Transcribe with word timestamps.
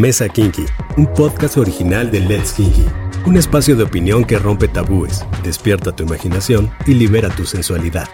Mesa 0.00 0.30
Kinky, 0.30 0.64
un 0.96 1.12
podcast 1.12 1.58
original 1.58 2.10
de 2.10 2.20
Let's 2.20 2.54
Kinky, 2.54 2.86
un 3.26 3.36
espacio 3.36 3.76
de 3.76 3.82
opinión 3.82 4.24
que 4.24 4.38
rompe 4.38 4.66
tabúes, 4.66 5.26
despierta 5.44 5.94
tu 5.94 6.04
imaginación 6.04 6.70
y 6.86 6.94
libera 6.94 7.28
tu 7.28 7.44
sensualidad. 7.44 8.08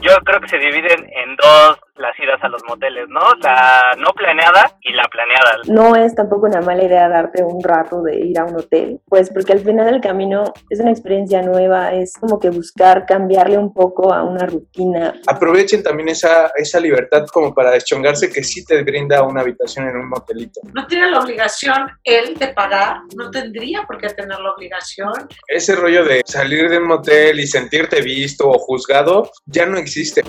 Yo 0.00 0.16
creo 0.24 0.40
que 0.40 0.48
se 0.48 0.58
dividen 0.58 1.00
en 1.00 1.34
dos 1.42 1.79
las 2.10 2.18
idas 2.18 2.42
a 2.42 2.48
los 2.48 2.62
moteles, 2.64 3.08
¿no? 3.08 3.20
La 3.42 3.94
no 3.98 4.12
planeada 4.12 4.76
y 4.80 4.92
la 4.92 5.04
planeada. 5.04 5.60
No 5.68 5.96
es 5.96 6.14
tampoco 6.14 6.46
una 6.46 6.60
mala 6.60 6.84
idea 6.84 7.08
darte 7.08 7.42
un 7.42 7.62
rato 7.62 8.02
de 8.02 8.18
ir 8.18 8.38
a 8.38 8.44
un 8.44 8.56
hotel, 8.56 9.00
pues 9.06 9.30
porque 9.30 9.52
al 9.52 9.60
final 9.60 9.86
del 9.86 10.00
camino 10.00 10.52
es 10.68 10.80
una 10.80 10.90
experiencia 10.90 11.42
nueva, 11.42 11.92
es 11.92 12.14
como 12.18 12.38
que 12.38 12.50
buscar 12.50 13.06
cambiarle 13.06 13.58
un 13.58 13.72
poco 13.72 14.12
a 14.12 14.22
una 14.22 14.46
rutina. 14.46 15.14
Aprovechen 15.26 15.82
también 15.82 16.08
esa, 16.08 16.50
esa 16.56 16.80
libertad 16.80 17.26
como 17.32 17.54
para 17.54 17.70
deschongarse 17.70 18.30
que 18.30 18.42
sí 18.42 18.64
te 18.64 18.82
brinda 18.82 19.22
una 19.22 19.42
habitación 19.42 19.88
en 19.88 19.96
un 19.96 20.08
motelito. 20.08 20.60
No 20.74 20.86
tiene 20.86 21.10
la 21.10 21.20
obligación 21.20 21.88
él 22.04 22.34
de 22.34 22.48
pagar, 22.48 22.98
no 23.16 23.30
tendría 23.30 23.82
por 23.82 23.98
qué 23.98 24.08
tener 24.08 24.38
la 24.38 24.52
obligación. 24.52 25.12
Ese 25.46 25.76
rollo 25.76 26.04
de 26.04 26.22
salir 26.26 26.68
de 26.68 26.78
un 26.78 26.88
motel 26.88 27.40
y 27.40 27.46
sentirte 27.46 28.00
visto 28.00 28.48
o 28.48 28.58
juzgado 28.58 29.30
ya 29.46 29.66
no 29.66 29.78
existe. 29.78 30.22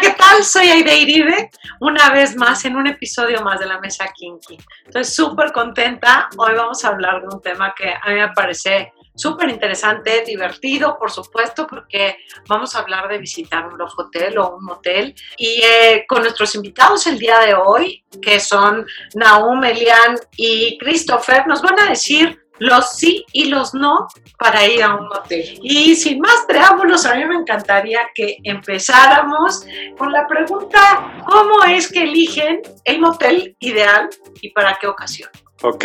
¿Qué 0.00 0.10
tal? 0.10 0.44
Soy 0.44 0.68
Aide 0.68 0.96
Iribe, 0.98 1.50
una 1.80 2.10
vez 2.10 2.36
más 2.36 2.64
en 2.64 2.76
un 2.76 2.86
episodio 2.86 3.42
más 3.42 3.58
de 3.58 3.66
la 3.66 3.80
Mesa 3.80 4.06
Kinky. 4.14 4.56
Estoy 4.86 5.04
súper 5.04 5.52
contenta. 5.52 6.28
Hoy 6.36 6.54
vamos 6.54 6.84
a 6.84 6.88
hablar 6.88 7.22
de 7.22 7.28
un 7.34 7.40
tema 7.42 7.74
que 7.76 7.90
a 7.90 8.08
mí 8.08 8.14
me 8.14 8.28
parece 8.28 8.92
súper 9.16 9.48
interesante, 9.48 10.22
divertido, 10.24 10.96
por 10.98 11.10
supuesto, 11.10 11.66
porque 11.66 12.18
vamos 12.48 12.76
a 12.76 12.80
hablar 12.80 13.08
de 13.08 13.18
visitar 13.18 13.66
un 13.66 13.80
hotel 13.80 14.38
o 14.38 14.56
un 14.56 14.64
motel. 14.64 15.14
Y 15.36 15.62
eh, 15.64 16.04
con 16.08 16.22
nuestros 16.22 16.54
invitados 16.54 17.06
el 17.08 17.18
día 17.18 17.40
de 17.40 17.54
hoy, 17.54 18.04
que 18.22 18.38
son 18.38 18.86
Naum, 19.14 19.64
Elian 19.64 20.16
y 20.36 20.78
Christopher, 20.78 21.46
nos 21.46 21.60
van 21.60 21.80
a 21.80 21.88
decir 21.88 22.47
los 22.58 22.96
sí 22.96 23.24
y 23.32 23.46
los 23.46 23.74
no 23.74 24.08
para 24.38 24.66
ir 24.66 24.82
a 24.82 24.94
un 24.94 25.06
hotel. 25.06 25.58
Y 25.62 25.94
sin 25.96 26.20
más 26.20 26.44
preámbulos, 26.46 27.06
a 27.06 27.14
mí 27.14 27.24
me 27.24 27.36
encantaría 27.36 28.00
que 28.14 28.38
empezáramos 28.44 29.64
con 29.96 30.12
la 30.12 30.26
pregunta, 30.26 31.22
¿cómo 31.26 31.64
es 31.64 31.90
que 31.90 32.02
eligen 32.02 32.62
el 32.84 33.00
motel 33.00 33.56
ideal 33.60 34.08
y 34.40 34.50
para 34.50 34.78
qué 34.80 34.86
ocasión? 34.86 35.30
Ok, 35.62 35.84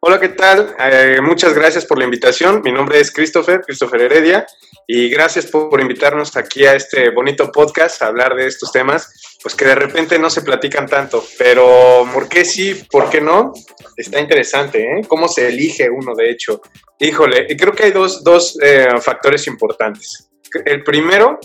hola, 0.00 0.18
¿qué 0.18 0.30
tal? 0.30 0.74
Eh, 0.80 1.20
muchas 1.22 1.54
gracias 1.54 1.84
por 1.84 1.96
la 1.96 2.04
invitación. 2.04 2.60
Mi 2.64 2.72
nombre 2.72 2.98
es 2.98 3.12
Christopher, 3.12 3.60
Christopher 3.60 4.02
Heredia, 4.02 4.44
y 4.88 5.08
gracias 5.08 5.46
por, 5.46 5.80
invitarnos 5.80 6.36
aquí 6.36 6.66
a 6.66 6.74
este 6.74 7.10
bonito 7.10 7.52
podcast 7.52 8.02
a 8.02 8.06
hablar 8.06 8.34
de 8.34 8.48
estos 8.48 8.72
temas, 8.72 9.12
pues 9.46 9.54
que 9.54 9.64
de 9.64 9.76
repente 9.76 10.18
no 10.18 10.28
se 10.28 10.42
platican 10.42 10.86
tanto, 10.86 11.22
pero 11.38 12.04
¿por 12.12 12.28
qué 12.28 12.44
sí, 12.44 12.84
por 12.90 13.08
qué 13.08 13.20
no? 13.20 13.52
Está 13.96 14.18
interesante, 14.18 14.82
¿eh? 14.82 15.02
¿Cómo 15.06 15.28
se 15.28 15.46
elige 15.46 15.88
uno, 15.88 16.16
de 16.16 16.30
hecho? 16.30 16.60
Híjole, 16.98 17.46
creo 17.56 17.72
que 17.72 17.84
hay 17.84 17.92
dos, 17.92 18.24
dos 18.24 18.58
eh, 18.60 18.88
factores 19.00 19.46
importantes. 19.46 20.32
El 20.64 20.82
primero 20.82 21.38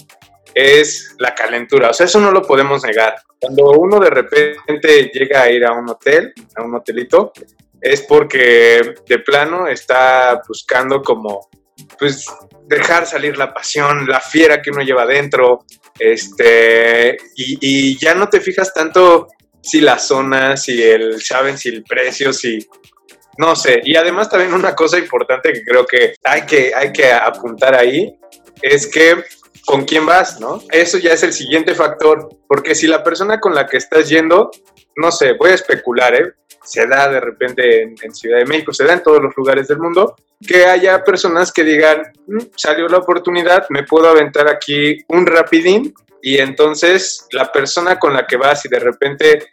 es 0.52 1.16
la 1.19 1.35
calentura, 1.35 1.91
o 1.91 1.94
sea, 1.94 2.07
eso 2.07 2.19
no 2.19 2.31
lo 2.31 2.41
podemos 2.41 2.83
negar. 2.83 3.17
Cuando 3.39 3.69
uno 3.69 3.99
de 3.99 4.09
repente 4.09 5.11
llega 5.13 5.44
a 5.44 5.52
ir 5.52 5.63
a 5.63 5.73
un 5.73 5.88
hotel, 5.88 6.33
a 6.55 6.63
un 6.63 6.73
hotelito, 6.73 7.31
es 7.79 8.02
porque 8.02 8.95
de 9.07 9.19
plano 9.19 9.67
está 9.67 10.41
buscando 10.47 11.03
como, 11.03 11.52
pues, 11.99 12.25
dejar 12.66 13.05
salir 13.05 13.38
la 13.38 13.53
pasión, 13.53 14.07
la 14.07 14.22
fiera 14.22 14.59
que 14.59 14.72
uno 14.72 14.81
lleva 14.81 15.03
adentro, 15.03 15.66
este, 16.02 17.17
y, 17.35 17.97
ya 17.99 18.16
no 18.16 18.27
te 18.27 18.41
fijas 18.41 18.73
tanto 18.73 19.28
si 19.62 19.81
la 19.81 20.00
zona, 20.00 20.57
si 20.57 20.81
el, 20.81 21.22
saben, 21.22 21.57
si 21.57 21.69
el 21.69 21.84
precio, 21.84 22.34
si, 22.34 22.59
no 23.38 23.56
sé. 23.56 23.81
Y 23.84 23.95
además 23.95 24.29
también 24.29 24.53
una 24.53 24.73
cosa 24.73 24.97
importante 24.97 25.53
que 25.53 25.63
creo 25.63 25.85
que 25.85 26.16
hay 26.23 26.41
que, 26.47 26.73
hay 26.75 26.91
que 26.91 27.11
apuntar 27.11 27.75
ahí 27.75 28.16
es 28.61 28.88
que 28.88 29.23
con 29.72 29.86
quién 29.86 30.06
vas, 30.06 30.38
¿no? 30.42 30.62
Eso 30.70 30.98
ya 30.98 31.14
es 31.14 31.24
el 31.24 31.32
siguiente 31.32 31.74
factor, 31.74 32.28
porque 32.46 32.76
si 32.76 32.88
la 32.88 33.06
persona 33.06 33.40
con 33.40 33.56
la 33.56 33.68
que 33.68 33.78
estás 33.78 34.09
yendo, 34.09 34.52
no 34.98 35.14
sé, 35.14 35.32
voy 35.32 35.52
a 35.52 35.54
especular, 35.54 36.14
¿eh? 36.14 36.34
Se 36.62 36.86
da 36.88 37.08
de 37.08 37.22
repente 37.22 37.84
en, 37.84 38.14
Ciudad 38.14 38.40
de 38.40 38.46
México, 38.46 38.74
se 38.74 38.84
da 38.84 38.92
en 38.92 39.02
todos 39.02 39.24
los 39.24 39.34
lugares 39.38 39.70
del 39.70 39.80
mundo, 39.80 40.14
que 40.46 40.66
haya 40.66 41.02
personas 41.06 41.54
que 41.54 41.64
digan, 41.64 42.02
mm, 42.28 42.40
salió 42.54 42.90
la 42.90 42.98
oportunidad, 42.98 43.66
me 43.70 43.84
puedo 43.84 44.09
aventar 44.09 44.50
aquí 44.50 44.98
un 45.08 45.26
rapidín 45.26 45.94
y 46.22 46.40
entonces 46.40 47.28
la 47.32 47.50
persona 47.50 47.98
con 47.98 48.14
la 48.14 48.28
que 48.28 48.36
vas 48.36 48.66
y 48.66 48.68
de 48.68 48.80
repente 48.80 49.48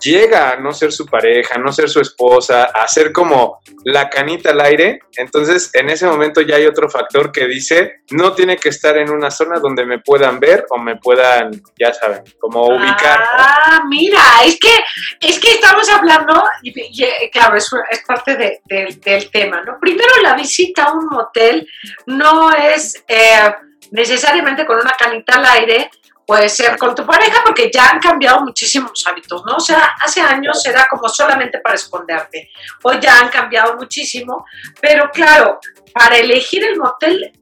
llega 0.00 0.52
a 0.52 0.56
no 0.56 0.72
ser 0.72 0.92
su 0.92 1.06
pareja, 1.06 1.58
no 1.58 1.72
ser 1.72 1.88
su 1.88 2.00
esposa, 2.00 2.64
a 2.64 2.86
ser 2.86 3.12
como 3.12 3.60
la 3.84 4.08
canita 4.08 4.50
al 4.50 4.60
aire, 4.60 5.00
entonces 5.16 5.70
en 5.72 5.90
ese 5.90 6.06
momento 6.06 6.40
ya 6.40 6.56
hay 6.56 6.66
otro 6.66 6.88
factor 6.90 7.32
que 7.32 7.46
dice, 7.46 8.02
no 8.10 8.32
tiene 8.32 8.56
que 8.56 8.68
estar 8.68 8.96
en 8.96 9.10
una 9.10 9.30
zona 9.30 9.58
donde 9.58 9.86
me 9.86 9.98
puedan 10.00 10.38
ver 10.38 10.66
o 10.70 10.78
me 10.78 10.96
puedan, 10.96 11.50
ya 11.78 11.92
saben, 11.92 12.22
como 12.38 12.66
ubicar. 12.66 13.20
Ah, 13.32 13.82
mira, 13.88 14.20
es 14.44 14.58
que, 14.58 14.74
es 15.20 15.38
que 15.38 15.52
estamos 15.52 15.88
hablando, 15.90 16.42
y, 16.62 17.02
eh, 17.02 17.30
claro, 17.32 17.56
es, 17.56 17.70
parte 18.06 18.60
del 18.68 19.30
tema, 19.30 19.62
¿no? 19.62 19.78
Primero 19.80 20.12
la 20.22 20.34
visita 20.34 20.84
a 20.84 20.92
un 20.92 21.06
motel 21.06 21.68
no 22.06 22.52
es... 22.52 23.02
Eh, 23.08 23.54
necesariamente 23.90 24.66
con 24.66 24.78
una 24.78 24.92
canita 24.98 25.34
al 25.34 25.46
aire, 25.46 25.90
puede 26.26 26.48
ser 26.48 26.76
con 26.76 26.94
tu 26.94 27.06
pareja 27.06 27.42
porque 27.44 27.70
ya 27.72 27.90
han 27.90 28.00
cambiado 28.00 28.40
muchísimos 28.40 29.06
hábitos, 29.06 29.42
¿no? 29.46 29.56
O 29.56 29.60
sea, 29.60 29.94
hace 30.00 30.20
años 30.20 30.64
era 30.66 30.86
como 30.90 31.08
solamente 31.08 31.60
para 31.60 31.76
esconderte, 31.76 32.50
hoy 32.82 32.98
ya 33.00 33.20
han 33.20 33.28
cambiado 33.28 33.76
muchísimo, 33.76 34.44
pero 34.80 35.08
claro, 35.12 35.60
para 35.94 36.18
elegir 36.18 36.64
el 36.64 36.76
motel 36.76 37.32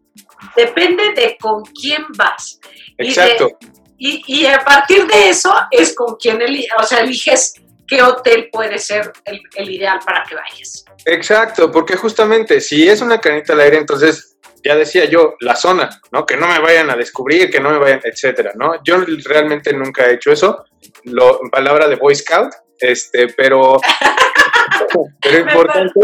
depende 0.54 1.12
de 1.14 1.36
con 1.40 1.62
quién 1.64 2.04
vas. 2.16 2.60
Exacto. 2.98 3.48
Y, 3.96 4.22
y, 4.26 4.46
a 4.46 4.58
partir 4.58 5.06
de 5.06 5.30
eso 5.30 5.54
es 5.70 5.94
con 5.94 6.16
quién 6.16 6.38
o 6.78 6.82
sea, 6.82 7.00
eliges 7.00 7.54
qué 7.86 8.02
hotel 8.02 8.48
puede 8.52 8.78
ser 8.78 9.12
el, 9.24 9.40
el 9.54 9.70
ideal 9.70 10.00
para 10.04 10.24
que 10.24 10.34
vayas. 10.34 10.84
Exacto, 11.06 11.70
porque 11.70 11.96
justamente 11.96 12.60
si 12.60 12.88
es 12.88 13.00
una 13.00 13.20
canita 13.20 13.52
al 13.52 13.60
aire, 13.60 13.78
entonces 13.78 14.33
ya 14.64 14.74
decía 14.76 15.04
yo, 15.04 15.36
la 15.40 15.54
zona, 15.54 15.90
¿no? 16.10 16.24
Que 16.24 16.36
no 16.36 16.48
me 16.48 16.58
vayan 16.58 16.90
a 16.90 16.96
descubrir, 16.96 17.50
que 17.50 17.60
no 17.60 17.70
me 17.70 17.78
vayan, 17.78 18.00
etcétera, 18.02 18.52
¿no? 18.54 18.82
Yo 18.82 18.96
realmente 19.24 19.72
nunca 19.72 20.06
he 20.06 20.14
hecho 20.14 20.32
eso, 20.32 20.64
lo, 21.04 21.40
palabra 21.50 21.86
de 21.86 21.96
Boy 21.96 22.14
Scout, 22.14 22.52
este, 22.78 23.28
pero, 23.28 23.78
pero 25.20 25.38
importante 25.38 26.00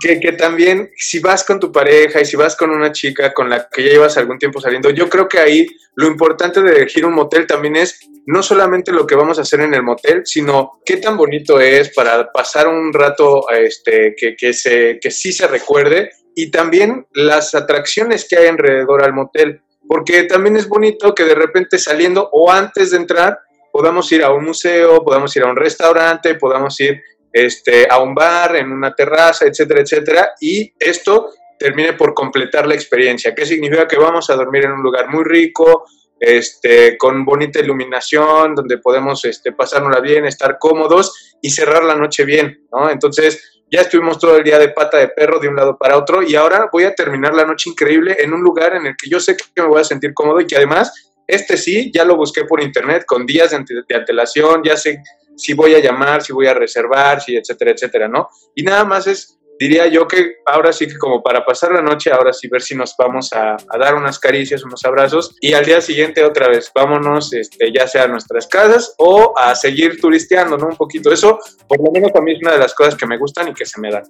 que, 0.00 0.32
también 0.32 0.90
si 0.96 1.18
vas 1.18 1.44
con 1.44 1.60
tu 1.60 1.70
pareja 1.72 2.20
y 2.20 2.24
si 2.24 2.36
vas 2.36 2.56
con 2.56 2.70
una 2.70 2.92
chica 2.92 3.32
con 3.32 3.48
la 3.48 3.68
que 3.68 3.84
ya 3.84 3.90
llevas 3.90 4.16
algún 4.16 4.38
tiempo 4.38 4.60
saliendo, 4.60 4.90
yo 4.90 5.08
creo 5.08 5.28
que 5.28 5.38
ahí 5.38 5.66
lo 5.94 6.06
importante 6.06 6.62
de 6.62 6.70
elegir 6.70 7.04
un 7.04 7.14
motel 7.14 7.46
también 7.46 7.76
es 7.76 8.00
no 8.26 8.42
solamente 8.42 8.92
lo 8.92 9.06
que 9.06 9.14
vamos 9.14 9.38
a 9.38 9.42
hacer 9.42 9.60
en 9.60 9.74
el 9.74 9.82
motel, 9.82 10.22
sino 10.24 10.80
qué 10.84 10.96
tan 10.96 11.16
bonito 11.16 11.60
es 11.60 11.90
para 11.94 12.30
pasar 12.32 12.68
un 12.68 12.92
rato 12.92 13.48
este, 13.50 14.14
que, 14.16 14.36
que, 14.36 14.52
se, 14.52 14.98
que 15.00 15.10
sí 15.10 15.32
se 15.32 15.46
recuerde 15.46 16.10
y 16.34 16.50
también 16.50 17.06
las 17.14 17.54
atracciones 17.54 18.26
que 18.28 18.36
hay 18.36 18.48
alrededor 18.48 19.02
al 19.02 19.14
motel, 19.14 19.62
porque 19.88 20.24
también 20.24 20.56
es 20.56 20.68
bonito 20.68 21.14
que 21.14 21.24
de 21.24 21.34
repente 21.34 21.78
saliendo 21.78 22.28
o 22.32 22.50
antes 22.50 22.90
de 22.90 22.98
entrar 22.98 23.38
podamos 23.72 24.10
ir 24.10 24.24
a 24.24 24.32
un 24.32 24.44
museo, 24.44 25.04
podamos 25.04 25.36
ir 25.36 25.42
a 25.42 25.50
un 25.50 25.56
restaurante, 25.56 26.34
podamos 26.34 26.80
ir 26.80 27.02
este, 27.36 27.86
a 27.90 27.98
un 27.98 28.14
bar, 28.14 28.56
en 28.56 28.72
una 28.72 28.94
terraza, 28.94 29.44
etcétera, 29.44 29.82
etcétera, 29.82 30.30
y 30.40 30.72
esto 30.78 31.32
termine 31.58 31.92
por 31.92 32.14
completar 32.14 32.66
la 32.66 32.74
experiencia. 32.74 33.34
¿Qué 33.34 33.44
significa? 33.44 33.86
Que 33.86 33.98
vamos 33.98 34.30
a 34.30 34.36
dormir 34.36 34.64
en 34.64 34.72
un 34.72 34.82
lugar 34.82 35.10
muy 35.10 35.22
rico, 35.22 35.84
este, 36.18 36.96
con 36.96 37.26
bonita 37.26 37.60
iluminación, 37.60 38.54
donde 38.54 38.78
podemos 38.78 39.22
este, 39.26 39.52
pasárnosla 39.52 40.00
bien, 40.00 40.24
estar 40.24 40.56
cómodos 40.58 41.36
y 41.42 41.50
cerrar 41.50 41.84
la 41.84 41.94
noche 41.94 42.24
bien, 42.24 42.66
¿no? 42.72 42.88
Entonces, 42.88 43.60
ya 43.70 43.82
estuvimos 43.82 44.18
todo 44.18 44.38
el 44.38 44.44
día 44.44 44.58
de 44.58 44.70
pata 44.70 44.96
de 44.96 45.08
perro 45.08 45.38
de 45.38 45.48
un 45.48 45.56
lado 45.56 45.76
para 45.76 45.98
otro 45.98 46.22
y 46.22 46.36
ahora 46.36 46.70
voy 46.72 46.84
a 46.84 46.94
terminar 46.94 47.34
la 47.34 47.44
noche 47.44 47.68
increíble 47.68 48.16
en 48.18 48.32
un 48.32 48.40
lugar 48.40 48.76
en 48.76 48.86
el 48.86 48.96
que 48.96 49.10
yo 49.10 49.20
sé 49.20 49.36
que 49.36 49.60
me 49.60 49.68
voy 49.68 49.82
a 49.82 49.84
sentir 49.84 50.14
cómodo 50.14 50.40
y 50.40 50.46
que 50.46 50.56
además 50.56 51.12
este 51.26 51.56
sí, 51.56 51.90
ya 51.92 52.04
lo 52.04 52.16
busqué 52.16 52.44
por 52.44 52.62
internet 52.62 53.04
con 53.04 53.26
días 53.26 53.50
de, 53.50 53.96
antelación, 53.96 54.62
ya 54.64 54.76
sé 54.76 55.02
si 55.36 55.54
voy 55.54 55.74
a 55.74 55.80
llamar, 55.80 56.22
si 56.22 56.32
voy 56.32 56.46
a 56.46 56.54
reservar, 56.54 57.20
si 57.20 57.36
etcétera, 57.36 57.72
etcétera, 57.72 58.08
¿no? 58.08 58.28
Y 58.54 58.62
nada 58.62 58.84
más 58.84 59.06
es 59.06 59.36
diría 59.58 59.86
yo 59.86 60.06
que 60.06 60.36
ahora 60.44 60.72
sí 60.72 60.86
que 60.86 60.98
como 60.98 61.22
para 61.22 61.44
pasar 61.44 61.72
la 61.72 61.82
noche, 61.82 62.10
ahora 62.10 62.32
sí 62.32 62.48
ver 62.48 62.62
si 62.62 62.74
nos 62.74 62.94
vamos 62.98 63.32
a, 63.32 63.56
dar 63.78 63.94
unas 63.94 64.18
caricias, 64.18 64.64
unos 64.64 64.84
abrazos 64.84 65.34
y 65.40 65.54
al 65.54 65.64
día 65.64 65.80
siguiente 65.80 66.24
otra 66.24 66.48
vez 66.48 66.70
vámonos 66.74 67.32
este, 67.32 67.72
ya 67.72 67.86
sea 67.86 68.04
a 68.04 68.08
nuestras 68.08 68.46
casas 68.46 68.94
o 68.98 69.34
a 69.38 69.54
seguir 69.54 70.00
turisteando, 70.00 70.56
¿no? 70.56 70.66
Un 70.66 70.76
poquito. 70.76 71.12
Eso 71.12 71.38
por 71.68 71.78
lo 71.82 71.90
menos 71.90 72.10
a 72.14 72.20
mí 72.20 72.32
es 72.32 72.38
una 72.42 72.52
de 72.52 72.58
las 72.58 72.74
cosas 72.74 72.96
que 72.96 73.06
me 73.06 73.18
gustan 73.18 73.48
y 73.48 73.54
que 73.54 73.66
se 73.66 73.80
me 73.80 73.90
dan. 73.90 74.04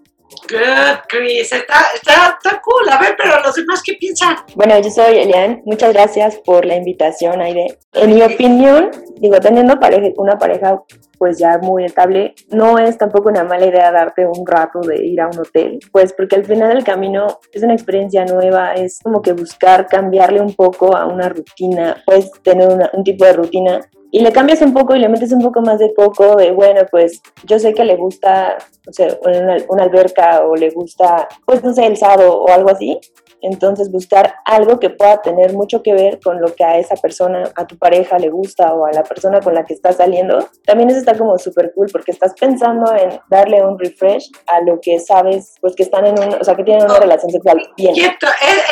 Good, 0.49 0.99
Chris. 1.09 1.53
Está, 1.53 1.87
está, 1.95 2.37
está 2.37 2.61
cool. 2.63 2.89
A 2.91 2.99
ver, 2.99 3.17
pero 3.17 3.41
los 3.43 3.55
demás, 3.55 3.83
¿qué 3.85 3.95
piensan? 3.95 4.37
Bueno, 4.55 4.79
yo 4.81 4.91
soy 4.91 5.19
Elian. 5.19 5.63
Muchas 5.65 5.93
gracias 5.93 6.37
por 6.45 6.65
la 6.65 6.77
invitación, 6.77 7.41
Aide. 7.41 7.79
En 7.93 8.15
mi 8.15 8.23
opinión, 8.23 8.91
digo, 9.17 9.39
teniendo 9.41 9.79
pareja, 9.79 10.09
una 10.17 10.39
pareja 10.39 10.83
pues 11.19 11.39
ya 11.39 11.59
muy 11.59 11.85
estable, 11.85 12.35
no 12.51 12.79
es 12.79 12.99
tampoco 12.99 13.31
una 13.31 13.43
mala 13.43 13.67
idea 13.67 13.91
darte 13.91 14.27
un 14.27 14.47
rato 14.47 14.81
de 14.81 15.03
ir 15.05 15.21
a 15.21 15.29
un 15.29 15.39
hotel, 15.39 15.79
pues 15.91 16.13
porque 16.13 16.37
al 16.37 16.45
final 16.45 16.75
del 16.75 16.85
camino 16.85 17.41
es 17.53 17.63
una 17.63 17.73
experiencia 17.73 18.25
nueva, 18.27 18.75
es 18.75 19.01
como 19.03 19.23
que 19.23 19.33
buscar 19.33 19.87
cambiarle 19.87 20.43
un 20.43 20.55
poco 20.55 20.95
a 20.95 21.07
una 21.07 21.31
rutina, 21.31 22.03
puedes 22.05 22.31
tener 22.43 22.69
un 22.93 23.03
tipo 23.03 23.25
de 23.25 23.33
rutina 23.33 23.81
y 24.17 24.21
le 24.21 24.33
cambias 24.33 24.63
un 24.63 24.73
poco 24.73 24.97
y 24.97 24.99
le 24.99 25.11
metes 25.11 25.31
un 25.31 25.43
poco 25.43 25.61
más 25.61 25.79
de 25.79 25.93
coco 25.93 26.37
de, 26.37 26.51
bueno, 26.51 26.81
pues 26.91 27.21
yo 27.45 27.59
sé 27.59 27.75
que 27.75 27.85
le 27.85 27.97
gusta, 27.97 28.57
no 28.87 28.91
sé, 28.91 29.21
una, 29.23 29.59
una 29.69 29.83
alberca 29.83 30.41
o 30.47 30.57
le 30.57 30.71
gusta, 30.71 31.29
pues 31.45 31.63
no 31.63 31.75
sé, 31.75 31.85
el 31.85 31.99
sado 31.99 32.41
o 32.41 32.49
algo 32.51 32.71
así, 32.71 32.99
entonces 33.43 33.93
buscar 33.93 34.37
algo 34.47 34.81
que 34.81 34.89
pueda 34.89 35.21
tener 35.21 35.53
mucho 35.53 35.83
que 35.83 35.93
ver 35.93 36.19
con 36.21 36.41
lo 36.41 36.55
que 36.55 36.65
a 36.65 36.79
esa 36.79 36.97
persona, 36.97 37.45
a 37.55 37.67
tu 37.67 37.77
pareja 37.77 38.19
le 38.19 38.31
gusta 38.31 38.73
o 38.73 38.87
a 38.87 38.93
la 38.93 39.03
persona 39.03 39.41
con 39.41 39.53
la 39.53 39.67
que 39.67 39.75
estás 39.75 39.97
saliendo, 39.97 40.49
también 40.65 40.89
eso 40.89 40.99
está 40.99 41.15
como 41.15 41.37
súper 41.37 41.73
cool 41.75 41.89
porque 41.93 42.13
estás 42.13 42.33
pensando 42.41 42.97
en 42.97 43.21
darle 43.29 43.63
un 43.63 43.79
refresh 43.79 44.31
a 44.47 44.63
lo 44.63 44.81
que 44.81 44.99
sabes, 44.99 45.57
pues 45.61 45.77
que 45.77 45.83
están 45.83 46.07
en 46.07 46.19
un, 46.19 46.41
o 46.41 46.43
sea, 46.43 46.57
que 46.57 46.65
tienen 46.65 46.87
una 46.87 46.99
relación 46.99 47.31
sexual 47.31 47.61
bien. 47.77 47.95
Eh, 47.95 48.17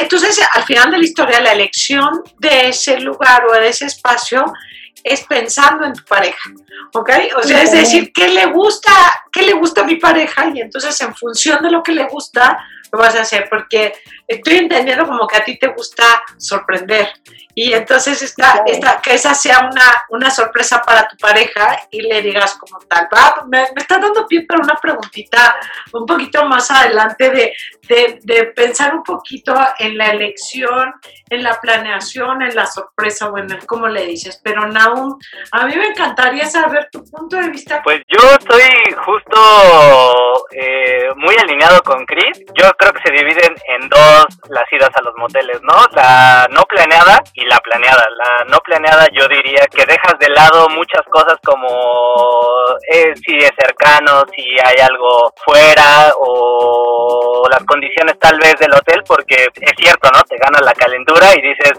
entonces, 0.00 0.40
al 0.54 0.62
final 0.62 0.90
de 0.90 0.96
la 0.96 1.04
historia, 1.04 1.40
la 1.42 1.52
elección 1.52 2.08
de 2.38 2.68
ese 2.68 2.98
lugar 3.00 3.42
o 3.46 3.52
de 3.52 3.68
ese 3.68 3.84
espacio 3.84 4.42
es 5.04 5.20
pensando 5.26 5.84
en 5.84 5.92
tu 5.92 6.02
pareja, 6.04 6.50
¿ok? 6.94 7.10
O 7.36 7.42
sea, 7.42 7.62
es 7.62 7.72
decir, 7.72 8.10
¿qué 8.12 8.28
le 8.28 8.46
gusta, 8.46 8.90
qué 9.30 9.42
le 9.42 9.52
gusta 9.52 9.82
a 9.82 9.84
mi 9.84 9.96
pareja? 9.96 10.50
Y 10.52 10.62
entonces 10.62 10.98
en 11.02 11.14
función 11.14 11.62
de 11.62 11.70
lo 11.70 11.82
que 11.82 11.92
le 11.92 12.04
gusta, 12.04 12.58
lo 12.90 12.98
vas 12.98 13.14
a 13.14 13.20
hacer, 13.20 13.46
porque 13.50 13.94
estoy 14.26 14.56
entendiendo 14.56 15.06
como 15.06 15.26
que 15.26 15.36
a 15.36 15.44
ti 15.44 15.58
te 15.58 15.68
gusta 15.68 16.04
sorprender. 16.38 17.08
Y 17.56 17.72
entonces 17.72 18.20
está, 18.20 18.64
que 19.00 19.14
esa 19.14 19.32
sea 19.32 19.68
una, 19.70 19.94
una 20.08 20.30
sorpresa 20.30 20.82
para 20.82 21.06
tu 21.06 21.16
pareja 21.16 21.78
y 21.90 22.02
le 22.02 22.20
digas 22.20 22.56
como 22.56 22.80
tal. 22.80 23.08
Va, 23.14 23.44
me, 23.46 23.60
me 23.60 23.80
está 23.80 23.98
dando 23.98 24.26
pie 24.26 24.44
para 24.44 24.60
una 24.60 24.74
preguntita 24.74 25.56
un 25.92 26.04
poquito 26.04 26.44
más 26.46 26.68
adelante 26.72 27.30
de, 27.30 27.54
de, 27.88 28.18
de, 28.22 28.46
pensar 28.46 28.94
un 28.94 29.04
poquito 29.04 29.54
en 29.78 29.96
la 29.96 30.10
elección, 30.10 30.94
en 31.30 31.44
la 31.44 31.60
planeación, 31.60 32.42
en 32.42 32.56
la 32.56 32.66
sorpresa, 32.66 33.28
bueno, 33.28 33.56
cómo 33.66 33.86
le 33.86 34.04
dices. 34.06 34.40
Pero 34.42 34.66
Naum, 34.66 35.16
a 35.52 35.66
mí 35.66 35.76
me 35.76 35.86
encantaría 35.86 36.46
saber 36.46 36.88
tu 36.90 37.04
punto 37.04 37.36
de 37.36 37.50
vista. 37.50 37.80
Pues 37.84 38.02
yo 38.08 38.30
estoy 38.32 38.62
justo 39.04 40.44
eh, 40.50 41.08
muy 41.16 41.36
alineado 41.36 41.80
con 41.82 42.04
Chris. 42.04 42.40
Yo 42.60 42.72
creo 42.72 42.92
que 42.92 43.02
se 43.04 43.12
dividen 43.12 43.54
en 43.78 43.88
dos 43.88 44.13
las 44.48 44.64
idas 44.72 44.90
a 44.94 45.02
los 45.02 45.14
moteles, 45.16 45.60
¿no? 45.62 45.74
La 45.92 46.46
no 46.50 46.62
planeada 46.62 47.22
y 47.34 47.44
la 47.46 47.58
planeada. 47.58 48.06
La 48.16 48.44
no 48.46 48.58
planeada 48.58 49.06
yo 49.12 49.26
diría 49.28 49.66
que 49.66 49.86
dejas 49.86 50.18
de 50.18 50.28
lado 50.28 50.68
muchas 50.70 51.02
cosas 51.10 51.36
como 51.44 51.68
eh, 52.92 53.14
si 53.24 53.36
es 53.36 53.52
cercano, 53.58 54.24
si 54.34 54.42
hay 54.64 54.80
algo 54.82 55.32
fuera 55.44 56.12
o 56.18 57.46
las 57.50 57.64
condiciones 57.64 58.18
tal 58.18 58.38
vez 58.38 58.54
del 58.58 58.72
hotel, 58.72 59.02
porque 59.06 59.46
es 59.60 59.72
cierto, 59.76 60.08
¿no? 60.12 60.22
Te 60.22 60.36
gana 60.36 60.60
la 60.60 60.74
calentura 60.74 61.28
y 61.36 61.42
dices, 61.42 61.72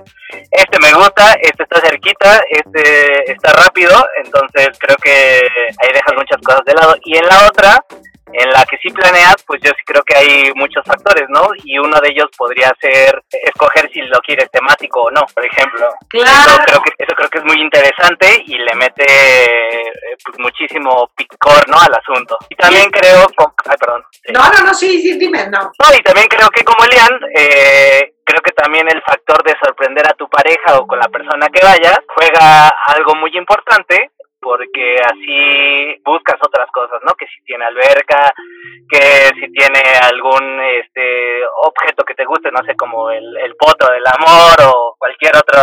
este 0.51 0.79
me 0.79 0.93
gusta, 0.93 1.33
este 1.41 1.63
está 1.63 1.81
cerquita, 1.81 2.41
este 2.49 3.31
está 3.31 3.53
rápido, 3.53 3.93
entonces 4.23 4.69
creo 4.79 4.95
que 4.97 5.41
ahí 5.81 5.93
dejas 5.93 6.13
muchas 6.15 6.41
cosas 6.41 6.65
de 6.65 6.73
lado. 6.73 6.95
Y 7.03 7.17
en 7.17 7.25
la 7.27 7.47
otra, 7.47 7.83
en 8.33 8.49
la 8.49 8.65
que 8.65 8.77
sí 8.77 8.89
planeas, 8.89 9.43
pues 9.45 9.61
yo 9.63 9.71
sí 9.71 9.83
creo 9.85 10.03
que 10.03 10.15
hay 10.15 10.51
muchos 10.55 10.83
factores, 10.85 11.25
¿no? 11.29 11.49
Y 11.63 11.77
uno 11.77 11.99
de 12.01 12.09
ellos 12.09 12.27
podría 12.37 12.71
ser 12.81 13.23
escoger 13.29 13.89
si 13.91 14.01
lo 14.01 14.19
quieres 14.19 14.49
temático 14.51 15.03
o 15.03 15.11
no, 15.11 15.21
por 15.33 15.45
ejemplo. 15.45 15.87
Claro. 16.09 16.51
Eso 16.51 16.61
creo 16.65 16.81
que, 16.81 16.91
eso 16.97 17.15
creo 17.15 17.29
que 17.29 17.37
es 17.39 17.45
muy 17.45 17.61
interesante 17.61 18.43
y 18.45 18.57
le 18.57 18.75
mete 18.75 19.05
eh, 19.05 20.17
pues, 20.23 20.39
muchísimo 20.39 21.09
picor, 21.15 21.67
¿no? 21.69 21.77
Al 21.79 21.93
asunto. 21.93 22.37
Y 22.49 22.55
también 22.55 22.89
creo... 22.89 23.27
Ay, 23.65 23.77
perdón. 23.79 24.03
No, 24.33 24.41
no, 24.49 24.65
no, 24.65 24.73
sí, 24.73 25.01
sí, 25.01 25.17
dime, 25.17 25.47
no. 25.49 25.59
No, 25.59 25.95
y 25.95 26.01
también 26.01 26.27
creo 26.27 26.49
que 26.49 26.63
como 26.63 26.83
Elian, 26.85 27.19
eh, 27.35 28.15
creo 28.25 28.41
que 28.41 28.51
también 28.51 28.87
el 28.89 29.01
factor 29.03 29.43
de 29.43 29.55
sorprender 29.63 30.07
a 30.07 30.13
tu 30.13 30.27
pareja 30.27 30.79
o 30.79 30.87
con 30.87 30.99
la 30.99 31.07
persona 31.07 31.47
que 31.49 31.63
vayas 31.63 31.99
juega 32.15 32.69
algo 32.87 33.15
muy 33.15 33.31
importante 33.37 34.11
porque 34.45 34.95
así 35.03 35.99
buscas 36.05 36.35
otras 36.39 36.69
cosas, 36.71 36.99
¿no? 37.03 37.15
Que 37.15 37.25
si 37.25 37.43
tiene 37.45 37.65
alberca, 37.65 38.31
que 38.87 39.31
si 39.39 39.51
tiene 39.51 39.81
algún 40.03 40.61
este 40.83 41.41
objeto 41.63 42.05
que 42.05 42.13
te 42.13 42.25
guste, 42.25 42.51
no 42.51 42.63
sé, 42.63 42.75
como 42.75 43.09
el, 43.09 43.25
el 43.37 43.55
del 43.57 44.05
amor 44.05 44.55
o 44.67 44.95
cualquier 44.99 45.35
otro 45.35 45.59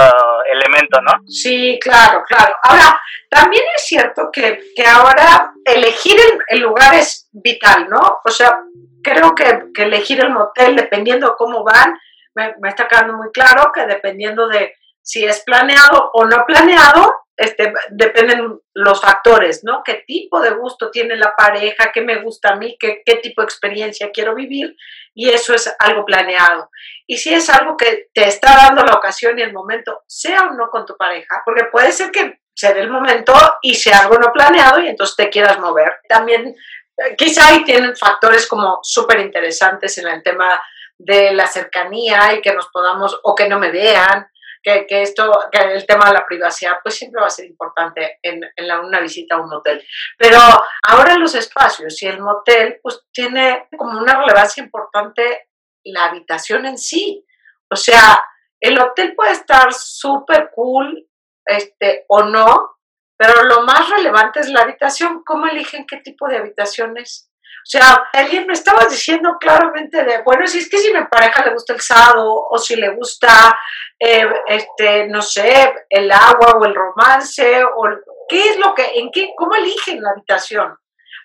elemento, 0.53 1.01
¿no? 1.01 1.13
Sí, 1.29 1.79
claro, 1.81 2.25
claro. 2.27 2.57
Ahora, 2.65 3.01
también 3.31 3.63
es 3.77 3.87
cierto 3.87 4.31
que, 4.33 4.59
que 4.75 4.85
ahora 4.85 5.53
elegir 5.65 6.17
el, 6.49 6.61
lugar 6.61 6.95
es 6.95 7.29
vital, 7.31 7.87
¿no? 7.89 8.19
O 8.25 8.31
sea, 8.31 8.65
creo 9.01 9.33
que, 9.33 9.67
que 9.73 9.85
elegir 9.85 10.19
el 10.25 10.31
motel, 10.31 10.75
dependiendo 10.75 11.37
cómo 11.39 11.63
van, 11.63 11.97
me 12.35 12.69
está 12.69 12.89
quedando 12.89 13.13
muy 13.13 13.31
claro 13.31 13.71
que 13.73 13.87
dependiendo 13.87 14.49
de 14.49 14.75
si 15.03 15.25
es 15.25 15.45
planeado 15.45 16.11
o 16.15 16.25
no 16.25 16.45
planeado, 16.47 17.22
este, 17.37 17.73
dependen 17.91 18.61
los 18.75 19.01
factores, 19.01 19.65
¿no? 19.65 19.83
¿Qué 19.85 20.05
tipo 20.07 20.41
de 20.41 20.51
gusto 20.51 20.91
tiene 20.91 21.17
la 21.17 21.35
pareja? 21.37 21.91
¿Qué 21.93 22.01
me 22.01 22.23
gusta 22.23 22.51
a 22.51 22.57
mí? 22.57 22.77
¿Qué, 22.79 23.03
¿Qué, 23.05 23.17
tipo 23.17 23.41
de 23.43 23.47
experiencia 23.47 24.11
quiero 24.13 24.35
vivir? 24.35 24.77
Y 25.15 25.31
eso 25.31 25.55
es 25.55 25.75
algo 25.79 26.05
planeado. 26.05 26.71
Y 27.07 27.17
si 27.17 27.33
es 27.35 27.49
algo 27.51 27.77
que 27.77 28.09
te 28.13 28.29
está 28.29 28.55
dando 28.57 28.85
la 28.85 28.95
ocasión 28.95 29.39
y 29.39 29.43
el 29.43 29.53
momento, 29.53 30.03
sea 30.07 30.43
o 30.43 30.55
no 30.55 30.69
con 30.71 30.87
tu 30.87 30.97
pareja, 30.97 31.43
porque 31.45 31.65
puede 31.65 31.93
ser 31.93 32.11
que 32.11 32.41
sea 32.55 32.71
el 32.71 32.91
momento 32.91 33.35
y 33.63 33.75
sea 33.75 34.01
algo 34.01 34.19
no 34.19 34.33
planeado 34.33 34.81
y 34.81 34.89
entonces 34.89 35.17
te 35.17 35.31
quieras 35.31 35.59
mover. 35.59 36.01
También 36.09 36.55
eh, 36.97 37.17
quizá 37.17 37.49
ahí 37.49 37.65
tienen 37.65 37.97
factores 37.97 38.47
como 38.47 38.81
súper 38.83 39.21
interesantes 39.21 39.97
en 39.99 40.09
el 40.09 40.23
tema 40.23 40.61
de 40.99 41.33
la 41.33 41.47
cercanía 41.47 42.35
y 42.35 42.43
que 42.43 42.55
nos 42.55 42.69
podamos, 42.69 43.19
o 43.25 43.35
que 43.35 43.49
no 43.49 43.59
me 43.59 43.71
vean, 43.71 44.27
que, 44.63 44.87
que, 44.87 45.03
esto, 45.03 45.31
que 45.51 45.59
el 45.59 45.87
tema 45.87 46.07
de 46.07 46.15
la 46.15 46.27
privacidad, 46.27 46.77
pues 46.83 46.95
siempre 46.95 47.21
va 47.21 47.27
a 47.27 47.31
ser 47.31 47.47
importante 47.47 48.19
en, 48.23 48.41
en 48.57 48.71
una 48.81 49.01
visita 49.01 49.35
a 49.35 49.41
un 49.41 49.53
hotel. 49.53 49.85
Pero 50.17 50.39
ahora 50.83 51.17
los 51.17 51.35
espacios 51.35 52.03
y 52.03 52.07
el 52.07 52.21
motel, 52.21 52.79
pues 52.83 53.03
tiene 53.13 53.69
como 53.77 53.99
una 53.99 54.19
relevancia 54.19 54.63
importante 54.63 55.49
la 55.85 56.07
habitación 56.07 56.67
en 56.67 56.79
sí. 56.79 57.27
O 57.71 57.77
sea, 57.77 58.23
el 58.61 58.81
hotel 58.81 59.15
puede 59.15 59.33
estar 59.33 59.73
súper 59.73 60.51
cool 60.55 61.09
este, 61.45 62.05
o 62.09 62.23
no, 62.23 62.77
pero 63.17 63.45
lo 63.45 63.63
más 63.63 63.89
relevante 63.91 64.41
es 64.41 64.49
la 64.49 64.63
habitación. 64.63 65.23
¿Cómo 65.25 65.47
eligen 65.47 65.87
qué 65.87 65.99
tipo 65.99 66.29
de 66.29 66.39
habitaciones? 66.39 67.31
O 67.65 67.71
sea, 67.71 68.09
alguien 68.13 68.47
me 68.47 68.55
estaba 68.55 68.85
diciendo 68.87 69.37
claramente 69.39 70.03
de, 70.03 70.23
bueno, 70.23 70.47
si 70.49 70.59
es 70.59 70.69
que 70.69 70.79
si 70.79 70.93
mi 70.93 71.05
pareja 71.05 71.45
le 71.45 71.53
gusta 71.53 71.73
el 71.75 71.81
sado 71.81 72.49
o 72.51 72.59
si 72.59 72.75
le 72.75 72.89
gusta, 72.89 73.57
eh, 74.05 74.27
este, 74.49 75.07
no 75.07 75.23
sé, 75.23 75.73
el 75.89 76.11
agua 76.11 76.59
o 76.59 76.65
el 76.65 76.75
romance 76.75 77.63
o 77.65 77.85
qué 78.29 78.41
es 78.41 78.59
lo 78.59 78.75
que, 78.75 78.83
en 78.97 79.11
qué, 79.13 79.33
cómo 79.37 79.55
eligen 79.55 80.03
la 80.03 80.11
habitación. 80.11 80.75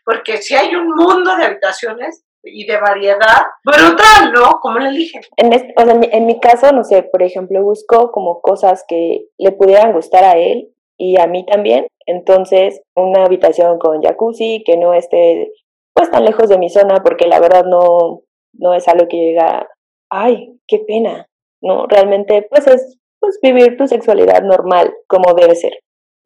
Porque 0.06 0.38
si 0.38 0.56
hay 0.56 0.76
un 0.76 0.90
mundo 0.90 1.36
de 1.36 1.46
habitaciones 1.46 2.24
y 2.44 2.68
de 2.68 2.80
variedad 2.80 3.48
brutal, 3.64 4.32
¿no? 4.32 4.60
¿Cómo 4.62 4.78
lo 4.78 4.86
eligen? 4.86 5.24
En, 5.38 5.54
este, 5.54 5.74
o 5.76 5.84
sea, 5.84 5.96
mi, 5.96 6.08
en 6.12 6.28
mi 6.28 6.40
caso, 6.40 6.72
no 6.72 6.84
sé, 6.84 7.02
por 7.02 7.24
ejemplo, 7.24 7.64
busco 7.64 8.12
como 8.12 8.42
cosas 8.42 8.86
que 8.88 9.26
le 9.40 9.52
pudieran 9.54 9.94
gustar 9.94 10.24
a 10.24 10.38
él 10.38 10.70
y 10.98 11.20
a 11.20 11.26
mí 11.26 11.48
también. 11.48 11.88
Entonces, 12.06 12.80
una 12.96 13.26
habitación 13.26 13.80
con 13.80 14.04
jacuzzi 14.04 14.64
que 14.66 14.78
no 14.78 14.94
esté 14.94 15.52
pues 15.94 16.12
tan 16.12 16.24
lejos 16.26 16.48
de 16.48 16.60
mi 16.60 16.70
zona 16.70 17.02
porque 17.04 17.26
la 17.26 17.40
verdad 17.40 17.66
no, 17.66 18.22
no 18.54 18.76
es 18.76 18.88
algo 18.88 19.08
que 19.08 19.18
llega, 19.18 19.68
ay, 20.10 20.60
qué 20.68 20.78
pena, 20.78 21.27
¿no? 21.62 21.88
Realmente 21.88 22.48
pues 22.50 22.68
es 22.68 22.98
pues 23.20 23.40
vivir 23.42 23.78
tu 23.78 23.88
sexualidad 23.88 24.44
normal 24.44 24.94
como 25.08 25.34
debe 25.34 25.56
ser. 25.56 25.74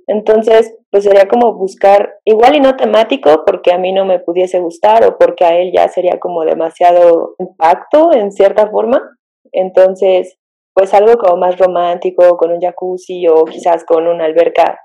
Entonces, 0.07 0.75
pues 0.89 1.03
sería 1.03 1.27
como 1.27 1.53
buscar, 1.53 2.15
igual 2.25 2.55
y 2.55 2.59
no 2.59 2.75
temático, 2.75 3.43
porque 3.45 3.71
a 3.71 3.77
mí 3.77 3.93
no 3.93 4.03
me 4.03 4.19
pudiese 4.19 4.59
gustar 4.59 5.05
o 5.05 5.17
porque 5.17 5.45
a 5.45 5.57
él 5.57 5.71
ya 5.73 5.87
sería 5.87 6.19
como 6.19 6.43
demasiado 6.43 7.35
impacto 7.39 8.11
en 8.13 8.31
cierta 8.31 8.69
forma. 8.69 9.01
Entonces, 9.53 10.37
pues 10.73 10.93
algo 10.93 11.17
como 11.17 11.37
más 11.37 11.57
romántico, 11.57 12.35
con 12.37 12.51
un 12.51 12.59
jacuzzi 12.59 13.27
o 13.27 13.45
quizás 13.45 13.85
con 13.85 14.07
una 14.07 14.25
alberca 14.25 14.79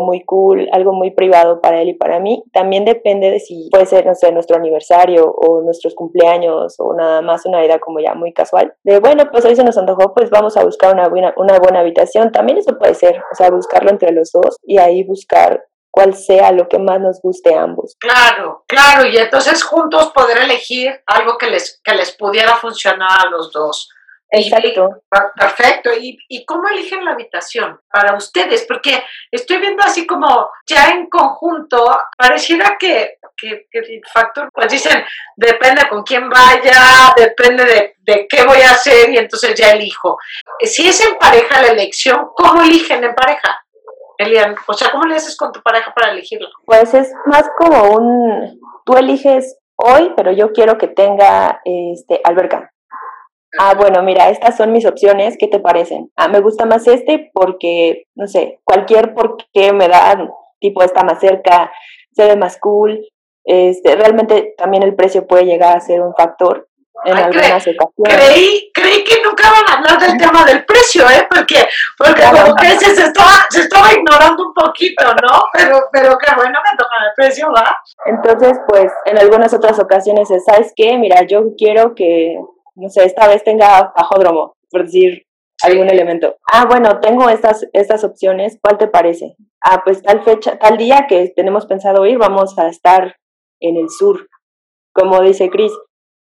muy 0.00 0.24
cool, 0.24 0.68
algo 0.72 0.92
muy 0.92 1.10
privado 1.10 1.60
para 1.60 1.80
él 1.80 1.90
y 1.90 1.94
para 1.94 2.20
mí. 2.20 2.42
También 2.52 2.84
depende 2.84 3.30
de 3.30 3.40
si 3.40 3.68
puede 3.70 3.86
ser, 3.86 4.06
no 4.06 4.14
sé, 4.14 4.32
nuestro 4.32 4.56
aniversario 4.56 5.30
o 5.30 5.62
nuestros 5.62 5.94
cumpleaños 5.94 6.76
o 6.78 6.94
nada 6.94 7.22
más 7.22 7.46
una 7.46 7.64
idea 7.64 7.78
como 7.78 8.00
ya 8.00 8.14
muy 8.14 8.32
casual. 8.32 8.74
De 8.84 9.00
bueno, 9.00 9.30
pues 9.30 9.44
hoy 9.44 9.56
se 9.56 9.64
nos 9.64 9.78
antojó, 9.78 10.14
pues 10.14 10.30
vamos 10.30 10.56
a 10.56 10.64
buscar 10.64 10.94
una 10.94 11.08
buena, 11.08 11.34
una 11.36 11.58
buena 11.58 11.80
habitación. 11.80 12.32
También 12.32 12.58
eso 12.58 12.76
puede 12.78 12.94
ser, 12.94 13.22
o 13.32 13.34
sea, 13.34 13.50
buscarlo 13.50 13.90
entre 13.90 14.12
los 14.12 14.30
dos 14.32 14.56
y 14.64 14.78
ahí 14.78 15.04
buscar 15.04 15.64
cuál 15.90 16.14
sea 16.14 16.52
lo 16.52 16.68
que 16.68 16.78
más 16.78 17.00
nos 17.00 17.20
guste 17.20 17.54
a 17.54 17.62
ambos. 17.62 17.96
Claro, 17.98 18.64
claro, 18.68 19.06
y 19.08 19.16
entonces 19.16 19.64
juntos 19.64 20.12
poder 20.14 20.38
elegir 20.38 21.00
algo 21.06 21.36
que 21.38 21.50
les, 21.50 21.80
que 21.82 21.94
les 21.94 22.14
pudiera 22.16 22.54
funcionar 22.56 23.26
a 23.26 23.30
los 23.30 23.50
dos. 23.52 23.88
Exacto. 24.30 25.02
perfecto. 25.36 25.90
¿Y, 25.98 26.18
¿Y 26.28 26.44
cómo 26.44 26.68
eligen 26.68 27.04
la 27.04 27.12
habitación 27.12 27.80
para 27.90 28.14
ustedes? 28.14 28.66
Porque 28.68 29.02
estoy 29.30 29.58
viendo 29.58 29.82
así 29.82 30.06
como 30.06 30.50
ya 30.66 30.90
en 30.90 31.08
conjunto, 31.08 31.90
pareciera 32.16 32.76
que, 32.78 33.18
que, 33.36 33.66
el 33.72 34.02
factor, 34.12 34.50
pues 34.52 34.70
dicen, 34.70 35.02
depende 35.36 35.88
con 35.88 36.02
quién 36.02 36.28
vaya, 36.28 37.14
depende 37.16 37.64
de, 37.64 37.96
de, 38.00 38.26
qué 38.28 38.44
voy 38.44 38.60
a 38.60 38.72
hacer 38.72 39.10
y 39.10 39.16
entonces 39.16 39.54
ya 39.54 39.72
elijo. 39.72 40.18
Si 40.60 40.86
es 40.86 41.06
en 41.06 41.16
pareja 41.16 41.62
la 41.62 41.68
elección, 41.68 42.28
¿cómo 42.34 42.62
eligen 42.62 43.04
en 43.04 43.14
pareja? 43.14 43.64
Elian, 44.18 44.56
o 44.66 44.74
sea, 44.74 44.90
¿cómo 44.90 45.04
le 45.04 45.14
haces 45.14 45.36
con 45.36 45.52
tu 45.52 45.62
pareja 45.62 45.94
para 45.94 46.10
elegirlo? 46.10 46.48
Pues 46.66 46.92
es 46.92 47.12
más 47.26 47.48
como 47.56 47.92
un, 47.92 48.60
tú 48.84 48.96
eliges 48.96 49.56
hoy, 49.76 50.12
pero 50.16 50.32
yo 50.32 50.52
quiero 50.52 50.76
que 50.76 50.88
tenga 50.88 51.60
este 51.64 52.20
alberca. 52.24 52.72
Ah, 53.58 53.74
bueno, 53.74 54.02
mira, 54.02 54.28
estas 54.28 54.56
son 54.56 54.72
mis 54.72 54.84
opciones, 54.84 55.36
¿qué 55.38 55.48
te 55.48 55.58
parecen? 55.58 56.10
Ah, 56.16 56.28
me 56.28 56.40
gusta 56.40 56.66
más 56.66 56.86
este 56.86 57.30
porque, 57.32 58.04
no 58.14 58.26
sé, 58.26 58.60
cualquier 58.64 59.14
porque 59.14 59.72
me 59.72 59.88
da, 59.88 60.28
tipo, 60.60 60.82
está 60.82 61.02
más 61.02 61.20
cerca, 61.20 61.70
se 62.12 62.26
ve 62.26 62.36
más 62.36 62.58
cool. 62.58 63.00
Este, 63.44 63.96
realmente 63.96 64.54
también 64.58 64.82
el 64.82 64.94
precio 64.94 65.26
puede 65.26 65.46
llegar 65.46 65.76
a 65.76 65.80
ser 65.80 66.02
un 66.02 66.14
factor 66.14 66.68
en 67.04 67.16
algunas 67.16 67.66
ocasiones. 67.66 67.94
Creí, 68.02 68.70
creí 68.74 69.04
que 69.04 69.22
nunca 69.24 69.50
van 69.50 69.68
a 69.68 69.78
hablar 69.78 69.98
del 69.98 70.18
tema 70.18 70.44
del 70.44 70.64
precio, 70.64 71.08
¿eh? 71.08 71.26
Porque, 71.30 71.66
porque 71.96 72.22
como 72.22 72.54
que 72.56 72.66
se, 72.70 72.94
se, 72.94 73.04
estaba, 73.04 73.30
se 73.48 73.60
estaba 73.60 73.92
ignorando 73.92 74.48
un 74.48 74.52
poquito, 74.52 75.04
¿no? 75.22 75.42
Pero, 75.52 75.78
pero 75.92 76.18
qué 76.18 76.34
bueno 76.36 76.58
que 76.64 76.76
toman 76.76 77.04
el 77.06 77.12
precio, 77.16 77.48
¿va? 77.52 77.78
Entonces, 78.06 78.58
pues, 78.68 78.92
en 79.06 79.18
algunas 79.18 79.54
otras 79.54 79.78
ocasiones, 79.78 80.28
¿sabes 80.44 80.72
qué? 80.76 80.98
Mira, 80.98 81.22
yo 81.22 81.54
quiero 81.56 81.94
que 81.94 82.36
no 82.78 82.88
sé, 82.88 83.04
esta 83.04 83.28
vez 83.28 83.42
tenga 83.44 83.92
bajódromo, 83.96 84.54
por 84.70 84.84
decir 84.84 85.24
algún 85.62 85.88
elemento. 85.90 86.36
Ah, 86.52 86.66
bueno, 86.68 87.00
tengo 87.00 87.28
estas, 87.28 87.66
estas 87.72 88.04
opciones, 88.04 88.58
¿cuál 88.62 88.78
te 88.78 88.86
parece? 88.86 89.36
Ah, 89.62 89.82
pues 89.84 90.02
tal 90.02 90.22
fecha, 90.22 90.58
tal 90.58 90.76
día 90.76 91.06
que 91.08 91.32
tenemos 91.34 91.66
pensado 91.66 92.06
ir, 92.06 92.18
vamos 92.18 92.58
a 92.58 92.68
estar 92.68 93.16
en 93.60 93.76
el 93.76 93.90
sur. 93.90 94.28
Como 94.94 95.20
dice 95.20 95.50
Chris, 95.50 95.72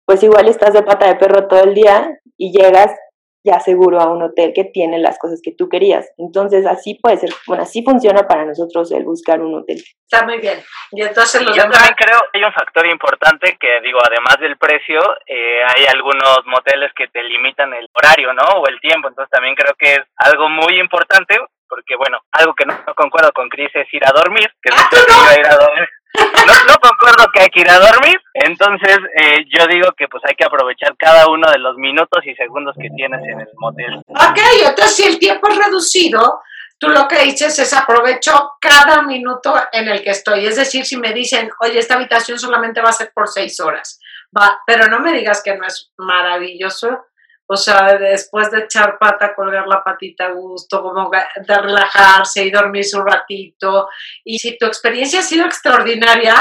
pues 0.05 0.21
igual 0.23 0.47
estás 0.47 0.73
de 0.73 0.83
pata 0.83 1.07
de 1.07 1.15
perro 1.15 1.47
todo 1.47 1.63
el 1.63 1.73
día 1.73 2.19
y 2.37 2.51
llegas 2.51 2.91
ya 3.43 3.59
seguro 3.59 3.99
a 3.99 4.11
un 4.11 4.23
hotel 4.23 4.53
que 4.55 4.63
tiene 4.63 4.99
las 4.99 5.19
cosas 5.19 5.41
que 5.43 5.53
tú 5.57 5.67
querías. 5.67 6.09
Entonces, 6.17 6.65
así 6.65 6.99
puede 7.01 7.17
ser, 7.17 7.29
bueno, 7.47 7.63
así 7.63 7.83
funciona 7.83 8.27
para 8.27 8.45
nosotros 8.45 8.91
el 8.91 9.03
buscar 9.03 9.41
un 9.41 9.55
hotel. 9.55 9.83
Está 10.09 10.25
muy 10.25 10.39
bien. 10.39 10.63
Y 10.91 11.01
entonces 11.01 11.41
los 11.41 11.55
Yo 11.55 11.63
también 11.63 11.95
creo 11.97 12.19
que 12.31 12.39
hay 12.39 12.43
un 12.45 12.53
factor 12.53 12.85
importante 12.87 13.57
que, 13.59 13.81
digo, 13.81 13.99
además 14.01 14.37
del 14.39 14.57
precio, 14.57 14.99
eh, 15.25 15.61
hay 15.63 15.85
algunos 15.85 16.39
moteles 16.45 16.91
que 16.95 17.07
te 17.07 17.23
limitan 17.23 17.73
el 17.73 17.87
horario, 17.93 18.33
¿no? 18.33 18.43
O 18.61 18.67
el 18.67 18.79
tiempo. 18.79 19.09
Entonces, 19.09 19.29
también 19.31 19.55
creo 19.55 19.73
que 19.77 19.93
es 19.93 20.01
algo 20.17 20.49
muy 20.49 20.79
importante 20.79 21.37
porque, 21.67 21.95
bueno, 21.95 22.19
algo 22.31 22.53
que 22.53 22.65
no, 22.65 22.77
concuerdo 22.95 23.31
con 23.33 23.49
Cris 23.49 23.71
es 23.73 23.91
ir 23.93 24.05
a 24.05 24.11
dormir, 24.11 24.47
que 24.61 24.69
¿Ah, 24.71 24.89
no? 24.91 25.39
ir 25.39 25.47
a 25.47 25.55
dormir. 25.57 25.89
No, 26.13 26.53
no 26.67 26.75
concuerdo 26.79 27.25
que 27.33 27.41
hay 27.41 27.49
que 27.49 27.61
ir 27.61 27.69
a 27.69 27.79
dormir, 27.79 28.19
entonces 28.33 28.97
eh, 29.15 29.45
yo 29.49 29.65
digo 29.67 29.91
que 29.97 30.07
pues 30.07 30.23
hay 30.27 30.35
que 30.35 30.45
aprovechar 30.45 30.95
cada 30.97 31.27
uno 31.27 31.49
de 31.49 31.57
los 31.57 31.77
minutos 31.77 32.19
y 32.25 32.35
segundos 32.35 32.75
que 32.79 32.89
tienes 32.89 33.21
en 33.23 33.39
el 33.41 33.47
motel. 33.55 33.95
Ok, 34.09 34.39
entonces 34.61 34.95
si 34.95 35.03
el 35.05 35.19
tiempo 35.19 35.47
es 35.47 35.57
reducido, 35.57 36.41
tú 36.77 36.89
lo 36.89 37.07
que 37.07 37.23
dices 37.23 37.57
es 37.57 37.73
aprovecho 37.73 38.51
cada 38.59 39.03
minuto 39.03 39.55
en 39.71 39.87
el 39.87 40.03
que 40.03 40.11
estoy. 40.11 40.45
Es 40.45 40.57
decir, 40.57 40.85
si 40.85 40.97
me 40.97 41.13
dicen, 41.13 41.49
oye, 41.61 41.79
esta 41.79 41.95
habitación 41.95 42.37
solamente 42.37 42.81
va 42.81 42.89
a 42.89 42.93
ser 42.93 43.11
por 43.13 43.27
seis 43.27 43.59
horas, 43.59 43.99
va, 44.37 44.59
pero 44.67 44.87
no 44.87 44.99
me 44.99 45.13
digas 45.13 45.41
que 45.41 45.55
no 45.55 45.65
es 45.65 45.91
maravilloso 45.97 47.05
o 47.45 47.57
sea, 47.57 47.97
después 47.97 48.49
de 48.51 48.59
echar 48.59 48.97
pata, 48.97 49.35
colgar 49.35 49.67
la 49.67 49.83
patita 49.83 50.27
a 50.27 50.31
gusto, 50.31 50.81
como 50.81 51.11
de 51.11 51.57
relajarse 51.57 52.45
y 52.45 52.51
dormirse 52.51 52.97
un 52.97 53.05
ratito. 53.05 53.89
Y 54.23 54.39
si 54.39 54.57
tu 54.57 54.65
experiencia 54.65 55.19
ha 55.19 55.23
sido 55.23 55.45
extraordinaria, 55.45 56.35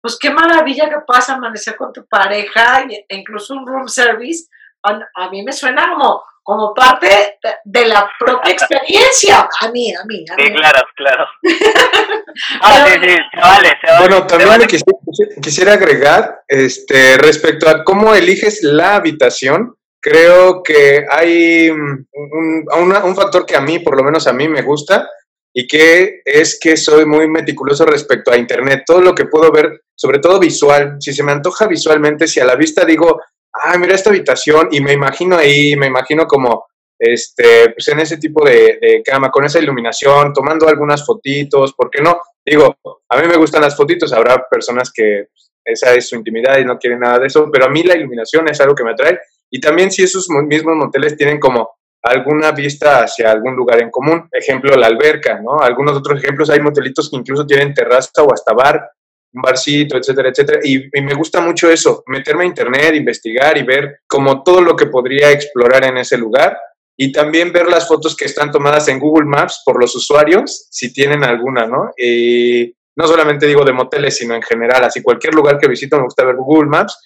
pues 0.00 0.18
qué 0.18 0.30
maravilla 0.30 0.88
que 0.88 1.00
puedas 1.06 1.28
amanecer 1.28 1.76
con 1.76 1.92
tu 1.92 2.06
pareja 2.06 2.86
e 2.88 3.16
incluso 3.16 3.54
un 3.54 3.66
room 3.66 3.88
service. 3.88 4.48
A, 4.82 5.28
mí 5.30 5.42
me 5.42 5.52
suena 5.52 5.88
como, 5.90 6.22
como 6.44 6.72
parte 6.72 7.38
de, 7.64 7.86
la 7.86 8.08
propia 8.18 8.52
experiencia. 8.52 9.48
A 9.60 9.68
mí, 9.72 9.92
a 9.92 10.04
mí, 10.04 10.24
a 10.30 10.36
mí. 10.36 10.44
Sí, 10.44 10.52
claro, 10.52 10.86
claro. 10.94 11.26
ah, 12.62 12.86
sí, 12.86 12.92
sí, 13.02 13.16
se 13.32 13.40
vale, 13.40 13.68
se 13.80 13.92
vale. 13.92 13.98
Bueno, 13.98 14.26
también 14.26 14.60
Quisiera, 14.68 15.42
quisiera 15.42 15.72
agregar 15.72 16.42
este, 16.46 17.18
respecto 17.18 17.68
a 17.68 17.82
cómo 17.82 18.14
eliges 18.14 18.62
la 18.62 18.94
habitación 18.94 19.76
creo 20.06 20.62
que 20.62 21.04
hay 21.10 21.68
un, 21.68 22.06
un, 22.14 23.16
factor 23.16 23.44
que 23.44 23.56
a 23.56 23.60
mí, 23.60 23.80
por 23.80 23.96
lo 23.96 24.04
menos 24.04 24.28
a 24.28 24.32
mí, 24.32 24.48
me 24.48 24.62
gusta 24.62 25.08
y 25.52 25.66
que 25.66 26.20
es 26.24 26.60
que 26.62 26.76
soy 26.76 27.04
muy 27.04 27.28
meticuloso 27.28 27.84
respecto 27.84 28.30
a 28.30 28.36
Internet. 28.36 28.84
Todo 28.86 29.00
lo 29.00 29.16
que 29.16 29.24
puedo 29.24 29.50
ver, 29.50 29.82
sobre 29.96 30.20
todo 30.20 30.38
visual, 30.38 30.98
si 31.00 31.12
se 31.12 31.24
me 31.24 31.32
antoja 31.32 31.66
visualmente, 31.66 32.28
si 32.28 32.38
a 32.38 32.44
la 32.44 32.54
vista 32.54 32.84
digo, 32.84 33.20
ah, 33.52 33.76
mira 33.78 33.96
esta 33.96 34.10
habitación 34.10 34.68
y 34.70 34.80
me 34.80 34.92
imagino 34.92 35.36
ahí, 35.36 35.74
me 35.74 35.88
imagino 35.88 36.28
como 36.28 36.66
este, 36.96 37.70
pues 37.70 37.88
en 37.88 37.98
ese 37.98 38.18
tipo 38.18 38.44
de, 38.44 38.78
de, 38.80 39.02
cama, 39.04 39.32
con 39.32 39.44
esa 39.44 39.58
iluminación, 39.58 40.32
tomando 40.32 40.68
algunas 40.68 41.04
fotitos, 41.04 41.74
¿por 41.74 41.90
qué 41.90 42.00
no? 42.00 42.20
Digo, 42.44 42.76
a 43.08 43.20
mí 43.20 43.26
me 43.26 43.36
gustan 43.36 43.62
las 43.62 43.76
fotitos, 43.76 44.12
habrá 44.12 44.46
personas 44.48 44.92
que 44.94 45.24
pues, 45.32 45.50
esa 45.64 45.94
es 45.94 46.08
su 46.08 46.14
intimidad 46.14 46.58
y 46.58 46.64
no 46.64 46.78
quieren 46.78 47.00
nada 47.00 47.18
de 47.18 47.26
eso, 47.26 47.50
pero 47.52 47.64
a 47.64 47.70
mí 47.70 47.82
la 47.82 47.96
iluminación 47.96 48.48
es 48.48 48.60
algo 48.60 48.76
que 48.76 48.84
me 48.84 48.92
atrae 48.92 49.18
y 49.50 49.60
también 49.60 49.90
si 49.90 50.02
esos 50.02 50.28
mismos 50.28 50.76
moteles 50.76 51.16
tienen 51.16 51.38
como 51.38 51.76
alguna 52.02 52.52
vista 52.52 53.02
hacia 53.02 53.30
algún 53.30 53.56
lugar 53.56 53.82
en 53.82 53.90
común, 53.90 54.28
ejemplo 54.32 54.76
la 54.76 54.86
alberca, 54.86 55.40
¿no? 55.40 55.60
Algunos 55.60 55.96
otros 55.96 56.22
ejemplos, 56.22 56.50
hay 56.50 56.60
motelitos 56.60 57.10
que 57.10 57.16
incluso 57.16 57.46
tienen 57.46 57.74
terraza 57.74 58.22
o 58.22 58.32
hasta 58.32 58.52
bar, 58.52 58.90
un 59.32 59.42
barcito, 59.42 59.96
etcétera, 59.96 60.30
etcétera. 60.30 60.60
Y, 60.62 60.88
me 61.02 61.14
gusta 61.14 61.40
mucho 61.40 61.70
eso, 61.70 62.04
meterme 62.06 62.44
a 62.44 62.46
internet, 62.46 62.94
investigar 62.94 63.58
y 63.58 63.64
ver 63.64 64.00
como 64.06 64.42
todo 64.42 64.60
lo 64.60 64.76
que 64.76 64.86
podría 64.86 65.30
explorar 65.32 65.84
en 65.84 65.98
ese 65.98 66.16
lugar 66.16 66.56
y 66.96 67.12
también 67.12 67.52
ver 67.52 67.66
las 67.66 67.86
fotos 67.86 68.16
que 68.16 68.24
están 68.24 68.50
tomadas 68.50 68.88
en 68.88 68.98
Google 68.98 69.26
Maps 69.26 69.62
por 69.64 69.78
los 69.80 69.94
usuarios, 69.94 70.68
si 70.70 70.92
tienen 70.92 71.24
alguna, 71.24 71.66
¿no? 71.66 71.90
Y 71.96 72.72
no 72.96 73.06
solamente 73.06 73.46
digo 73.46 73.64
de 73.64 73.72
moteles, 73.72 74.16
sino 74.16 74.34
en 74.34 74.42
general, 74.42 74.84
así 74.84 75.02
cualquier 75.02 75.34
lugar 75.34 75.58
que 75.58 75.68
visito 75.68 75.96
me 75.96 76.04
gusta 76.04 76.24
ver 76.24 76.36
Google 76.36 76.70
Maps 76.70 76.96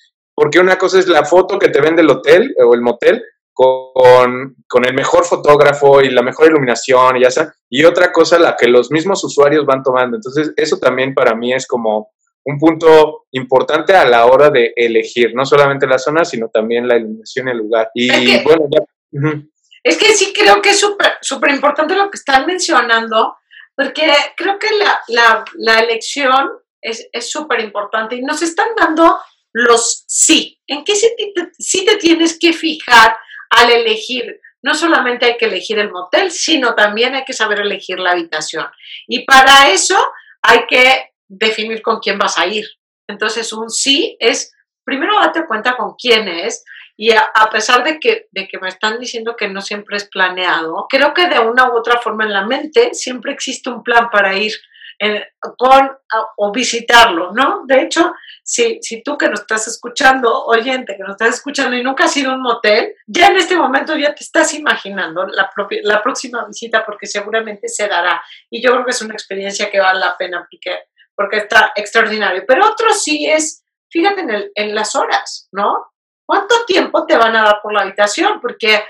porque 0.41 0.59
una 0.59 0.79
cosa 0.79 0.99
es 0.99 1.07
la 1.07 1.23
foto 1.23 1.59
que 1.59 1.69
te 1.69 1.83
vende 1.83 2.01
el 2.01 2.09
hotel 2.09 2.55
o 2.65 2.73
el 2.73 2.81
motel 2.81 3.23
con, 3.53 4.57
con 4.67 4.87
el 4.87 4.95
mejor 4.95 5.27
fotógrafo 5.27 6.01
y 6.01 6.09
la 6.09 6.23
mejor 6.23 6.49
iluminación 6.49 7.19
y 7.19 7.25
ya 7.25 7.31
sea, 7.31 7.53
y 7.69 7.85
otra 7.85 8.11
cosa 8.11 8.39
la 8.39 8.57
que 8.57 8.67
los 8.67 8.91
mismos 8.91 9.23
usuarios 9.23 9.67
van 9.67 9.83
tomando. 9.83 10.17
Entonces, 10.17 10.55
eso 10.57 10.79
también 10.79 11.13
para 11.13 11.35
mí 11.35 11.53
es 11.53 11.67
como 11.67 12.13
un 12.43 12.59
punto 12.59 13.27
importante 13.33 13.93
a 13.93 14.07
la 14.07 14.25
hora 14.25 14.49
de 14.49 14.73
elegir, 14.77 15.35
no 15.35 15.45
solamente 15.45 15.87
la 15.87 15.99
zona, 15.99 16.25
sino 16.25 16.49
también 16.49 16.89
la 16.89 16.97
iluminación 16.97 17.49
y 17.49 17.51
el 17.51 17.59
lugar. 17.59 17.91
Y 17.93 18.43
bueno, 18.43 18.65
ya. 18.71 18.81
Es 19.83 19.99
que 19.99 20.15
sí 20.15 20.33
creo 20.33 20.63
que 20.63 20.71
es 20.71 20.81
súper 21.21 21.51
importante 21.51 21.95
lo 21.95 22.11
que 22.11 22.17
están 22.17 22.47
mencionando, 22.47 23.37
porque 23.77 24.11
creo 24.39 24.59
que 24.59 24.69
la, 24.79 25.01
la, 25.09 25.45
la 25.59 25.81
elección 25.81 26.49
es 26.81 27.31
súper 27.31 27.61
importante 27.61 28.17
y 28.17 28.23
nos 28.23 28.41
están 28.41 28.69
dando 28.75 29.19
los 29.53 30.05
sí. 30.07 30.61
¿En 30.67 30.85
qué 30.85 30.95
sí 30.95 31.85
te, 31.85 31.97
tienes 31.97 32.39
que 32.39 32.53
fijar 32.53 33.17
al 33.51 33.71
elegir? 33.71 34.41
No 34.63 34.75
solamente 34.75 35.27
hay 35.27 35.37
que 35.37 35.47
elegir 35.47 35.79
el 35.79 35.91
motel, 35.91 36.31
sino 36.31 36.75
también 36.75 37.15
hay 37.15 37.25
que 37.25 37.33
saber 37.33 37.61
elegir 37.61 37.99
la 37.99 38.13
habitación. 38.13 38.67
Y 39.07 39.25
para 39.25 39.71
eso 39.71 39.97
hay 40.43 40.67
que 40.69 41.13
definir 41.29 41.83
con 41.83 41.99
quién 42.01 42.19
vas 42.19 42.39
a 42.39 42.47
ir. 42.47 42.67
Entonces, 43.09 43.53
un 43.53 43.71
sí 43.71 44.17
es, 44.21 44.53
primero 44.85 45.19
date 45.19 45.47
cuenta 45.47 45.77
con 45.77 45.95
quién 45.97 46.29
es, 46.29 46.65
y 46.97 47.13
a, 47.13 47.49
pesar 47.51 47.83
de 47.83 47.99
que, 47.99 48.29
de 48.31 48.47
que 48.47 48.59
me 48.59 48.69
están 48.69 49.01
diciendo 49.01 49.35
que 49.35 49.49
no 49.49 49.63
siempre 49.63 49.97
es 49.97 50.07
planeado, 50.07 50.87
creo 50.87 51.15
que 51.15 51.29
de 51.29 51.39
una 51.39 51.71
u 51.71 51.79
otra 51.79 51.99
forma 51.99 52.25
en 52.25 52.33
la 52.35 52.45
mente 52.45 52.93
siempre 52.93 53.33
existe 53.33 53.71
un 53.71 53.83
plan 53.83 54.11
para 54.11 54.37
ir. 54.37 54.53
Con 55.57 55.91
o 56.37 56.53
visitarlo, 56.53 57.33
¿no? 57.33 57.63
De 57.67 57.83
hecho, 57.83 58.13
si, 58.43 58.79
si 58.83 59.03
tú 59.03 59.17
que 59.17 59.29
nos 59.29 59.41
estás 59.41 59.67
escuchando, 59.67 60.45
oyente, 60.45 60.97
que 60.97 61.03
nos 61.03 61.13
estás 61.13 61.37
escuchando 61.37 61.77
y 61.77 61.83
nunca 61.83 62.05
has 62.05 62.17
ido 62.17 62.33
a 62.33 62.35
un 62.35 62.43
motel, 62.43 62.95
ya 63.07 63.29
en 63.29 63.37
este 63.37 63.57
momento 63.57 63.97
ya 63.97 64.15
te 64.15 64.25
estás 64.25 64.53
imaginando 64.55 65.27
la, 65.27 65.51
la 65.83 66.03
próxima 66.03 66.45
visita 66.45 66.85
porque 66.85 67.07
seguramente 67.07 67.69
se 67.69 67.89
dará. 67.89 68.23
Y 68.51 68.63
yo 68.63 68.73
creo 68.73 68.85
que 68.85 68.91
es 68.91 69.03
una 69.03 69.15
experiencia 69.15 69.71
que 69.71 69.81
vale 69.81 70.01
la 70.01 70.17
pena 70.19 70.47
porque, 70.51 70.81
porque 71.15 71.39
está 71.39 71.73
extraordinario. 71.75 72.45
Pero 72.47 72.67
otro 72.67 72.93
sí 72.93 73.27
es, 73.27 73.65
fíjate 73.89 74.21
en, 74.21 74.31
el, 74.31 74.53
en 74.55 74.75
las 74.75 74.95
horas, 74.95 75.49
¿no? 75.53 75.93
¿Cuánto 76.27 76.65
tiempo 76.67 77.07
te 77.07 77.17
van 77.17 77.35
a 77.37 77.43
dar 77.43 77.61
por 77.63 77.73
la 77.73 77.83
habitación? 77.83 78.41
Porque 78.41 78.85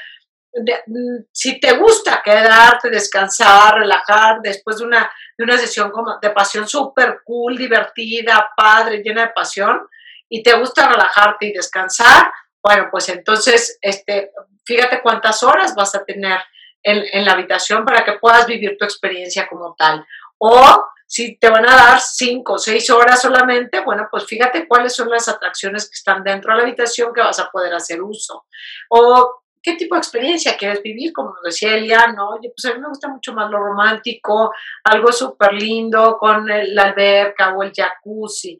Si 1.33 1.61
te 1.61 1.76
gusta 1.76 2.21
quedarte, 2.25 2.90
descansar, 2.90 3.75
relajar 3.75 4.40
después 4.42 4.78
de 4.78 4.85
una, 4.85 5.11
de 5.37 5.45
una 5.45 5.57
sesión 5.57 5.90
como 5.90 6.19
de 6.21 6.30
pasión 6.30 6.66
súper 6.69 7.21
cool, 7.25 7.57
divertida, 7.57 8.50
padre, 8.57 9.02
llena 9.02 9.23
de 9.23 9.33
pasión, 9.35 9.80
y 10.28 10.42
te 10.42 10.54
gusta 10.54 10.88
relajarte 10.88 11.47
y 11.47 11.52
descansar, 11.52 12.33
bueno, 12.62 12.88
pues 12.90 13.09
entonces, 13.09 13.78
este, 13.80 14.33
fíjate 14.64 15.00
cuántas 15.02 15.42
horas 15.42 15.75
vas 15.75 15.95
a 15.95 16.04
tener 16.04 16.38
en, 16.83 17.04
en 17.12 17.25
la 17.25 17.33
habitación 17.33 17.85
para 17.85 18.04
que 18.04 18.14
puedas 18.14 18.47
vivir 18.47 18.76
tu 18.78 18.85
experiencia 18.85 19.47
como 19.49 19.75
tal. 19.76 20.04
O 20.38 20.85
si 21.07 21.37
te 21.38 21.50
van 21.50 21.69
a 21.69 21.75
dar 21.75 22.00
cinco 22.00 22.54
o 22.54 22.59
seis 22.59 22.88
horas 22.88 23.21
solamente, 23.21 23.80
bueno, 23.80 24.07
pues 24.11 24.25
fíjate 24.26 24.69
cuáles 24.69 24.95
son 24.95 25.11
las 25.11 25.28
atracciones 25.28 25.87
que 25.90 25.95
están 25.95 26.23
dentro 26.23 26.52
de 26.52 26.59
la 26.59 26.62
habitación 26.62 27.12
que 27.12 27.21
vas 27.21 27.40
a 27.40 27.50
poder 27.50 27.75
hacer 27.75 28.00
uso. 28.00 28.45
O 28.90 29.42
qué 29.62 29.75
tipo 29.75 29.95
de 29.95 30.00
experiencia 30.00 30.57
quieres 30.57 30.83
vivir, 30.83 31.12
como 31.12 31.31
nos 31.31 31.43
decía 31.43 31.75
Elia, 31.75 32.09
¿no? 32.09 32.31
Oye, 32.31 32.52
pues 32.55 32.64
a 32.64 32.75
mí 32.75 32.81
me 32.81 32.88
gusta 32.88 33.09
mucho 33.09 33.33
más 33.33 33.50
lo 33.50 33.59
romántico, 33.59 34.52
algo 34.85 35.12
súper 35.12 35.52
lindo 35.52 36.17
con 36.19 36.47
la 36.47 36.83
alberca 36.83 37.55
o 37.55 37.62
el 37.62 37.73
jacuzzi. 37.75 38.59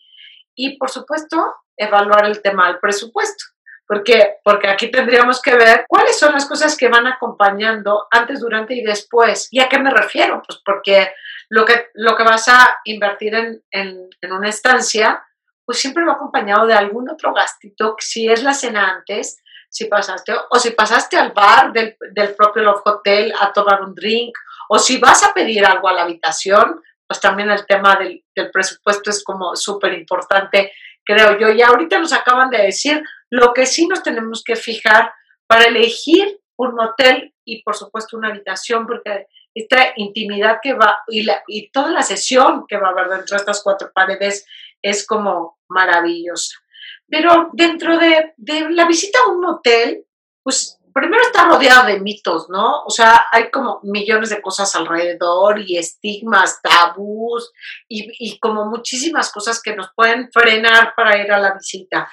Y 0.55 0.77
por 0.77 0.91
supuesto, 0.91 1.55
evaluar 1.77 2.27
el 2.27 2.43
tema 2.43 2.69
del 2.69 2.79
presupuesto. 2.79 3.45
Porque, 3.87 4.37
porque 4.45 4.69
aquí 4.69 4.89
tendríamos 4.89 5.43
que 5.43 5.57
ver 5.57 5.85
cuáles 5.89 6.17
son 6.17 6.33
las 6.33 6.47
cosas 6.47 6.77
que 6.77 6.89
van 6.89 7.09
acompañando 7.09 8.07
antes, 8.13 8.39
durante 8.39 8.75
y 8.75 8.83
después. 8.83 9.49
¿Y 9.51 9.59
a 9.59 9.69
qué 9.69 9.81
me 9.81 9.91
refiero? 9.91 10.43
Pues 10.47 10.61
porque 10.65 11.13
lo 11.49 11.65
que, 11.65 11.89
lo 11.95 12.17
que 12.17 12.23
vas 12.23 12.47
a 12.47 12.79
invertir 12.85 13.35
en, 13.35 13.61
en, 13.73 14.09
en 14.21 14.33
una 14.33 14.49
estancia, 14.49 15.25
pues 15.65 15.81
siempre 15.81 16.05
va 16.05 16.13
acompañado 16.13 16.67
de 16.67 16.75
algún 16.75 17.11
otro 17.11 17.33
gastito, 17.35 17.97
si 17.99 18.29
es 18.29 18.45
la 18.45 18.55
cena 18.55 18.91
antes, 18.91 19.43
si 19.71 19.87
pasaste, 19.87 20.35
o 20.51 20.59
si 20.59 20.73
pasaste 20.73 21.17
al 21.17 21.33
bar 21.33 21.73
del, 21.73 21.97
del 22.13 22.35
propio 22.35 22.63
Love 22.63 22.83
Hotel 22.85 23.33
a 23.41 23.53
tomar 23.53 23.83
un 23.83 23.95
drink, 23.95 24.37
o 24.69 24.79
si 24.79 24.99
vas 24.99 25.23
a 25.25 25.33
pedir 25.33 25.65
algo 25.65 25.89
a 25.89 25.93
la 25.93 26.03
habitación, 26.03 26.83
pues 27.07 27.21
también 27.21 27.51
el 27.51 27.65
tema 27.67 27.97
del, 27.97 28.25
del 28.35 28.51
presupuesto 28.51 29.11
es 29.11 29.25
como 29.25 29.57
súper 29.57 29.95
importante, 29.95 30.73
creo 31.05 31.39
yo. 31.39 31.49
Y 31.51 31.63
ahorita 31.63 31.99
nos 31.99 32.13
acaban 32.13 32.51
de 32.51 32.59
decir 32.59 33.03
lo 33.31 33.53
que 33.53 33.65
sí 33.65 33.87
nos 33.87 34.03
tenemos 34.03 34.43
que 34.45 34.57
fijar 34.57 35.13
para 35.47 35.65
elegir 35.65 36.41
un 36.57 36.79
hotel 36.79 37.33
y 37.45 37.63
por 37.63 37.75
supuesto 37.75 38.17
una 38.17 38.29
habitación, 38.29 38.87
porque 38.87 39.27
esta 39.55 39.93
intimidad 39.97 40.59
que 40.63 40.75
va 40.75 40.99
y, 41.09 41.23
la, 41.23 41.43
y 41.47 41.71
toda 41.71 41.91
la 41.91 42.03
sesión 42.03 42.65
que 42.69 42.77
va 42.77 42.89
a 42.89 42.91
haber 42.91 43.09
dentro 43.09 43.37
de 43.37 43.41
estas 43.41 43.63
cuatro 43.63 43.91
paredes 43.95 44.47
es 44.83 45.07
como 45.07 45.59
maravillosa. 45.69 46.59
Pero 47.11 47.51
dentro 47.53 47.99
de, 47.99 48.35
la 48.71 48.87
visita 48.87 49.19
a 49.25 49.31
un 49.31 49.45
hotel, 49.45 50.07
pues 50.43 50.79
primero 50.95 51.23
está 51.23 51.45
rodeado 51.45 51.87
de 51.87 52.01
mitos, 52.01 52.49
¿no? 52.49 52.85
O 52.85 52.91
sea, 52.91 53.27
hay 53.33 53.51
como 53.51 53.81
millones 53.83 54.31
de 54.31 54.41
cosas 54.41 54.75
alrededor 54.77 55.59
y 55.61 55.77
estigmas, 55.77 56.61
tabús 56.63 57.53
y, 57.89 58.11
y, 58.19 58.39
como 58.39 58.67
muchísimas 58.67 59.33
cosas 59.33 59.61
que 59.61 59.75
nos 59.75 59.91
pueden 59.95 60.31
frenar 60.33 60.95
para 60.97 61.19
ir 61.19 61.33
a 61.33 61.39
la 61.39 61.55
visita. 61.55 62.09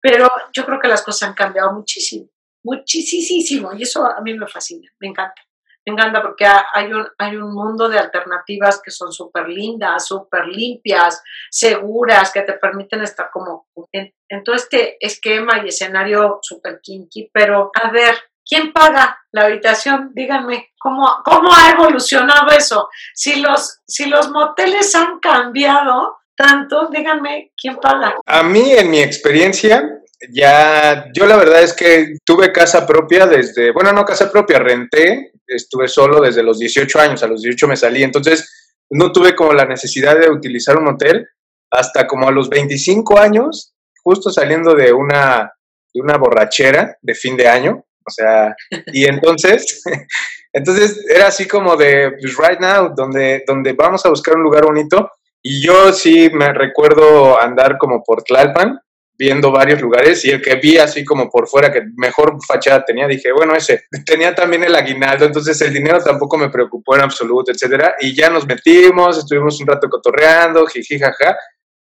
Pero 0.00 0.28
yo 0.52 0.66
creo 0.66 0.80
que 0.80 0.88
las 0.88 1.02
cosas 1.02 1.30
han 1.30 1.34
cambiado 1.34 1.72
muchísimo, 1.72 2.28
muchísimo 2.62 3.72
y 3.72 3.82
eso 3.82 4.04
a 4.04 4.20
mí 4.20 4.34
me 4.34 4.46
fascina, 4.46 4.90
me 5.00 5.08
encanta 5.08 5.40
me 5.84 5.92
encanta 5.92 6.22
porque 6.22 6.46
hay 6.46 6.92
un, 6.92 7.06
hay 7.18 7.36
un 7.36 7.52
mundo 7.52 7.88
de 7.88 7.98
alternativas 7.98 8.80
que 8.82 8.90
son 8.90 9.12
súper 9.12 9.48
lindas, 9.48 10.06
súper 10.06 10.46
limpias, 10.46 11.22
seguras, 11.50 12.32
que 12.32 12.42
te 12.42 12.52
permiten 12.54 13.02
estar 13.02 13.30
como 13.32 13.66
en, 13.90 14.12
todo 14.44 14.54
este 14.54 14.96
esquema 15.04 15.62
y 15.64 15.68
escenario 15.68 16.38
súper 16.42 16.80
kinky. 16.80 17.30
Pero, 17.32 17.70
a 17.74 17.90
ver, 17.90 18.14
¿quién 18.44 18.72
paga 18.72 19.18
la 19.32 19.46
habitación? 19.46 20.12
Díganme, 20.14 20.70
¿cómo, 20.78 21.06
¿cómo 21.24 21.50
ha 21.52 21.70
evolucionado 21.70 22.50
eso? 22.52 22.88
Si 23.14 23.40
los, 23.40 23.80
si 23.86 24.06
los 24.06 24.30
moteles 24.30 24.94
han 24.94 25.18
cambiado 25.18 26.18
tanto, 26.36 26.88
díganme, 26.90 27.52
¿quién 27.60 27.76
paga? 27.76 28.14
A 28.24 28.42
mí, 28.44 28.72
en 28.72 28.90
mi 28.90 29.00
experiencia, 29.00 30.02
ya, 30.30 31.06
yo 31.12 31.26
la 31.26 31.36
verdad 31.36 31.62
es 31.62 31.72
que 31.72 32.16
tuve 32.24 32.52
casa 32.52 32.86
propia 32.86 33.26
desde, 33.26 33.72
bueno, 33.72 33.92
no 33.92 34.04
casa 34.04 34.30
propia, 34.30 34.58
renté, 34.58 35.31
estuve 35.56 35.88
solo 35.88 36.20
desde 36.20 36.42
los 36.42 36.58
18 36.58 37.00
años, 37.00 37.22
a 37.22 37.26
los 37.26 37.42
18 37.42 37.68
me 37.68 37.76
salí, 37.76 38.02
entonces 38.02 38.50
no 38.90 39.12
tuve 39.12 39.34
como 39.34 39.52
la 39.52 39.64
necesidad 39.64 40.18
de 40.18 40.30
utilizar 40.30 40.76
un 40.76 40.88
hotel 40.88 41.26
hasta 41.70 42.06
como 42.06 42.28
a 42.28 42.32
los 42.32 42.50
25 42.50 43.18
años, 43.18 43.74
justo 44.02 44.30
saliendo 44.30 44.74
de 44.74 44.92
una, 44.92 45.52
de 45.92 46.00
una 46.00 46.18
borrachera 46.18 46.96
de 47.00 47.14
fin 47.14 47.36
de 47.36 47.48
año, 47.48 47.84
o 48.06 48.10
sea, 48.10 48.54
y 48.92 49.04
entonces, 49.08 49.82
entonces 50.52 51.04
era 51.08 51.28
así 51.28 51.48
como 51.48 51.76
de, 51.76 52.12
pues 52.20 52.36
right 52.36 52.60
now, 52.60 52.94
donde, 52.94 53.42
donde 53.46 53.72
vamos 53.72 54.04
a 54.04 54.10
buscar 54.10 54.36
un 54.36 54.42
lugar 54.42 54.64
bonito, 54.64 55.10
y 55.42 55.64
yo 55.64 55.92
sí 55.92 56.30
me 56.32 56.52
recuerdo 56.52 57.40
andar 57.40 57.78
como 57.78 58.02
por 58.04 58.22
Tlalpan, 58.22 58.78
viendo 59.18 59.52
varios 59.52 59.80
lugares 59.80 60.24
y 60.24 60.30
el 60.30 60.40
que 60.40 60.56
vi 60.56 60.78
así 60.78 61.04
como 61.04 61.30
por 61.30 61.46
fuera 61.46 61.72
que 61.72 61.82
mejor 61.96 62.36
fachada 62.46 62.84
tenía, 62.84 63.06
dije, 63.06 63.30
bueno, 63.32 63.54
ese 63.54 63.84
tenía 64.06 64.34
también 64.34 64.64
el 64.64 64.74
aguinaldo, 64.74 65.26
entonces 65.26 65.60
el 65.60 65.72
dinero 65.72 66.02
tampoco 66.02 66.38
me 66.38 66.50
preocupó 66.50 66.96
en 66.96 67.02
absoluto, 67.02 67.52
etcétera, 67.52 67.96
y 68.00 68.14
ya 68.14 68.30
nos 68.30 68.46
metimos, 68.46 69.18
estuvimos 69.18 69.60
un 69.60 69.66
rato 69.66 69.88
cotorreando, 69.88 70.66
jiji, 70.66 70.98
jaja, 70.98 71.36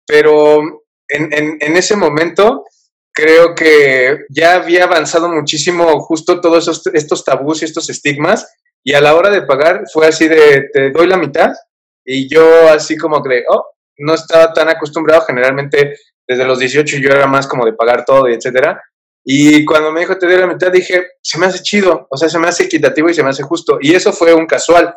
pero 0.07 0.61
en, 1.09 1.33
en, 1.33 1.77
ese 1.77 1.97
momento 1.97 2.65
creo 3.13 3.55
que 3.55 4.25
ya 4.29 4.57
había 4.57 4.85
avanzado 4.85 5.29
muchísimo 5.29 6.01
justo 6.01 6.41
todos 6.41 6.83
estos 6.93 7.25
tabús 7.25 7.63
y 7.63 7.65
estos 7.65 7.89
estigmas, 7.89 8.55
y 8.83 8.93
a 8.93 9.01
la 9.01 9.15
hora 9.15 9.31
de 9.31 9.43
pagar 9.43 9.85
fue 9.93 10.07
así 10.07 10.29
de, 10.29 10.69
te 10.73 10.91
doy 10.91 11.07
la 11.07 11.17
mitad, 11.17 11.53
y 12.05 12.29
yo 12.29 12.69
así 12.69 12.97
como 12.97 13.23
que, 13.23 13.45
oh, 13.49 13.65
no 13.99 14.15
estaba 14.15 14.53
tan 14.53 14.69
acostumbrado, 14.69 15.23
generalmente 15.23 15.97
desde 16.27 16.45
los 16.45 16.59
18 16.59 16.99
yo 16.99 17.11
era 17.11 17.27
más 17.27 17.47
como 17.47 17.65
de 17.65 17.73
pagar 17.73 18.05
todo 18.05 18.29
y 18.29 18.35
etcétera. 18.35 18.83
Y 19.25 19.65
cuando 19.65 19.91
me 19.91 20.01
dijo 20.01 20.19
te 20.19 20.27
doy 20.27 20.37
la 20.37 20.47
mitad, 20.47 20.71
dije, 20.71 21.07
se 21.23 21.39
me 21.39 21.47
hace 21.47 21.63
chido, 21.63 22.07
o 22.11 22.17
sea, 22.17 22.29
se 22.29 22.39
me 22.39 22.49
hace 22.49 22.65
equitativo 22.65 23.09
y 23.09 23.15
se 23.15 23.23
me 23.23 23.31
hace 23.31 23.43
justo. 23.43 23.79
Y 23.81 23.95
eso 23.95 24.13
fue 24.13 24.35
un 24.35 24.47
casual. 24.47 24.95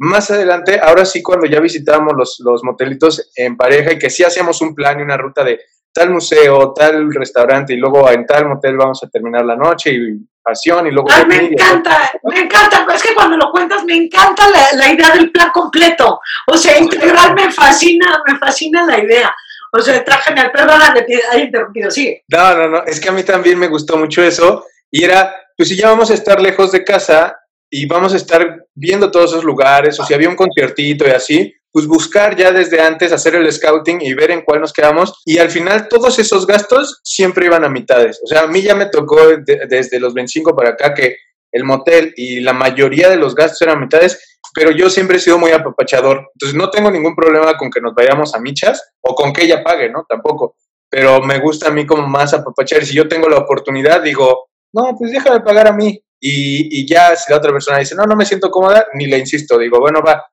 Más 0.00 0.30
adelante, 0.30 0.80
ahora 0.80 1.04
sí, 1.04 1.22
cuando 1.22 1.46
ya 1.46 1.60
visitábamos 1.60 2.14
los, 2.16 2.36
los 2.44 2.62
motelitos 2.62 3.30
en 3.34 3.56
pareja 3.56 3.92
y 3.92 3.98
que 3.98 4.10
sí 4.10 4.24
hacíamos 4.24 4.60
un 4.62 4.74
plan 4.74 4.98
y 4.98 5.02
una 5.02 5.16
ruta 5.16 5.42
de 5.44 5.60
tal 5.92 6.10
museo, 6.10 6.72
tal 6.72 7.12
restaurante 7.12 7.74
y 7.74 7.76
luego 7.76 8.08
en 8.10 8.24
tal 8.24 8.46
motel 8.48 8.76
vamos 8.76 9.02
a 9.02 9.08
terminar 9.08 9.44
la 9.44 9.56
noche 9.56 9.92
y 9.92 10.18
pasión 10.42 10.86
y 10.86 10.92
luego... 10.92 11.08
Ay, 11.10 11.26
me 11.26 11.36
encanta, 11.36 12.10
me 12.22 12.40
encanta, 12.40 12.86
es 12.94 13.02
que 13.02 13.14
cuando 13.14 13.36
lo 13.36 13.50
cuentas 13.50 13.84
me 13.84 13.96
encanta 13.96 14.48
la, 14.48 14.78
la 14.78 14.92
idea 14.92 15.10
del 15.10 15.30
plan 15.32 15.50
completo. 15.52 16.20
O 16.46 16.56
sea, 16.56 16.78
integral 16.78 17.34
me 17.34 17.50
fascina, 17.50 18.22
me 18.26 18.38
fascina 18.38 18.84
la 18.84 18.98
idea. 18.98 19.34
O 19.72 19.80
sea, 19.80 20.04
genial. 20.24 20.50
Perdona 20.52 20.94
que 20.94 21.02
te 21.02 21.20
haya 21.30 21.44
interrumpido, 21.44 21.90
sigue. 21.90 22.24
No, 22.28 22.54
no, 22.54 22.68
no. 22.68 22.84
Es 22.84 23.00
que 23.00 23.08
a 23.08 23.12
mí 23.12 23.22
también 23.22 23.58
me 23.58 23.68
gustó 23.68 23.96
mucho 23.96 24.22
eso. 24.22 24.64
Y 24.90 25.04
era, 25.04 25.34
pues 25.56 25.68
si 25.68 25.76
ya 25.76 25.90
vamos 25.90 26.10
a 26.10 26.14
estar 26.14 26.40
lejos 26.40 26.72
de 26.72 26.84
casa 26.84 27.36
y 27.70 27.86
vamos 27.86 28.14
a 28.14 28.16
estar 28.16 28.64
viendo 28.74 29.10
todos 29.10 29.32
esos 29.32 29.44
lugares, 29.44 30.00
o 30.00 30.04
si 30.04 30.14
había 30.14 30.28
un 30.28 30.36
conciertito 30.36 31.06
y 31.06 31.10
así, 31.10 31.54
pues 31.70 31.86
buscar 31.86 32.34
ya 32.34 32.50
desde 32.50 32.80
antes, 32.80 33.12
hacer 33.12 33.34
el 33.34 33.52
scouting 33.52 34.00
y 34.00 34.14
ver 34.14 34.30
en 34.30 34.42
cuál 34.42 34.60
nos 34.60 34.72
quedamos. 34.72 35.20
Y 35.24 35.38
al 35.38 35.50
final 35.50 35.88
todos 35.88 36.18
esos 36.18 36.46
gastos 36.46 37.00
siempre 37.04 37.46
iban 37.46 37.64
a 37.64 37.68
mitades. 37.68 38.20
O 38.24 38.26
sea, 38.26 38.42
a 38.42 38.46
mí 38.46 38.62
ya 38.62 38.74
me 38.74 38.86
tocó 38.86 39.20
desde 39.68 40.00
los 40.00 40.14
25 40.14 40.56
para 40.56 40.70
acá 40.70 40.94
que 40.94 41.16
el 41.52 41.64
motel 41.64 42.12
y 42.16 42.40
la 42.40 42.52
mayoría 42.52 43.08
de 43.08 43.16
los 43.16 43.34
gastos 43.34 43.62
eran 43.62 43.80
mitades, 43.80 44.37
pero 44.54 44.70
yo 44.70 44.90
siempre 44.90 45.16
he 45.16 45.20
sido 45.20 45.38
muy 45.38 45.50
apapachador. 45.50 46.30
Entonces 46.34 46.56
no 46.56 46.70
tengo 46.70 46.90
ningún 46.90 47.14
problema 47.14 47.56
con 47.56 47.70
que 47.70 47.80
nos 47.80 47.94
vayamos 47.94 48.34
a 48.34 48.40
michas 48.40 48.92
o 49.00 49.14
con 49.14 49.32
que 49.32 49.44
ella 49.44 49.62
pague, 49.62 49.90
¿no? 49.90 50.04
Tampoco. 50.08 50.56
Pero 50.90 51.20
me 51.22 51.38
gusta 51.38 51.68
a 51.68 51.72
mí 51.72 51.86
como 51.86 52.06
más 52.06 52.32
apapachar. 52.34 52.84
Si 52.84 52.94
yo 52.94 53.08
tengo 53.08 53.28
la 53.28 53.38
oportunidad, 53.38 54.02
digo, 54.02 54.48
no, 54.72 54.94
pues 54.98 55.12
déjame 55.12 55.40
pagar 55.40 55.68
a 55.68 55.72
mí. 55.72 56.00
Y, 56.20 56.80
y 56.80 56.86
ya 56.86 57.14
si 57.14 57.30
la 57.30 57.38
otra 57.38 57.52
persona 57.52 57.78
dice, 57.78 57.94
no, 57.94 58.04
no 58.04 58.16
me 58.16 58.24
siento 58.24 58.50
cómoda, 58.50 58.86
ni 58.94 59.06
le 59.06 59.18
insisto, 59.18 59.58
digo, 59.58 59.78
bueno, 59.78 60.02
va 60.02 60.24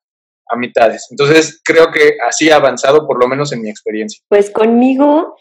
a 0.47 0.56
mitades. 0.56 1.08
Entonces 1.12 1.62
creo 1.63 1.91
que 1.91 2.17
así 2.28 2.49
ha 2.49 2.58
avanzado, 2.58 3.08
por 3.08 3.19
lo 3.19 3.28
menos 3.28 3.51
en 3.51 3.62
mi 3.62 3.69
experiencia. 3.69 4.21
Pues 4.30 4.49
conmigo 4.49 5.36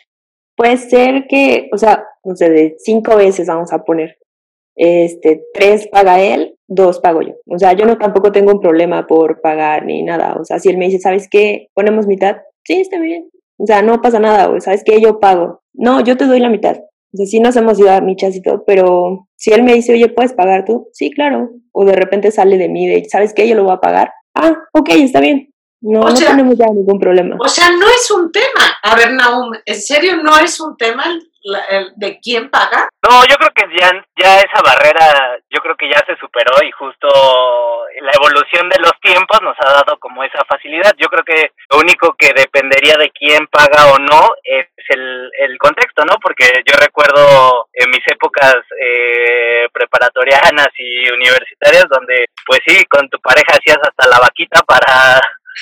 puede 0.57 0.77
ser 0.77 1.27
que, 1.29 1.69
o 1.73 1.79
sea, 1.79 2.05
no 2.25 2.37
sé, 2.37 2.51
de 2.51 2.77
cinco 2.79 3.17
veces 3.17 3.47
vamos 3.47 3.73
a 3.73 3.85
poner 3.85 4.17
este, 4.77 5.43
tres 5.53 5.89
paga 5.89 6.21
él, 6.21 6.57
dos 6.67 7.01
pago 7.01 7.23
yo. 7.23 7.35
O 7.47 7.59
sea, 7.59 7.73
yo 7.73 7.87
no 7.87 7.99
tampoco 7.99 8.33
tengo 8.33 8.53
un 8.53 8.61
problema 8.61 9.07
por 9.07 9.41
pagar 9.41 9.85
ni 9.85 10.03
nada. 10.03 10.37
O 10.41 10.45
sea, 10.45 10.59
si 10.59 10.69
él 10.69 10.79
me 10.79 10.87
dice, 10.87 10.99
¿sabes 10.99 11.29
qué? 11.31 11.69
Ponemos 11.75 12.07
mitad, 12.07 12.37
sí, 12.65 12.81
está 12.81 12.99
bien. 12.99 13.29
O 13.59 13.67
sea, 13.67 13.83
no 13.83 14.01
pasa 14.01 14.19
nada, 14.19 14.51
o 14.51 14.61
¿sabes 14.61 14.83
qué? 14.85 15.01
Yo 15.01 15.21
pago. 15.21 15.63
No, 15.73 16.01
yo 16.01 16.17
te 16.17 16.27
doy 16.27 16.41
la 16.41 16.49
mitad. 16.49 16.77
O 16.77 17.17
sea, 17.17 17.27
sí 17.27 17.39
nos 17.39 17.55
hemos 17.57 17.79
ido 17.79 17.93
a 17.93 18.01
michas 18.01 18.35
y 18.35 18.43
todo, 18.43 18.65
pero 18.67 19.29
si 19.37 19.53
él 19.53 19.63
me 19.63 19.75
dice, 19.75 19.93
oye, 19.93 20.09
¿puedes 20.09 20.33
pagar 20.33 20.65
tú? 20.65 20.89
Sí, 20.93 21.11
claro. 21.11 21.51
O 21.73 21.85
de 21.85 21.93
repente 21.93 22.31
sale 22.31 22.59
de 22.59 22.69
mí 22.69 22.89
de, 22.89 23.05
¿sabes 23.09 23.33
qué? 23.35 23.49
Yo 23.49 23.55
lo 23.55 23.65
voy 23.65 23.75
a 23.75 23.81
pagar. 23.81 24.13
Ah, 24.35 24.57
ok, 24.73 24.91
está 24.91 25.21
bien. 25.21 25.51
No, 25.81 26.01
no 26.01 26.15
tenemos 26.15 26.57
ya 26.57 26.67
ningún 26.67 26.99
problema. 26.99 27.37
O 27.39 27.49
sea, 27.49 27.71
no 27.71 27.87
es 27.87 28.11
un 28.11 28.33
tema. 28.33 28.75
A 28.83 28.97
ver, 28.97 29.13
Naum, 29.13 29.53
¿en 29.67 29.75
serio 29.75 30.17
no 30.17 30.39
es 30.39 30.59
un 30.59 30.77
tema 30.77 31.05
de 31.97 32.19
quién 32.21 32.51
paga? 32.51 32.89
No, 33.03 33.23
yo 33.29 33.37
creo 33.37 33.53
que 33.55 33.79
ya, 33.79 33.93
ya 34.17 34.39
esa 34.39 34.63
barrera, 34.65 35.39
yo 35.51 35.61
creo 35.61 35.77
que 35.77 35.89
ya 35.89 36.03
se 36.07 36.17
superó 36.17 36.57
y 36.67 36.71
justo 36.73 37.09
la 38.01 38.13
evolución 38.13 38.69
de 38.69 38.81
los 38.81 38.93
tiempos 39.01 39.41
nos 39.43 39.57
ha 39.61 39.73
dado 39.73 39.99
como 39.99 40.25
esa 40.25 40.45
facilidad. 40.49 40.93
Yo 40.97 41.09
creo 41.09 41.25
que 41.25 41.53
lo 41.71 41.79
único 41.79 42.15
que 42.15 42.33
dependería 42.35 42.97
de 42.97 43.11
quién 43.11 43.47
paga 43.49 43.93
o 43.93 43.99
no 43.99 44.31
es 44.43 44.67
el, 44.89 45.31
el 45.39 45.59
contexto, 45.59 46.05
¿no? 46.05 46.17
Porque 46.21 46.63
yo 46.67 46.77
recuerdo 46.79 47.69
en 47.73 47.91
mis 47.91 48.07
épocas 48.07 48.57
eh, 48.81 49.69
preparatorianas 49.73 50.69
y 50.79 51.11
universitarias 51.13 51.87
donde, 51.91 52.27
pues 52.47 52.61
sí, 52.67 52.85
con 52.87 53.09
tu 53.11 53.21
pareja 53.21 53.59
hacías 53.59 53.79
hasta 53.83 54.09
la 54.09 54.19
vaquita 54.19 54.63
para 54.63 55.21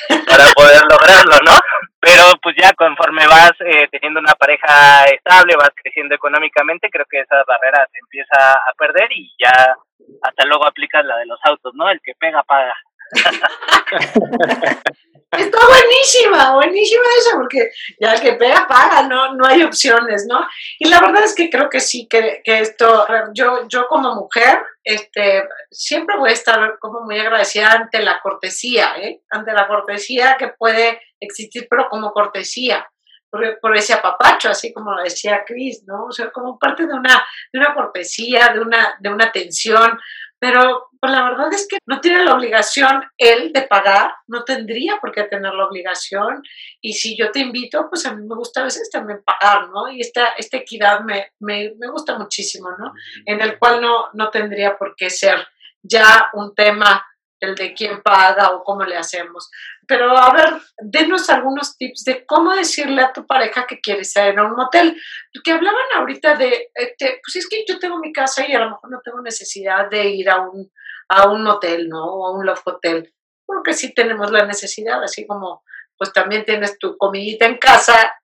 para 0.08 0.44
poder 0.54 0.82
lograrlo, 0.88 1.36
¿no? 1.44 1.58
Pero 2.00 2.22
pues 2.42 2.56
ya 2.60 2.72
conforme 2.72 3.26
vas 3.26 3.52
eh, 3.60 3.88
teniendo 3.90 4.20
una 4.20 4.34
pareja 4.34 5.04
estable, 5.04 5.56
vas 5.56 5.70
creciendo 5.74 6.14
económicamente, 6.14 6.90
creo 6.90 7.06
que 7.08 7.20
esa 7.20 7.42
barrera 7.46 7.86
se 7.92 7.98
empieza 7.98 8.52
a 8.52 8.72
perder 8.76 9.08
y 9.12 9.32
ya 9.38 9.76
hasta 10.22 10.44
luego 10.46 10.66
aplicas 10.66 11.04
la 11.04 11.16
de 11.18 11.26
los 11.26 11.38
autos, 11.44 11.72
¿no? 11.74 11.88
El 11.90 12.00
que 12.02 12.12
pega, 12.18 12.42
paga. 12.42 12.74
Está 15.32 15.58
buenísima, 15.66 16.52
buenísima 16.52 17.04
esa, 17.18 17.36
porque 17.38 17.70
ya 17.98 18.12
el 18.12 18.20
que 18.20 18.34
pega, 18.34 18.66
paga, 18.68 19.08
no, 19.08 19.34
no 19.34 19.46
hay 19.46 19.62
opciones, 19.62 20.26
¿no? 20.28 20.46
Y 20.78 20.90
la 20.90 21.00
verdad 21.00 21.24
es 21.24 21.34
que 21.34 21.48
creo 21.48 21.70
que 21.70 21.80
sí, 21.80 22.06
que, 22.06 22.42
que 22.44 22.58
esto, 22.58 23.06
yo, 23.32 23.66
yo 23.66 23.86
como 23.88 24.14
mujer, 24.14 24.62
este, 24.84 25.48
siempre 25.70 26.18
voy 26.18 26.30
a 26.30 26.34
estar 26.34 26.78
como 26.78 27.00
muy 27.00 27.18
agradecida 27.18 27.72
ante 27.72 28.00
la 28.00 28.20
cortesía, 28.20 28.96
¿eh? 28.98 29.22
Ante 29.30 29.54
la 29.54 29.66
cortesía 29.66 30.36
que 30.38 30.48
puede 30.48 31.00
existir, 31.18 31.66
pero 31.70 31.88
como 31.88 32.12
cortesía. 32.12 32.86
Por, 33.30 33.74
ese 33.74 33.94
apapacho, 33.94 34.50
así 34.50 34.74
como 34.74 34.92
lo 34.92 35.02
decía 35.02 35.42
Cris, 35.46 35.84
¿no? 35.86 36.04
O 36.04 36.12
sea, 36.12 36.30
como 36.30 36.58
parte 36.58 36.86
de 36.86 36.92
una, 36.92 37.26
de 37.50 37.58
una 37.58 37.72
cortesía, 37.72 38.50
de 38.52 38.60
una, 38.60 38.98
de 39.00 39.08
una 39.08 39.24
atención, 39.24 39.98
pero 40.42 40.88
pues 40.98 41.12
la 41.12 41.22
verdad 41.22 41.54
es 41.54 41.68
que 41.68 41.78
no 41.86 42.00
tiene 42.00 42.24
la 42.24 42.34
obligación 42.34 43.04
él 43.16 43.52
de 43.52 43.62
pagar, 43.62 44.12
no 44.26 44.42
tendría 44.42 44.96
por 45.00 45.12
qué 45.12 45.22
tener 45.22 45.54
la 45.54 45.66
obligación. 45.68 46.42
Y 46.80 46.94
si 46.94 47.16
yo 47.16 47.30
te 47.30 47.38
invito, 47.38 47.86
pues 47.88 48.04
a 48.06 48.16
mí 48.16 48.26
me 48.26 48.34
gusta 48.34 48.60
a 48.60 48.64
veces 48.64 48.90
también 48.90 49.22
pagar, 49.24 49.68
¿no? 49.68 49.88
Y 49.88 50.00
esta, 50.00 50.30
esta 50.36 50.56
equidad 50.56 51.02
me, 51.02 51.30
me, 51.38 51.74
me 51.78 51.88
gusta 51.88 52.18
muchísimo, 52.18 52.70
¿no? 52.76 52.92
En 53.24 53.40
el 53.40 53.56
cual 53.56 53.80
no, 53.80 54.06
no 54.14 54.30
tendría 54.30 54.76
por 54.76 54.96
qué 54.96 55.10
ser 55.10 55.46
ya 55.80 56.28
un 56.32 56.52
tema 56.56 57.06
el 57.42 57.56
de 57.56 57.74
quién 57.74 58.02
paga 58.02 58.52
o 58.52 58.62
cómo 58.62 58.84
le 58.84 58.96
hacemos. 58.96 59.50
Pero 59.86 60.16
a 60.16 60.32
ver, 60.32 60.60
denos 60.78 61.28
algunos 61.28 61.76
tips 61.76 62.04
de 62.04 62.24
cómo 62.24 62.54
decirle 62.54 63.02
a 63.02 63.12
tu 63.12 63.26
pareja 63.26 63.66
que 63.66 63.80
quieres 63.80 64.14
ir 64.16 64.38
a 64.38 64.44
un 64.44 64.54
motel. 64.54 64.96
Que 65.42 65.52
hablaban 65.52 65.84
ahorita 65.96 66.36
de, 66.36 66.70
este, 66.72 67.20
pues 67.24 67.36
es 67.36 67.48
que 67.48 67.64
yo 67.66 67.80
tengo 67.80 67.98
mi 67.98 68.12
casa 68.12 68.48
y 68.48 68.54
a 68.54 68.60
lo 68.60 68.70
mejor 68.70 68.90
no 68.90 69.00
tengo 69.04 69.20
necesidad 69.20 69.90
de 69.90 70.08
ir 70.08 70.30
a 70.30 70.40
un, 70.40 70.70
a 71.08 71.28
un 71.28 71.42
motel, 71.42 71.88
¿no? 71.88 72.04
O 72.04 72.26
a 72.26 72.30
un 72.30 72.46
love 72.46 72.62
hotel. 72.64 73.12
Porque 73.44 73.74
sí 73.74 73.92
tenemos 73.92 74.30
la 74.30 74.46
necesidad, 74.46 75.02
así 75.02 75.26
como 75.26 75.64
pues 75.98 76.12
también 76.12 76.44
tienes 76.44 76.78
tu 76.78 76.96
comidita 76.96 77.46
en 77.46 77.58
casa, 77.58 78.14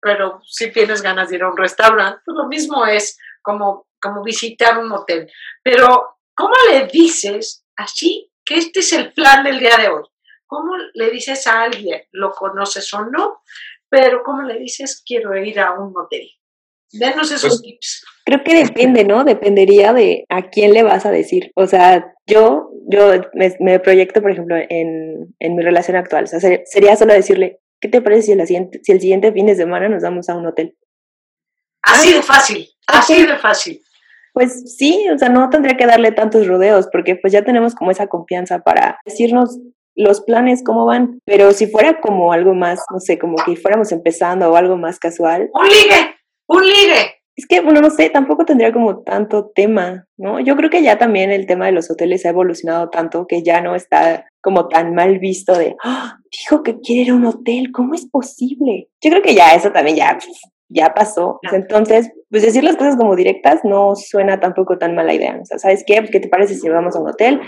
pero 0.00 0.40
si 0.44 0.70
tienes 0.70 1.02
ganas 1.02 1.28
de 1.28 1.36
ir 1.36 1.42
a 1.42 1.50
un 1.50 1.56
restaurante, 1.56 2.20
pues 2.24 2.36
lo 2.36 2.46
mismo 2.46 2.86
es 2.86 3.18
como, 3.42 3.88
como 4.00 4.22
visitar 4.22 4.78
un 4.78 4.88
motel. 4.88 5.30
Pero, 5.62 6.18
¿cómo 6.34 6.54
le 6.70 6.86
dices 6.86 7.64
así 7.76 8.30
que 8.46 8.56
este 8.56 8.80
es 8.80 8.92
el 8.92 9.12
plan 9.12 9.44
del 9.44 9.58
día 9.58 9.76
de 9.76 9.88
hoy. 9.88 10.04
¿Cómo 10.46 10.72
le 10.94 11.10
dices 11.10 11.46
a 11.48 11.62
alguien, 11.62 12.02
lo 12.12 12.30
conoces 12.30 12.94
o 12.94 13.04
no, 13.04 13.40
pero 13.88 14.22
cómo 14.22 14.42
le 14.42 14.58
dices, 14.58 15.02
quiero 15.04 15.36
ir 15.36 15.58
a 15.58 15.72
un 15.72 15.92
motel? 15.92 16.30
Denos 16.92 17.32
esos 17.32 17.58
pues, 17.58 17.62
tips. 17.62 18.04
Creo 18.24 18.44
que 18.44 18.64
depende, 18.64 19.04
¿no? 19.04 19.24
Dependería 19.24 19.92
de 19.92 20.24
a 20.28 20.48
quién 20.50 20.72
le 20.72 20.84
vas 20.84 21.04
a 21.04 21.10
decir. 21.10 21.50
O 21.56 21.66
sea, 21.66 22.14
yo, 22.26 22.70
yo 22.88 23.10
me, 23.34 23.80
proyecto, 23.80 24.22
por 24.22 24.30
ejemplo, 24.30 24.56
en, 24.56 25.34
mi 25.40 25.62
relación 25.62 25.96
actual. 25.96 26.24
O 26.24 26.26
sea, 26.28 26.40
sería 26.64 26.96
solo 26.96 27.12
decirle, 27.12 27.60
¿qué 27.80 27.88
te 27.88 28.00
parece 28.00 28.22
si 28.22 28.32
el, 28.32 28.46
siguiente, 28.46 28.80
si 28.84 28.92
el 28.92 29.00
siguiente 29.00 29.32
fin 29.32 29.46
de 29.46 29.56
semana 29.56 29.88
nos 29.88 30.02
vamos 30.02 30.28
a 30.28 30.36
un 30.36 30.46
hotel? 30.46 30.76
Así 31.82 32.12
de 32.12 32.22
fácil, 32.22 32.68
así 32.86 33.26
de 33.26 33.36
fácil. 33.36 33.82
Pues 34.36 34.76
sí, 34.76 35.06
o 35.10 35.16
sea, 35.16 35.30
no 35.30 35.48
tendría 35.48 35.78
que 35.78 35.86
darle 35.86 36.12
tantos 36.12 36.46
rodeos 36.46 36.88
porque 36.92 37.16
pues 37.16 37.32
ya 37.32 37.42
tenemos 37.42 37.74
como 37.74 37.90
esa 37.90 38.06
confianza 38.06 38.58
para 38.58 38.98
decirnos 39.06 39.58
los 39.94 40.20
planes 40.20 40.62
cómo 40.62 40.84
van, 40.84 41.20
pero 41.24 41.52
si 41.52 41.68
fuera 41.68 42.02
como 42.02 42.34
algo 42.34 42.52
más, 42.52 42.84
no 42.92 43.00
sé, 43.00 43.18
como 43.18 43.36
que 43.46 43.56
fuéramos 43.56 43.92
empezando 43.92 44.52
o 44.52 44.56
algo 44.56 44.76
más 44.76 44.98
casual. 44.98 45.48
Un 45.54 45.66
ligue, 45.68 46.16
un 46.48 46.62
ligue. 46.66 47.14
Es 47.34 47.46
que, 47.46 47.62
bueno, 47.62 47.80
no 47.80 47.88
sé, 47.88 48.10
tampoco 48.10 48.44
tendría 48.44 48.74
como 48.74 49.02
tanto 49.04 49.50
tema, 49.54 50.06
¿no? 50.18 50.38
Yo 50.40 50.54
creo 50.54 50.68
que 50.68 50.82
ya 50.82 50.98
también 50.98 51.30
el 51.30 51.46
tema 51.46 51.64
de 51.64 51.72
los 51.72 51.90
hoteles 51.90 52.26
ha 52.26 52.28
evolucionado 52.28 52.90
tanto 52.90 53.26
que 53.26 53.42
ya 53.42 53.62
no 53.62 53.74
está 53.74 54.26
como 54.42 54.68
tan 54.68 54.94
mal 54.94 55.18
visto 55.18 55.56
de, 55.56 55.76
¡Ah! 55.82 56.18
dijo 56.30 56.62
que 56.62 56.78
quiere 56.80 57.02
ir 57.04 57.10
a 57.12 57.14
un 57.14 57.24
hotel, 57.24 57.72
¿cómo 57.72 57.94
es 57.94 58.06
posible? 58.06 58.90
Yo 59.02 59.10
creo 59.10 59.22
que 59.22 59.34
ya 59.34 59.54
eso 59.54 59.72
también 59.72 59.96
ya 59.96 60.18
ya 60.68 60.94
pasó. 60.94 61.38
Entonces, 61.52 62.10
pues 62.36 62.44
decir 62.44 62.64
las 62.64 62.76
cosas 62.76 62.96
como 62.96 63.16
directas 63.16 63.60
no 63.64 63.96
suena 63.96 64.38
tampoco 64.38 64.76
tan 64.76 64.94
mala 64.94 65.14
idea. 65.14 65.38
O 65.40 65.46
sea, 65.46 65.58
¿sabes 65.58 65.84
qué? 65.86 66.04
¿Qué 66.12 66.20
te 66.20 66.28
parece 66.28 66.54
si 66.54 66.68
vamos 66.68 66.94
a 66.94 66.98
un 66.98 67.08
hotel? 67.08 67.40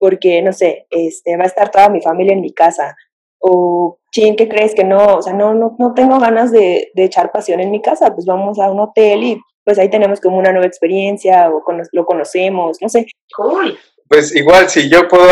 Porque, 0.00 0.42
no 0.42 0.52
sé, 0.52 0.88
este, 0.90 1.36
va 1.36 1.44
a 1.44 1.46
estar 1.46 1.70
toda 1.70 1.88
mi 1.90 2.00
familia 2.00 2.32
en 2.32 2.40
mi 2.40 2.52
casa. 2.52 2.96
O, 3.38 4.00
ching, 4.10 4.34
¿qué 4.34 4.48
crees 4.48 4.74
que 4.74 4.82
no? 4.82 5.14
O 5.14 5.22
sea, 5.22 5.32
no, 5.32 5.54
no, 5.54 5.76
no 5.78 5.94
tengo 5.94 6.18
ganas 6.18 6.50
de, 6.50 6.90
de 6.92 7.04
echar 7.04 7.30
pasión 7.30 7.60
en 7.60 7.70
mi 7.70 7.80
casa. 7.80 8.12
Pues 8.16 8.26
vamos 8.26 8.58
a 8.58 8.68
un 8.68 8.80
hotel 8.80 9.22
y 9.22 9.40
pues 9.64 9.78
ahí 9.78 9.88
tenemos 9.88 10.20
como 10.20 10.38
una 10.38 10.50
nueva 10.50 10.66
experiencia 10.66 11.48
o 11.48 11.62
lo 11.92 12.04
conocemos, 12.04 12.78
no 12.80 12.88
sé. 12.88 13.06
Cool. 13.36 13.78
Pues 14.08 14.34
igual, 14.34 14.68
si 14.68 14.90
yo 14.90 15.06
puedo 15.06 15.30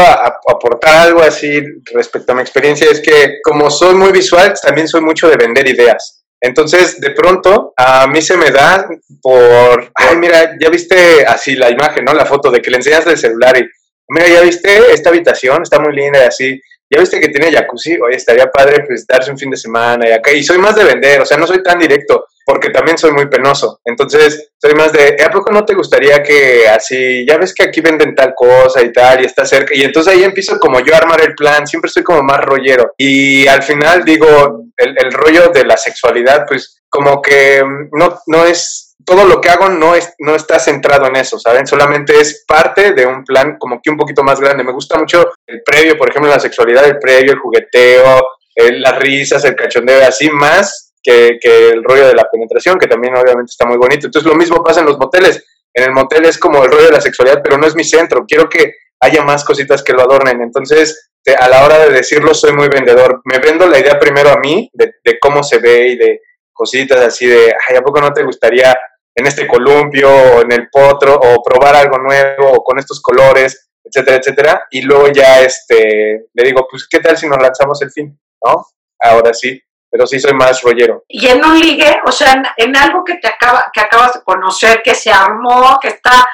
aportar 0.49 1.09
algo 1.09 1.21
así 1.21 1.61
respecto 1.93 2.31
a 2.31 2.37
mi 2.37 2.43
experiencia, 2.43 2.89
es 2.89 3.01
que 3.01 3.41
como 3.43 3.71
soy 3.71 3.97
muy 3.97 4.13
visual, 4.13 4.55
también 4.63 4.87
soy 4.87 5.01
mucho 5.01 5.29
de 5.29 5.37
vender 5.37 5.69
ideas. 5.69 6.20
Entonces, 6.41 7.01
de 7.01 7.11
pronto, 7.11 7.75
a 7.77 8.07
mí 8.07 8.23
se 8.23 8.37
me 8.37 8.51
da 8.51 8.89
por, 9.21 9.93
ay, 9.95 10.17
mira, 10.17 10.57
ya 10.59 10.71
viste 10.71 11.25
así 11.27 11.55
la 11.55 11.71
imagen, 11.71 12.05
¿no? 12.05 12.15
La 12.15 12.25
foto 12.25 12.51
de 12.51 12.63
que 12.63 12.71
le 12.71 12.79
enseñas 12.79 13.07
el 13.07 13.19
celular 13.19 13.59
y, 13.59 13.69
mira, 14.09 14.29
ya 14.29 14.41
viste 14.41 14.93
esta 14.93 15.11
habitación, 15.11 15.63
está 15.63 15.79
muy 15.79 15.95
linda 15.95 16.21
y 16.21 16.27
así. 16.27 16.61
Ya 16.93 16.99
viste 16.99 17.21
que 17.21 17.29
tiene 17.29 17.53
jacuzzi, 17.53 18.01
oye, 18.01 18.17
estaría 18.17 18.51
padre 18.51 18.85
pues 18.85 19.07
un 19.29 19.39
fin 19.39 19.51
de 19.51 19.57
semana 19.57 20.09
y 20.09 20.13
acá. 20.13 20.33
Y 20.33 20.43
soy 20.43 20.59
más 20.59 20.75
de 20.75 20.85
vender, 20.85 21.21
o 21.21 21.27
sea, 21.27 21.37
no 21.37 21.47
soy 21.47 21.63
tan 21.63 21.79
directo, 21.79 22.27
porque 22.45 22.71
también 22.71 22.99
soy 22.99 23.13
muy 23.13 23.27
penoso. 23.27 23.81
Entonces, 23.85 24.53
soy 24.59 24.75
más 24.75 24.93
de, 24.93 25.17
¿a 25.25 25.31
poco 25.31 25.51
no 25.53 25.65
te 25.65 25.75
gustaría 25.75 26.23
que 26.23 26.69
así, 26.69 27.25
ya 27.27 27.37
ves 27.37 27.55
que 27.55 27.65
aquí 27.65 27.81
venden 27.81 28.15
tal 28.15 28.35
cosa 28.35 28.83
y 28.83 28.93
tal, 28.93 29.23
y 29.23 29.27
está 29.27 29.45
cerca? 29.45 29.75
Y 29.75 29.83
entonces 29.83 30.15
ahí 30.15 30.25
empiezo 30.25 30.59
como 30.59 30.81
yo 30.81 30.95
a 30.95 30.99
armar 30.99 31.21
el 31.21 31.35
plan, 31.35 31.67
siempre 31.67 31.91
soy 31.91 32.03
como 32.03 32.23
más 32.23 32.41
rollero. 32.41 32.93
Y 32.97 33.47
al 33.47 33.63
final 33.63 34.05
digo, 34.05 34.65
el, 34.77 34.97
el 34.99 35.13
rollo 35.13 35.49
de 35.49 35.65
la 35.65 35.77
sexualidad, 35.77 36.45
pues 36.49 36.83
como 36.89 37.23
que 37.23 37.63
no, 37.93 38.19
no 38.27 38.45
es 38.45 38.91
todo 39.05 39.25
lo 39.25 39.41
que 39.41 39.49
hago 39.49 39.69
no, 39.69 39.95
es, 39.95 40.13
no 40.19 40.35
está 40.35 40.59
centrado 40.59 41.07
en 41.07 41.17
eso, 41.17 41.39
¿saben? 41.39 41.67
Solamente 41.67 42.21
es 42.21 42.45
parte 42.47 42.93
de 42.93 43.07
un 43.07 43.25
plan 43.25 43.57
como 43.59 43.81
que 43.83 43.91
un 43.91 43.97
poquito 43.97 44.23
más 44.23 44.41
grande. 44.41 44.65
Me 44.65 44.73
gusta 44.73 44.99
mucho 44.99 45.33
el 45.47 45.63
previo, 45.63 45.97
por 45.97 46.11
ejemplo, 46.11 46.31
la 46.31 46.41
sexualidad, 46.41 46.85
el 46.85 46.99
previo, 46.99 47.33
el 47.33 47.39
jugueteo, 47.39 48.23
las 48.57 48.99
risas, 48.99 49.45
el 49.45 49.57
cachondeo, 49.57 50.07
así 50.07 50.29
más 50.31 50.90
que, 51.03 51.39
el 51.43 51.83
rollo 51.83 52.07
de 52.07 52.15
la 52.15 52.29
penetración, 52.31 52.79
que 52.79 52.87
también 52.87 53.15
obviamente 53.17 53.51
está 53.51 53.67
muy 53.67 53.77
bonito. 53.77 54.07
Entonces 54.07 54.31
lo 54.31 54.37
mismo 54.37 54.63
pasa 54.63 54.81
en 54.81 54.87
los 54.87 54.99
moteles. 54.99 55.45
En 55.73 55.85
el 55.85 55.93
motel 55.93 56.25
es 56.25 56.39
como 56.39 56.65
el 56.65 56.71
rollo 56.71 56.87
de 56.87 56.93
la 56.93 57.01
sexualidad, 57.01 57.41
pero 57.43 57.59
no 57.59 57.67
es 57.67 57.75
mi 57.75 57.85
centro. 57.85 58.25
Quiero 58.27 58.49
que 58.49 58.75
haya 59.01 59.23
más 59.23 59.45
cositas 59.45 59.83
que 59.83 59.93
lo 59.93 60.03
adornen. 60.03 60.43
Entonces, 60.43 61.13
a 61.39 61.49
la 61.49 61.65
hora 61.65 61.79
de 61.79 61.91
decirlo, 61.91 62.35
soy 62.35 62.53
muy 62.53 62.69
vendedor. 62.69 63.21
Me 63.25 63.39
vendo 63.39 63.67
la 63.67 63.79
idea 63.79 63.99
primero 63.99 64.31
a 64.31 64.39
mí 64.39 64.69
de, 64.73 64.95
de 65.05 65.19
cómo 65.19 65.43
se 65.43 65.59
ve 65.59 65.89
y 65.89 65.97
de 65.97 66.21
cositas 66.53 67.01
así 67.01 67.27
de, 67.27 67.55
ay, 67.69 67.77
¿a 67.77 67.83
poco 67.83 68.01
no 68.01 68.13
te 68.13 68.23
gustaría 68.25 68.77
en 69.15 69.27
este 69.27 69.47
columpio 69.47 70.09
o 70.11 70.43
en 70.43 70.53
el 70.53 70.69
potro 70.71 71.15
o 71.15 71.43
probar 71.43 71.77
algo 71.77 71.99
nuevo 71.99 72.53
o 72.53 72.65
con 72.65 72.79
estos 72.79 73.01
colores, 73.01 73.71
etcétera, 73.85 74.17
etcétera. 74.17 74.67
Y 74.71 74.83
luego 74.83 75.09
ya 75.09 75.41
este, 75.41 76.27
le 76.33 76.45
digo, 76.45 76.67
pues, 76.71 76.87
¿qué 76.89 77.01
tal 77.01 77.17
si 77.17 77.29
nos 77.29 77.41
lanzamos 77.41 77.81
el 77.83 77.91
fin? 77.91 78.19
¿No? 78.45 78.67
Ahora 78.99 79.33
sí, 79.35 79.61
pero 79.91 80.07
sí 80.07 80.19
soy 80.19 80.33
más 80.35 80.63
rollero. 80.63 81.05
Y 81.09 81.27
en 81.27 81.45
un 81.45 81.59
ligue, 81.59 82.01
o 82.07 82.13
sea, 82.13 82.41
en, 82.57 82.77
algo 82.77 83.05
que 83.05 83.17
te 83.17 83.27
acaba, 83.27 83.71
que 83.73 83.81
acabas 83.81 84.15
de 84.15 84.23
conocer, 84.23 84.83
que 84.83 84.95
se 84.95 85.11
armó, 85.11 85.79
que 85.81 85.89
está 85.89 86.27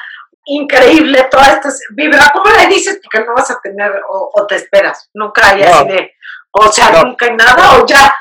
increíble 0.45 1.27
toda 1.29 1.47
esta 1.47 1.69
vibra. 1.89 2.31
¿Cómo 2.31 2.55
le 2.55 2.67
dices? 2.67 2.99
Porque 3.03 3.25
no 3.25 3.33
vas 3.33 3.49
a 3.49 3.59
tener, 3.61 3.91
o, 4.07 4.45
te 4.47 4.55
esperas. 4.55 5.09
Nunca 5.13 5.49
hay 5.49 5.63
así 5.63 5.87
de, 5.87 6.13
o 6.51 6.71
sea, 6.71 7.03
nunca 7.03 7.25
hay 7.25 7.35
nada, 7.35 7.79
o 7.79 7.85
ya. 7.85 8.15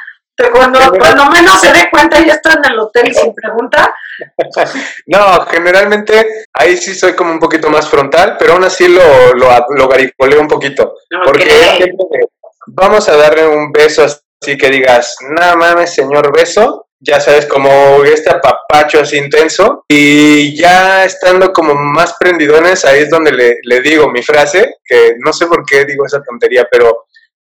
Cuando, 0.52 0.78
cuando 0.98 1.30
menos 1.30 1.58
se 1.58 1.72
dé 1.72 1.88
cuenta 1.90 2.20
ya 2.20 2.34
está 2.34 2.52
en 2.52 2.72
el 2.72 2.78
hotel 2.78 3.14
sin 3.14 3.34
pregunta. 3.34 3.94
no, 5.06 5.46
generalmente 5.46 6.46
ahí 6.52 6.76
sí 6.76 6.94
soy 6.94 7.14
como 7.14 7.32
un 7.32 7.40
poquito 7.40 7.70
más 7.70 7.88
frontal, 7.88 8.36
pero 8.38 8.52
aún 8.52 8.64
así 8.64 8.86
lo, 8.86 9.32
lo, 9.34 9.48
lo 9.70 9.88
garicoleo 9.88 10.40
un 10.40 10.48
poquito. 10.48 10.94
Porque 11.24 11.90
vamos 12.66 13.08
a 13.08 13.16
darle 13.16 13.46
un 13.46 13.72
beso 13.72 14.04
así 14.04 14.25
que 14.40 14.70
digas, 14.70 15.16
nada 15.30 15.56
mames, 15.56 15.94
señor 15.94 16.32
beso, 16.32 16.86
ya 17.00 17.20
sabes, 17.20 17.46
como 17.46 18.04
este 18.04 18.30
apapacho 18.30 19.00
así 19.00 19.18
intenso. 19.18 19.84
Y 19.88 20.56
ya 20.56 21.04
estando 21.04 21.52
como 21.52 21.74
más 21.74 22.14
prendidones, 22.18 22.84
ahí 22.84 23.02
es 23.02 23.10
donde 23.10 23.32
le, 23.32 23.58
le, 23.62 23.80
digo 23.80 24.10
mi 24.10 24.22
frase, 24.22 24.76
que 24.84 25.14
no 25.18 25.32
sé 25.32 25.46
por 25.46 25.64
qué 25.64 25.84
digo 25.84 26.06
esa 26.06 26.22
tontería, 26.22 26.66
pero 26.70 27.06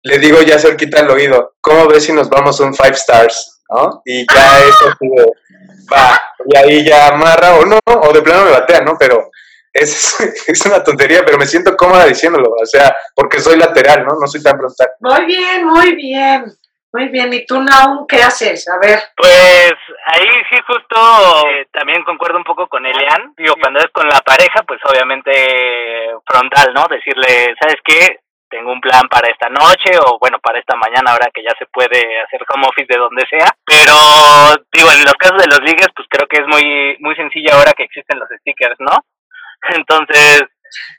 le 0.03 0.19
digo 0.19 0.41
ya 0.41 0.59
cerquita 0.59 0.99
el 0.99 1.09
oído, 1.09 1.55
¿cómo 1.61 1.87
ves 1.87 2.03
si 2.03 2.13
nos 2.13 2.29
vamos 2.29 2.59
un 2.59 2.73
five 2.73 2.95
stars? 2.95 3.53
¿no? 3.69 4.01
Y 4.05 4.25
ya 4.31 4.59
eso 4.61 4.95
va, 5.91 6.21
y 6.45 6.57
ahí 6.57 6.85
ya 6.85 7.09
amarra, 7.09 7.55
o 7.55 7.65
no, 7.65 7.79
o 7.85 8.13
de 8.13 8.21
plano 8.21 8.45
me 8.45 8.51
batea, 8.51 8.81
¿no? 8.81 8.95
Pero 8.97 9.31
es, 9.71 10.15
es 10.47 10.65
una 10.65 10.83
tontería, 10.83 11.23
pero 11.25 11.37
me 11.37 11.47
siento 11.47 11.75
cómoda 11.75 12.05
diciéndolo, 12.05 12.49
o 12.49 12.65
sea, 12.65 12.95
porque 13.15 13.39
soy 13.39 13.57
lateral, 13.57 14.05
¿no? 14.05 14.19
No 14.19 14.27
soy 14.27 14.41
tan 14.41 14.57
frontal. 14.57 14.89
Muy 14.99 15.25
bien, 15.25 15.65
muy 15.65 15.95
bien. 15.95 16.53
Muy 16.93 17.07
bien, 17.07 17.33
¿y 17.33 17.43
tú, 17.43 17.59
Naum, 17.59 18.05
qué 18.05 18.21
haces? 18.21 18.69
A 18.69 18.77
ver. 18.77 18.99
Pues 19.17 19.73
ahí 20.05 20.27
sí 20.47 20.57
justo 20.67 21.49
eh, 21.49 21.67
también 21.71 22.03
concuerdo 22.03 22.37
un 22.37 22.43
poco 22.43 22.67
con 22.67 22.85
Elian. 22.85 23.33
Digo, 23.35 23.55
cuando 23.59 23.79
es 23.79 23.87
con 23.91 24.07
la 24.07 24.21
pareja, 24.21 24.61
pues 24.61 24.79
obviamente 24.85 26.11
frontal, 26.23 26.71
¿no? 26.75 26.85
Decirle, 26.87 27.55
¿sabes 27.59 27.77
qué? 27.83 28.19
Tengo 28.47 28.71
un 28.71 28.79
plan 28.79 29.09
para 29.09 29.27
esta 29.27 29.49
noche 29.49 29.97
o 30.05 30.19
bueno, 30.19 30.37
para 30.37 30.59
esta 30.59 30.75
mañana 30.75 31.13
ahora 31.13 31.31
que 31.33 31.41
ya 31.41 31.49
se 31.57 31.65
puede 31.65 31.97
hacer 32.21 32.45
home 32.47 32.67
office 32.67 32.85
de 32.87 32.99
donde 32.99 33.25
sea. 33.27 33.49
Pero 33.65 33.95
digo, 34.71 34.91
en 34.91 35.03
los 35.03 35.15
casos 35.17 35.41
de 35.41 35.49
los 35.49 35.61
ligues, 35.61 35.87
pues 35.95 36.07
creo 36.07 36.27
que 36.27 36.41
es 36.41 36.47
muy, 36.47 36.95
muy 36.99 37.15
sencillo 37.15 37.53
ahora 37.53 37.73
que 37.73 37.85
existen 37.85 38.19
los 38.19 38.29
stickers, 38.29 38.77
¿no? 38.77 38.93
Entonces, 39.75 40.43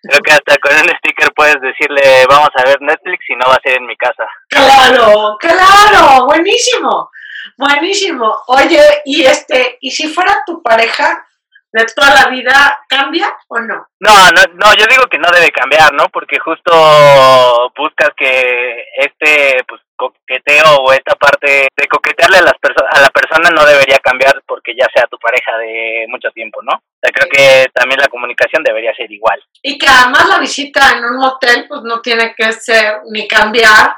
Creo 0.02 0.20
que 0.20 0.32
hasta 0.32 0.56
con 0.58 0.72
un 0.72 0.96
sticker 0.98 1.32
puedes 1.34 1.60
decirle, 1.60 2.26
vamos 2.28 2.50
a 2.54 2.68
ver 2.68 2.80
Netflix 2.80 3.24
y 3.28 3.36
no 3.36 3.46
va 3.48 3.54
a 3.54 3.60
ser 3.62 3.78
en 3.78 3.86
mi 3.86 3.96
casa. 3.96 4.26
Claro, 4.48 5.36
claro, 5.40 6.26
buenísimo, 6.26 7.10
buenísimo. 7.56 8.36
Oye, 8.48 9.02
y 9.04 9.24
este, 9.24 9.78
y 9.80 9.90
si 9.90 10.08
fuera 10.08 10.42
tu 10.46 10.62
pareja 10.62 11.26
de 11.72 11.84
toda 11.86 12.14
la 12.14 12.30
vida, 12.30 12.78
¿cambia 12.88 13.36
o 13.48 13.58
no? 13.58 13.88
No, 13.98 14.30
no, 14.30 14.42
no, 14.54 14.74
yo 14.74 14.86
digo 14.86 15.06
que 15.10 15.18
no 15.18 15.28
debe 15.32 15.50
cambiar, 15.50 15.92
¿no? 15.92 16.08
Porque 16.08 16.38
justo 16.38 17.72
buscas 17.76 18.10
que 18.16 18.84
este, 18.96 19.64
pues, 19.66 19.80
coqueteo 20.12 20.76
o 20.82 20.92
esta 20.92 21.14
parte 21.14 21.68
de 21.74 21.88
coquetearle 21.88 22.38
a, 22.38 22.42
las 22.42 22.54
a 22.90 23.00
la 23.00 23.10
persona 23.10 23.50
no 23.50 23.64
debería 23.64 23.98
cambiar 23.98 24.42
porque 24.46 24.74
ya 24.76 24.86
sea 24.94 25.06
tu 25.10 25.18
pareja 25.18 25.56
de 25.58 26.06
mucho 26.08 26.30
tiempo, 26.30 26.60
¿no? 26.62 26.72
O 26.72 27.08
creo 27.12 27.28
que 27.30 27.70
también 27.72 28.00
la 28.00 28.08
comunicación 28.08 28.62
debería 28.62 28.94
ser 28.94 29.10
igual. 29.10 29.40
Y 29.62 29.78
que 29.78 29.86
además 29.86 30.28
la 30.28 30.38
visita 30.38 30.92
en 30.96 31.04
un 31.04 31.22
hotel 31.22 31.66
pues 31.68 31.82
no 31.82 32.00
tiene 32.00 32.34
que 32.36 32.52
ser 32.52 33.00
ni 33.10 33.28
cambiar 33.28 33.96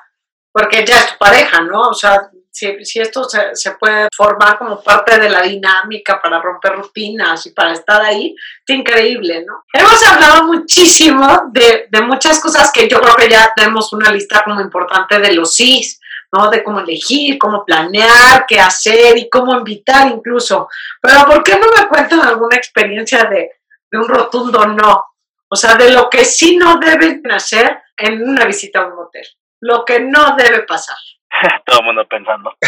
porque 0.52 0.84
ya 0.84 0.96
es 0.96 1.12
tu 1.12 1.18
pareja, 1.18 1.60
¿no? 1.60 1.90
O 1.90 1.94
sea, 1.94 2.30
si, 2.56 3.00
esto 3.00 3.28
se, 3.28 3.70
puede 3.72 4.08
formar 4.16 4.56
como 4.56 4.82
parte 4.82 5.18
de 5.18 5.28
la 5.28 5.42
dinámica 5.42 6.20
para 6.22 6.40
romper 6.40 6.76
rutinas 6.76 7.44
y 7.44 7.50
para 7.50 7.72
estar 7.72 8.00
ahí, 8.00 8.34
es 8.66 8.74
increíble, 8.74 9.44
¿no? 9.46 9.64
Hemos 9.74 10.02
hablado 10.06 10.44
muchísimo 10.44 11.50
de, 11.52 11.86
muchas 12.02 12.40
cosas 12.40 12.72
que 12.72 12.88
yo 12.88 12.98
creo 13.00 13.14
que 13.14 13.28
ya 13.28 13.52
tenemos 13.54 13.92
una 13.92 14.10
lista 14.10 14.42
como 14.42 14.62
importante 14.62 15.18
de 15.18 15.34
los 15.34 15.54
sís, 15.54 16.00
¿no? 16.32 16.48
De 16.48 16.64
cómo 16.64 16.80
elegir, 16.80 17.36
cómo 17.36 17.62
planear, 17.62 18.46
qué 18.48 18.58
hacer 18.58 19.18
y 19.18 19.28
cómo 19.28 19.54
invitar 19.54 20.08
incluso. 20.08 20.68
Pero 21.02 21.26
¿por 21.26 21.42
qué 21.42 21.58
no 21.58 21.66
me 21.76 21.86
cuentan 21.88 22.22
alguna 22.22 22.56
experiencia 22.56 23.24
de 23.24 23.50
un 23.92 24.08
rotundo 24.08 24.66
no? 24.66 25.04
O 25.48 25.56
sea, 25.56 25.74
de 25.74 25.90
lo 25.90 26.08
que 26.08 26.24
sí 26.24 26.56
no 26.56 26.78
deben 26.78 27.22
hacer 27.30 27.82
en 27.98 28.26
una 28.26 28.46
visita 28.46 28.80
a 28.80 28.86
un 28.86 28.98
hotel. 28.98 29.26
Lo 29.60 29.84
que 29.84 30.00
no 30.00 30.34
debe 30.36 30.62
pasar. 30.62 30.96
Todo 31.66 31.80
el 31.80 31.86
mundo 31.86 32.06
pensando. 32.08 32.52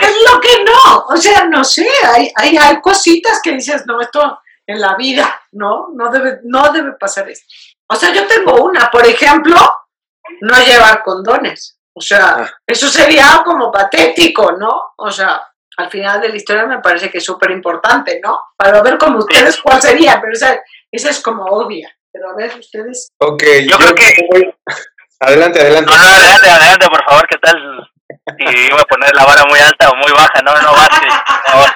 es 0.00 0.16
lo 0.30 0.40
que 0.40 0.64
no, 0.64 1.06
o 1.08 1.16
sea, 1.16 1.44
no 1.46 1.64
sé, 1.64 1.88
hay, 2.14 2.32
hay, 2.36 2.56
hay 2.56 2.80
cositas 2.80 3.40
que 3.42 3.52
dices, 3.52 3.84
no, 3.86 4.00
esto 4.00 4.40
en 4.66 4.80
la 4.80 4.94
vida, 4.96 5.42
no, 5.52 5.88
no 5.94 6.10
debe, 6.10 6.40
no 6.44 6.72
debe 6.72 6.92
pasar 6.92 7.28
esto. 7.28 7.46
O 7.88 7.94
sea, 7.94 8.12
yo 8.12 8.26
tengo 8.26 8.64
una, 8.64 8.90
por 8.90 9.04
ejemplo, 9.06 9.56
no 10.40 10.54
llevar 10.64 11.02
condones. 11.02 11.78
O 11.94 12.00
sea, 12.00 12.36
ah. 12.38 12.50
eso 12.66 12.88
sería 12.88 13.42
como 13.44 13.70
patético, 13.70 14.52
¿no? 14.52 14.94
O 14.96 15.10
sea, 15.10 15.42
al 15.76 15.90
final 15.90 16.20
de 16.20 16.30
la 16.30 16.36
historia 16.36 16.66
me 16.66 16.80
parece 16.80 17.10
que 17.10 17.18
es 17.18 17.24
súper 17.24 17.50
importante, 17.50 18.20
¿no? 18.22 18.40
Para 18.56 18.82
ver 18.82 18.96
como 18.98 19.18
ustedes 19.18 19.60
cuál 19.60 19.82
sería, 19.82 20.20
pero 20.20 20.32
esa, 20.32 20.58
esa 20.90 21.10
es 21.10 21.20
como 21.20 21.44
obvia. 21.44 21.94
Pero 22.10 22.30
a 22.30 22.34
ver, 22.34 22.52
ustedes. 22.58 23.08
Ok, 23.18 23.42
yo, 23.68 23.76
creo 23.78 23.94
que. 23.94 24.54
Adelante, 25.22 25.60
adelante. 25.60 25.92
No, 25.92 25.98
no, 25.98 26.04
adelante, 26.04 26.48
adelante, 26.48 26.86
por 26.88 27.04
favor, 27.04 27.26
¿qué 27.28 27.36
tal? 27.38 27.90
Si 28.38 28.66
iba 28.66 28.80
a 28.80 28.84
poner 28.84 29.14
la 29.14 29.24
vara 29.24 29.44
muy 29.48 29.58
alta 29.60 29.90
o 29.90 29.96
muy 29.96 30.10
baja, 30.10 30.42
no, 30.44 30.52
no 30.52 30.74
favor. 31.46 31.68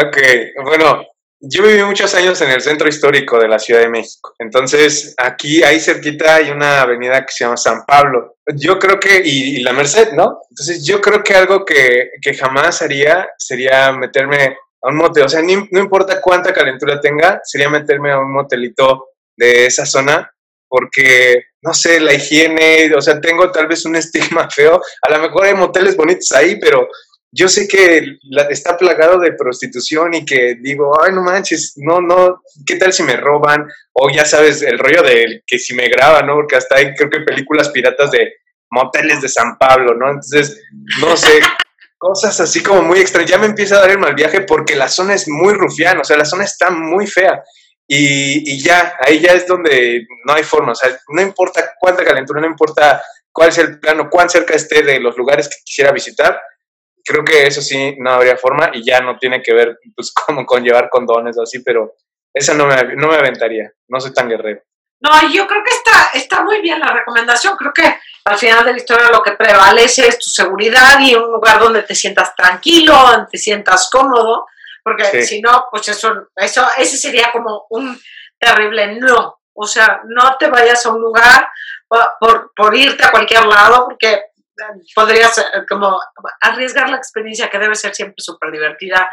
Ok, 0.00 0.16
bueno, 0.64 1.06
yo 1.40 1.62
viví 1.62 1.82
muchos 1.84 2.12
años 2.16 2.40
en 2.40 2.50
el 2.50 2.60
centro 2.60 2.88
histórico 2.88 3.38
de 3.38 3.46
la 3.46 3.60
Ciudad 3.60 3.80
de 3.80 3.88
México. 3.88 4.34
Entonces, 4.40 5.14
aquí, 5.18 5.62
ahí 5.62 5.78
cerquita, 5.78 6.34
hay 6.34 6.50
una 6.50 6.82
avenida 6.82 7.24
que 7.24 7.32
se 7.32 7.44
llama 7.44 7.56
San 7.56 7.84
Pablo. 7.86 8.38
Yo 8.56 8.78
creo 8.78 8.98
que, 8.98 9.22
y, 9.24 9.62
la 9.62 9.72
Merced, 9.72 10.12
¿no? 10.12 10.40
Entonces, 10.50 10.84
yo 10.84 11.00
creo 11.00 11.22
que 11.22 11.34
algo 11.34 11.64
que, 11.64 12.10
que 12.20 12.34
jamás 12.34 12.82
haría 12.82 13.28
sería 13.38 13.92
meterme 13.92 14.56
a 14.82 14.88
un 14.88 14.96
motel. 14.96 15.24
O 15.24 15.28
sea, 15.28 15.42
no 15.42 15.80
importa 15.80 16.20
cuánta 16.20 16.52
calentura 16.52 17.00
tenga, 17.00 17.40
sería 17.44 17.70
meterme 17.70 18.10
a 18.10 18.18
un 18.18 18.32
motelito 18.32 19.10
de 19.36 19.66
esa 19.66 19.86
zona 19.86 20.28
porque, 20.68 21.44
no 21.62 21.74
sé, 21.74 22.00
la 22.00 22.14
higiene, 22.14 22.92
o 22.94 23.00
sea, 23.00 23.20
tengo 23.20 23.50
tal 23.50 23.66
vez 23.66 23.84
un 23.84 23.96
estigma 23.96 24.48
feo. 24.54 24.80
A 25.02 25.10
lo 25.10 25.18
mejor 25.20 25.44
hay 25.44 25.54
moteles 25.54 25.96
bonitos 25.96 26.32
ahí, 26.32 26.58
pero 26.60 26.88
yo 27.30 27.48
sé 27.48 27.68
que 27.68 28.18
está 28.48 28.76
plagado 28.76 29.18
de 29.18 29.32
prostitución 29.32 30.14
y 30.14 30.24
que 30.24 30.56
digo, 30.60 30.92
ay, 31.02 31.12
no 31.12 31.22
manches, 31.22 31.74
no, 31.76 32.00
no, 32.00 32.42
¿qué 32.66 32.76
tal 32.76 32.92
si 32.92 33.02
me 33.02 33.16
roban? 33.16 33.66
O 33.92 34.10
ya 34.10 34.24
sabes, 34.24 34.62
el 34.62 34.78
rollo 34.78 35.02
de 35.02 35.42
que 35.46 35.58
si 35.58 35.74
me 35.74 35.88
graban, 35.88 36.26
¿no? 36.26 36.34
Porque 36.36 36.56
hasta 36.56 36.76
hay, 36.76 36.94
creo 36.94 37.10
que 37.10 37.20
películas 37.20 37.68
piratas 37.68 38.10
de 38.12 38.32
moteles 38.70 39.20
de 39.20 39.28
San 39.28 39.58
Pablo, 39.58 39.94
¿no? 39.94 40.08
Entonces, 40.08 40.58
no 41.00 41.16
sé, 41.16 41.40
cosas 41.98 42.40
así 42.40 42.62
como 42.62 42.82
muy 42.82 43.00
extrañas. 43.00 43.30
Ya 43.30 43.38
me 43.38 43.46
empieza 43.46 43.76
a 43.76 43.80
dar 43.80 43.90
el 43.90 43.98
mal 43.98 44.14
viaje 44.14 44.42
porque 44.42 44.74
la 44.74 44.88
zona 44.88 45.14
es 45.14 45.28
muy 45.28 45.52
rufiana, 45.52 46.00
o 46.00 46.04
sea, 46.04 46.16
la 46.16 46.24
zona 46.24 46.44
está 46.44 46.70
muy 46.70 47.06
fea. 47.06 47.42
Y, 47.90 48.52
y, 48.52 48.62
ya, 48.62 48.98
ahí 49.00 49.18
ya 49.18 49.32
es 49.32 49.46
donde 49.46 50.06
no 50.26 50.34
hay 50.34 50.42
forma, 50.42 50.72
o 50.72 50.74
sea, 50.74 50.90
no 51.08 51.22
importa 51.22 51.72
cuánta 51.80 52.04
calentura, 52.04 52.38
no 52.38 52.46
importa 52.46 53.02
cuál 53.32 53.48
es 53.48 53.56
el 53.56 53.80
plano, 53.80 54.10
cuán 54.10 54.28
cerca 54.28 54.54
esté 54.54 54.82
de 54.82 55.00
los 55.00 55.16
lugares 55.16 55.48
que 55.48 55.56
quisiera 55.64 55.90
visitar, 55.90 56.38
creo 57.02 57.24
que 57.24 57.46
eso 57.46 57.62
sí 57.62 57.96
no 57.98 58.10
habría 58.10 58.36
forma 58.36 58.70
y 58.74 58.84
ya 58.84 59.00
no 59.00 59.16
tiene 59.16 59.42
que 59.42 59.54
ver 59.54 59.78
pues 59.96 60.12
como 60.26 60.44
con 60.44 60.62
llevar 60.62 60.90
condones 60.90 61.38
o 61.38 61.42
así, 61.42 61.60
pero 61.60 61.94
esa 62.34 62.52
no 62.52 62.66
me, 62.66 62.94
no 62.94 63.08
me 63.08 63.16
aventaría, 63.16 63.72
no 63.88 64.00
soy 64.00 64.12
tan 64.12 64.28
guerrero. 64.28 64.60
No, 65.00 65.10
yo 65.32 65.46
creo 65.46 65.62
que 65.64 65.74
está, 65.74 66.10
está 66.12 66.42
muy 66.42 66.60
bien 66.60 66.80
la 66.80 66.92
recomendación, 66.92 67.56
creo 67.56 67.72
que 67.72 67.96
al 68.24 68.36
final 68.36 68.64
de 68.64 68.72
la 68.72 68.76
historia 68.76 69.10
lo 69.10 69.22
que 69.22 69.32
prevalece 69.32 70.06
es 70.06 70.18
tu 70.18 70.28
seguridad 70.28 70.98
y 71.00 71.14
un 71.14 71.32
lugar 71.32 71.58
donde 71.58 71.84
te 71.84 71.94
sientas 71.94 72.34
tranquilo, 72.34 72.92
donde 72.92 73.28
te 73.30 73.38
sientas 73.38 73.88
cómodo, 73.90 74.46
porque 74.88 75.22
si 75.22 75.40
no, 75.40 75.66
pues 75.70 75.88
eso, 75.88 76.28
eso, 76.34 76.66
ese 76.76 76.96
sería 76.96 77.30
como 77.32 77.66
un 77.70 77.98
terrible 78.38 78.98
no. 78.98 79.40
O 79.54 79.66
sea, 79.66 80.00
no 80.06 80.36
te 80.38 80.48
vayas 80.48 80.84
a 80.86 80.92
un 80.92 81.00
lugar 81.00 81.48
por, 82.20 82.52
por 82.54 82.74
irte 82.74 83.04
a 83.04 83.10
cualquier 83.10 83.44
lado, 83.46 83.86
porque 83.86 84.22
podrías 84.94 85.44
como 85.68 85.98
arriesgar 86.40 86.88
la 86.88 86.96
experiencia 86.96 87.48
que 87.48 87.58
debe 87.58 87.74
ser 87.74 87.94
siempre 87.94 88.16
súper 88.18 88.50
divertida 88.50 89.10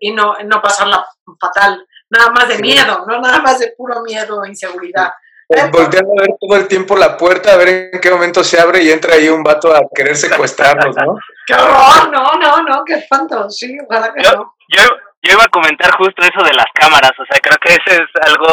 y 0.00 0.12
no, 0.12 0.34
no 0.44 0.60
pasarla 0.60 1.04
fatal, 1.40 1.86
nada 2.10 2.30
más 2.30 2.48
de 2.48 2.58
miedo, 2.58 3.04
no 3.06 3.20
nada 3.20 3.40
más 3.40 3.58
de 3.58 3.74
puro 3.76 4.02
miedo 4.02 4.44
e 4.44 4.48
inseguridad. 4.48 5.12
Volteando 5.70 6.12
a 6.12 6.22
ver 6.22 6.36
todo 6.40 6.56
el 6.56 6.68
tiempo 6.68 6.96
la 6.96 7.16
puerta, 7.16 7.52
a 7.52 7.56
ver 7.56 7.90
en 7.92 8.00
qué 8.00 8.10
momento 8.10 8.42
se 8.42 8.58
abre 8.58 8.82
y 8.82 8.90
entra 8.90 9.14
ahí 9.14 9.28
un 9.28 9.42
vato 9.42 9.74
a 9.74 9.82
querer 9.94 10.16
secuestrarnos, 10.16 10.96
¿no? 10.96 11.18
¡Qué 11.46 11.54
horror! 11.54 12.10
No, 12.10 12.34
no, 12.40 12.62
no, 12.62 12.84
qué 12.84 12.94
espanto, 12.94 13.50
sí, 13.50 13.76
ojalá 13.86 14.14
que 14.14 14.22
no. 14.22 14.54
Yo, 14.68 14.84
yo 15.22 15.32
iba 15.34 15.44
a 15.44 15.48
comentar 15.48 15.90
justo 15.96 16.22
eso 16.22 16.42
de 16.44 16.54
las 16.54 16.66
cámaras, 16.74 17.12
o 17.18 17.24
sea, 17.24 17.40
creo 17.40 17.56
que 17.58 17.72
eso 17.74 18.02
es 18.02 18.10
algo 18.26 18.48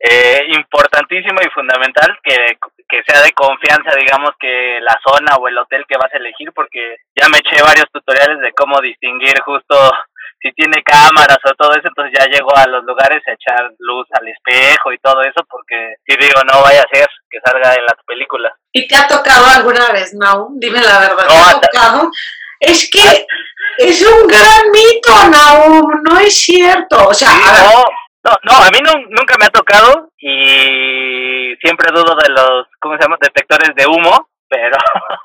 eh, 0.00 0.42
importantísimo 0.54 1.38
y 1.44 1.50
fundamental 1.50 2.18
que, 2.22 2.56
que 2.88 3.02
sea 3.06 3.22
de 3.22 3.32
confianza, 3.32 3.94
digamos, 3.94 4.30
que 4.40 4.80
la 4.80 4.98
zona 5.04 5.36
o 5.36 5.48
el 5.48 5.58
hotel 5.58 5.84
que 5.86 5.98
vas 5.98 6.12
a 6.12 6.16
elegir, 6.16 6.50
porque 6.54 6.96
ya 7.14 7.28
me 7.28 7.38
eché 7.38 7.62
varios 7.62 7.86
tutoriales 7.92 8.40
de 8.40 8.52
cómo 8.52 8.80
distinguir 8.80 9.38
justo 9.42 9.76
si 10.40 10.52
tiene 10.52 10.82
cámaras 10.82 11.38
o 11.44 11.54
todo 11.54 11.72
eso, 11.72 11.88
entonces 11.88 12.14
ya 12.16 12.26
llego 12.26 12.56
a 12.56 12.66
los 12.66 12.84
lugares 12.84 13.22
a 13.26 13.32
echar 13.32 13.70
luz 13.78 14.06
al 14.12 14.28
espejo 14.28 14.92
y 14.92 14.98
todo 14.98 15.20
eso, 15.22 15.44
porque 15.50 15.96
si 16.06 16.16
digo, 16.16 16.40
no 16.44 16.62
vaya 16.62 16.82
a 16.82 16.96
ser 16.96 17.08
que 17.28 17.40
salga 17.44 17.74
en 17.74 17.84
las 17.84 17.96
películas. 18.06 18.52
¿Y 18.72 18.86
te 18.86 18.96
ha 18.96 19.06
tocado 19.06 19.46
alguna 19.46 19.92
vez, 19.92 20.14
no? 20.14 20.48
Dime 20.54 20.80
la 20.80 21.00
verdad, 21.00 21.26
¿te 21.26 21.34
No, 21.34 21.48
ha 21.48 21.60
tocado? 21.60 22.10
Es 22.60 22.88
que 22.90 23.26
es 23.78 24.02
un 24.02 24.26
gran 24.26 24.70
mito, 24.72 25.28
Naum, 25.30 26.02
no 26.02 26.18
es 26.18 26.34
cierto. 26.34 27.08
O 27.08 27.14
sea, 27.14 27.30
no, 27.30 27.84
no, 28.24 28.36
no, 28.42 28.52
a 28.64 28.70
mí 28.70 28.78
nu- 28.82 29.06
nunca 29.10 29.36
me 29.38 29.46
ha 29.46 29.50
tocado 29.50 30.10
y 30.18 31.54
siempre 31.60 31.90
dudo 31.92 32.16
de 32.16 32.28
los, 32.30 32.66
¿cómo 32.80 32.96
se 32.96 33.02
llama? 33.02 33.16
Detectores 33.20 33.70
de 33.76 33.86
humo, 33.86 34.28
pero, 34.48 34.76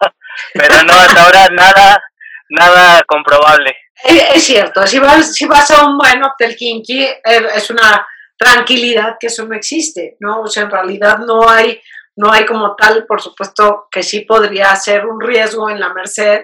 pero 0.54 0.84
no, 0.84 0.94
hasta 0.94 1.24
ahora 1.24 1.48
nada, 1.52 2.04
nada 2.50 3.04
comprobable. 3.04 3.76
Es, 4.04 4.36
es 4.36 4.44
cierto, 4.44 4.86
si 4.86 5.00
vas, 5.00 5.34
si 5.36 5.46
vas 5.46 5.70
a 5.72 5.86
un 5.86 5.98
buen 5.98 6.24
hotel 6.24 6.56
kinky, 6.56 7.04
eh, 7.04 7.20
es 7.56 7.70
una 7.70 8.06
tranquilidad 8.38 9.16
que 9.20 9.28
eso 9.28 9.46
no 9.46 9.56
existe, 9.56 10.18
¿no? 10.20 10.42
O 10.42 10.48
sea, 10.48 10.64
en 10.64 10.72
realidad 10.72 11.20
no 11.20 11.48
hay, 11.50 11.82
no 12.18 12.32
hay 12.32 12.46
como 12.46 12.76
tal, 12.76 13.06
por 13.06 13.22
supuesto 13.22 13.88
que 13.92 14.04
sí 14.04 14.22
podría 14.22 14.76
ser 14.76 15.06
un 15.06 15.20
riesgo 15.22 15.70
en 15.70 15.80
la 15.80 15.94
Merced, 15.94 16.42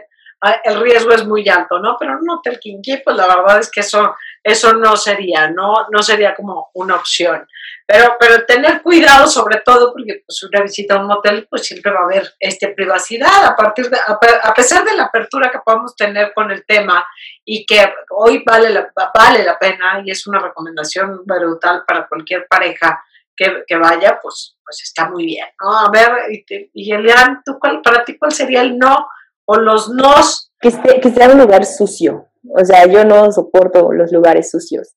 el 0.63 0.79
riesgo 0.81 1.11
es 1.11 1.25
muy 1.25 1.47
alto, 1.49 1.79
¿no? 1.79 1.97
Pero 1.99 2.13
en 2.13 2.19
un 2.19 2.29
hotel 2.31 2.59
kinky, 2.59 2.97
pues 3.03 3.15
la 3.15 3.27
verdad 3.27 3.59
es 3.59 3.69
que 3.69 3.81
eso, 3.81 4.15
eso 4.43 4.73
no 4.73 4.95
sería, 4.95 5.49
¿no? 5.49 5.87
No 5.91 6.01
sería 6.01 6.33
como 6.35 6.69
una 6.73 6.95
opción. 6.95 7.45
Pero, 7.85 8.15
pero 8.19 8.45
tener 8.45 8.81
cuidado 8.83 9.25
sobre 9.27 9.61
todo 9.65 9.91
porque 9.91 10.21
pues 10.25 10.43
una 10.43 10.61
visita 10.61 10.93
a 10.95 11.03
un 11.03 11.11
hotel 11.11 11.47
pues 11.49 11.65
siempre 11.65 11.91
va 11.91 12.01
a 12.01 12.03
haber 12.03 12.33
este 12.39 12.67
privacidad 12.69 13.45
a 13.45 13.55
partir 13.55 13.89
de 13.89 13.97
a, 13.97 14.19
a 14.43 14.53
pesar 14.53 14.85
de 14.85 14.95
la 14.95 15.05
apertura 15.05 15.49
que 15.51 15.57
podamos 15.65 15.95
tener 15.95 16.31
con 16.35 16.51
el 16.51 16.63
tema 16.67 17.05
y 17.43 17.65
que 17.65 17.91
hoy 18.11 18.43
vale 18.45 18.69
la, 18.69 18.91
vale 19.13 19.43
la 19.43 19.57
pena 19.57 20.01
y 20.05 20.11
es 20.11 20.27
una 20.27 20.37
recomendación 20.39 21.21
brutal 21.25 21.83
para 21.87 22.07
cualquier 22.07 22.45
pareja 22.47 23.03
que, 23.35 23.63
que 23.65 23.75
vaya, 23.77 24.19
pues, 24.21 24.55
pues 24.63 24.83
está 24.83 25.09
muy 25.09 25.25
bien, 25.25 25.47
¿no? 25.59 25.71
A 25.79 25.89
ver, 25.91 26.11
y, 26.29 26.45
te- 26.45 26.69
y 26.73 26.93
Elian, 26.93 27.41
¿tú 27.43 27.57
cuál, 27.59 27.81
para 27.81 28.03
ti 28.05 28.17
cuál 28.19 28.31
sería 28.31 28.61
el 28.61 28.77
no 28.77 29.07
o 29.51 29.57
los 29.57 29.89
nos? 29.89 30.51
Que, 30.61 30.69
esté- 30.69 30.99
que 31.01 31.09
sea 31.09 31.29
un 31.31 31.39
lugar 31.39 31.65
sucio. 31.65 32.25
O 32.55 32.63
sea, 32.63 32.85
yo 32.87 33.03
no 33.05 33.31
soporto 33.31 33.91
los 33.91 34.11
lugares 34.11 34.49
sucios. 34.51 34.93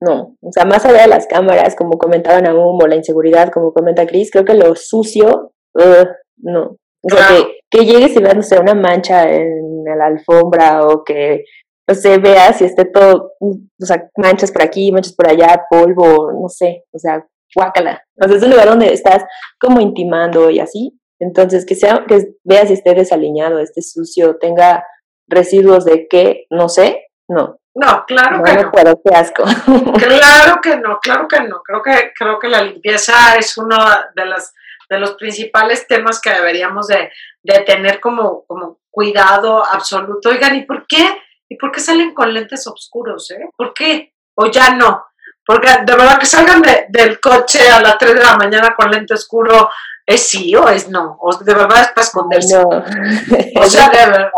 No. 0.00 0.36
O 0.40 0.50
sea, 0.52 0.64
más 0.64 0.84
allá 0.84 1.02
de 1.02 1.08
las 1.08 1.26
cámaras, 1.26 1.76
como 1.76 1.96
comentaban 1.98 2.46
aún, 2.46 2.82
o 2.82 2.86
la 2.86 2.96
inseguridad, 2.96 3.50
como 3.52 3.72
comenta 3.72 4.06
Chris, 4.06 4.30
creo 4.30 4.44
que 4.44 4.54
lo 4.54 4.74
sucio, 4.74 5.52
ugh, 5.74 6.08
no. 6.38 6.76
O 7.04 7.08
sea, 7.08 7.26
Claro. 7.28 7.44
que, 7.70 7.78
que 7.78 7.84
llegues 7.86 8.16
y 8.16 8.20
veas, 8.20 8.36
no 8.36 8.42
sé, 8.42 8.58
una 8.58 8.74
mancha 8.74 9.32
en 9.32 9.84
la 9.84 10.06
alfombra 10.06 10.86
o 10.86 11.04
que, 11.04 11.44
no 11.88 11.94
sé, 11.94 12.18
veas 12.18 12.60
y 12.60 12.64
esté 12.64 12.84
todo, 12.86 13.32
o 13.40 13.56
sea, 13.86 14.08
manchas 14.16 14.50
por 14.52 14.62
aquí, 14.62 14.90
manchas 14.92 15.14
por 15.14 15.28
allá, 15.28 15.64
polvo, 15.70 16.32
no 16.32 16.48
sé, 16.48 16.84
o 16.92 16.98
sea, 16.98 17.24
guácala. 17.54 18.02
O 18.20 18.26
sea, 18.28 18.36
es 18.36 18.42
un 18.42 18.50
lugar 18.50 18.68
donde 18.68 18.92
estás 18.92 19.24
como 19.60 19.80
intimando 19.80 20.50
y 20.50 20.58
así. 20.60 20.98
Entonces, 21.22 21.64
que 21.64 21.74
sea, 21.74 22.04
que 22.06 22.34
veas 22.44 22.68
si 22.68 22.74
esté 22.74 22.94
desaliñado, 22.94 23.58
esté 23.60 23.80
sucio, 23.82 24.36
tenga 24.38 24.84
residuos 25.28 25.84
de 25.84 26.08
qué, 26.08 26.46
no 26.50 26.68
sé, 26.68 27.06
no. 27.28 27.58
No, 27.74 28.04
claro 28.06 28.38
No, 28.38 28.44
que 28.44 28.52
no 28.54 28.62
no. 28.64 28.70
puedo, 28.72 29.00
qué 29.02 29.14
asco. 29.14 29.44
Claro 29.98 30.60
que 30.60 30.76
no, 30.76 30.98
claro 31.00 31.26
que 31.28 31.40
no. 31.40 31.62
Creo 31.62 31.82
que, 31.82 32.12
creo 32.18 32.38
que 32.38 32.48
la 32.48 32.62
limpieza 32.62 33.36
es 33.38 33.56
uno 33.56 33.76
de, 34.14 34.26
las, 34.26 34.52
de 34.90 34.98
los 34.98 35.14
principales 35.14 35.86
temas 35.86 36.20
que 36.20 36.30
deberíamos 36.30 36.88
de, 36.88 37.10
de 37.42 37.60
tener 37.60 38.00
como, 38.00 38.44
como 38.46 38.80
cuidado 38.90 39.64
absoluto. 39.64 40.28
Oigan, 40.28 40.56
¿y 40.56 40.62
por 40.66 40.86
qué? 40.86 41.16
¿Y 41.48 41.56
por 41.56 41.70
qué 41.72 41.80
salen 41.80 42.12
con 42.14 42.34
lentes 42.34 42.66
oscuros? 42.66 43.30
Eh? 43.30 43.48
¿Por 43.56 43.72
qué? 43.72 44.12
¿O 44.34 44.46
ya 44.50 44.74
no? 44.74 45.06
Porque 45.46 45.68
de 45.68 45.96
verdad 45.96 46.18
que 46.18 46.26
salgan 46.26 46.60
de- 46.62 46.86
del 46.90 47.20
coche 47.20 47.70
a 47.70 47.80
las 47.80 47.96
3 47.96 48.14
de 48.14 48.22
la 48.22 48.36
mañana 48.36 48.74
con 48.76 48.90
lente 48.90 49.14
oscuro, 49.14 49.70
¿es 50.06 50.28
sí 50.28 50.54
o 50.54 50.68
es 50.68 50.88
no? 50.88 51.18
¿O 51.20 51.36
de 51.36 51.54
verdad 51.54 51.82
es 51.82 51.88
para 51.88 52.06
esconderse? 52.06 52.56
no. 52.56 52.68
O 53.60 53.66
sea, 53.66 53.88
de 53.92 53.98
verdad. 53.98 54.30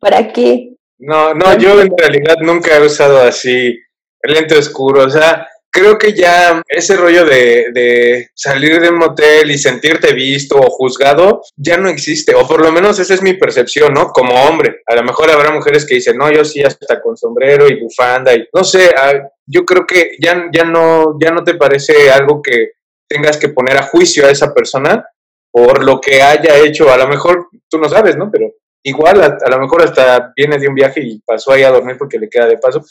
¿Para 0.00 0.32
qué? 0.32 0.74
No, 0.98 1.34
no, 1.34 1.56
yo 1.58 1.80
en 1.80 1.92
realidad 1.96 2.36
nunca 2.40 2.76
he 2.76 2.86
usado 2.86 3.20
así 3.22 3.76
lente 4.22 4.56
oscuro. 4.56 5.04
O 5.04 5.10
sea, 5.10 5.46
creo 5.70 5.98
que 5.98 6.12
ya 6.12 6.62
ese 6.68 6.96
rollo 6.96 7.24
de, 7.24 7.66
de 7.72 8.28
salir 8.34 8.80
de 8.80 8.90
un 8.90 8.98
motel 8.98 9.50
y 9.50 9.58
sentirte 9.58 10.12
visto 10.12 10.56
o 10.56 10.70
juzgado 10.70 11.42
ya 11.56 11.76
no 11.76 11.88
existe. 11.88 12.34
O 12.34 12.46
por 12.46 12.60
lo 12.60 12.70
menos 12.70 12.98
esa 12.98 13.14
es 13.14 13.22
mi 13.22 13.34
percepción, 13.34 13.94
¿no? 13.94 14.08
Como 14.08 14.34
hombre. 14.34 14.82
A 14.86 14.94
lo 14.94 15.02
mejor 15.02 15.30
habrá 15.30 15.50
mujeres 15.50 15.86
que 15.86 15.96
dicen, 15.96 16.16
no, 16.16 16.30
yo 16.30 16.44
sí 16.44 16.62
hasta 16.62 17.00
con 17.00 17.16
sombrero 17.16 17.66
y 17.68 17.80
bufanda 17.80 18.34
y 18.34 18.46
no 18.52 18.62
sé. 18.62 18.90
ah, 18.96 19.28
yo 19.46 19.64
creo 19.64 19.84
que 19.86 20.12
ya, 20.20 20.44
ya, 20.52 20.64
no, 20.64 21.18
ya 21.20 21.30
no 21.30 21.42
te 21.42 21.54
parece 21.54 22.10
algo 22.10 22.40
que 22.40 22.72
tengas 23.08 23.36
que 23.36 23.48
poner 23.50 23.76
a 23.76 23.82
juicio 23.84 24.26
a 24.26 24.30
esa 24.30 24.52
persona 24.54 25.06
por 25.50 25.84
lo 25.84 26.00
que 26.00 26.22
haya 26.22 26.58
hecho. 26.58 26.90
A 26.92 26.96
lo 26.96 27.08
mejor 27.08 27.48
tú 27.68 27.78
no 27.78 27.88
sabes, 27.88 28.16
¿no? 28.16 28.30
Pero 28.30 28.50
igual 28.84 29.22
a, 29.22 29.38
a 29.44 29.50
lo 29.50 29.58
mejor 29.60 29.82
hasta 29.82 30.32
viene 30.34 30.58
de 30.58 30.68
un 30.68 30.74
viaje 30.74 31.00
y 31.02 31.20
pasó 31.20 31.52
ahí 31.52 31.62
a 31.62 31.70
dormir 31.70 31.96
porque 31.98 32.18
le 32.18 32.28
queda 32.28 32.46
de 32.46 32.58
paso. 32.58 32.84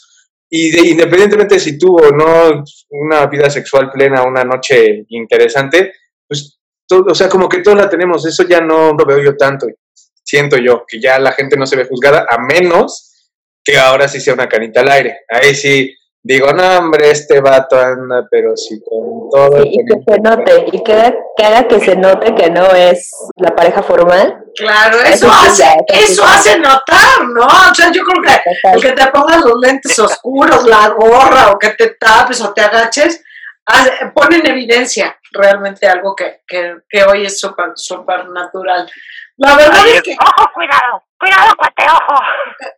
Y 0.48 0.70
de- 0.70 0.88
independientemente 0.90 1.58
si 1.58 1.78
tuvo 1.78 2.08
o 2.08 2.10
no 2.12 2.62
una 2.90 3.26
vida 3.26 3.48
sexual 3.50 3.90
plena, 3.90 4.22
una 4.22 4.44
noche 4.44 5.04
interesante, 5.08 5.92
pues, 6.28 6.58
todo, 6.86 7.06
o 7.10 7.14
sea, 7.14 7.28
como 7.28 7.48
que 7.48 7.60
todos 7.62 7.78
la 7.78 7.88
tenemos, 7.88 8.26
eso 8.26 8.42
ya 8.46 8.60
no 8.60 8.92
lo 8.92 9.04
veo 9.06 9.18
yo 9.22 9.36
tanto. 9.36 9.66
Siento 10.22 10.56
yo 10.58 10.84
que 10.86 11.00
ya 11.00 11.18
la 11.18 11.32
gente 11.32 11.56
no 11.56 11.66
se 11.66 11.76
ve 11.76 11.84
juzgada, 11.86 12.26
a 12.28 12.38
menos 12.38 13.08
que 13.64 13.78
ahora 13.78 14.08
sí 14.08 14.20
sea 14.20 14.34
una 14.34 14.48
canita 14.48 14.80
al 14.80 14.90
aire. 14.90 15.20
Ahí 15.28 15.54
sí 15.54 15.94
digo, 16.22 16.52
no, 16.52 16.78
hombre, 16.78 17.10
este 17.10 17.40
vato 17.40 17.78
anda, 17.78 18.26
pero 18.30 18.56
sí 18.56 18.80
con 18.88 19.28
todo. 19.30 19.62
Sí, 19.62 19.70
y 19.72 19.84
que 19.84 20.12
se 20.12 20.20
note, 20.20 20.64
y 20.72 20.82
que 20.84 20.92
haga, 20.92 21.14
que 21.36 21.44
haga 21.44 21.68
que 21.68 21.80
se 21.80 21.96
note 21.96 22.34
que 22.34 22.50
no 22.50 22.66
es 22.72 23.10
la 23.36 23.54
pareja 23.54 23.82
formal. 23.82 24.38
Claro, 24.56 24.98
eso, 25.00 25.30
hace, 25.30 25.62
ya, 25.62 25.74
eso 25.88 26.22
sí, 26.26 26.32
hace 26.34 26.58
notar, 26.58 27.24
¿no? 27.34 27.44
O 27.46 27.74
sea, 27.74 27.90
yo 27.90 28.02
creo 28.04 28.22
que 28.22 28.70
el 28.74 28.82
que 28.82 28.92
te 28.92 29.06
pongas 29.08 29.40
los 29.44 29.54
lentes 29.60 29.98
oscuros, 29.98 30.64
la 30.66 30.88
gorra, 30.90 31.50
o 31.52 31.58
que 31.58 31.70
te 31.70 31.94
tapes 31.98 32.40
o 32.42 32.52
te 32.52 32.60
agaches, 32.60 33.22
hace- 33.66 33.92
pone 34.14 34.36
en 34.36 34.46
evidencia 34.46 35.18
realmente 35.32 35.86
algo 35.88 36.14
que, 36.14 36.42
que, 36.46 36.76
que 36.88 37.02
hoy 37.04 37.24
es 37.24 37.40
súper, 37.40 37.72
súper 37.74 38.28
natural. 38.28 38.88
La 39.38 39.56
verdad 39.56 39.86
es- 39.88 40.02
que, 40.02 40.12
¡Ojo, 40.12 40.50
cuidado! 40.54 41.02
¡Cuidado, 41.22 41.54
cuate, 41.56 41.84
ojo! 41.84 42.20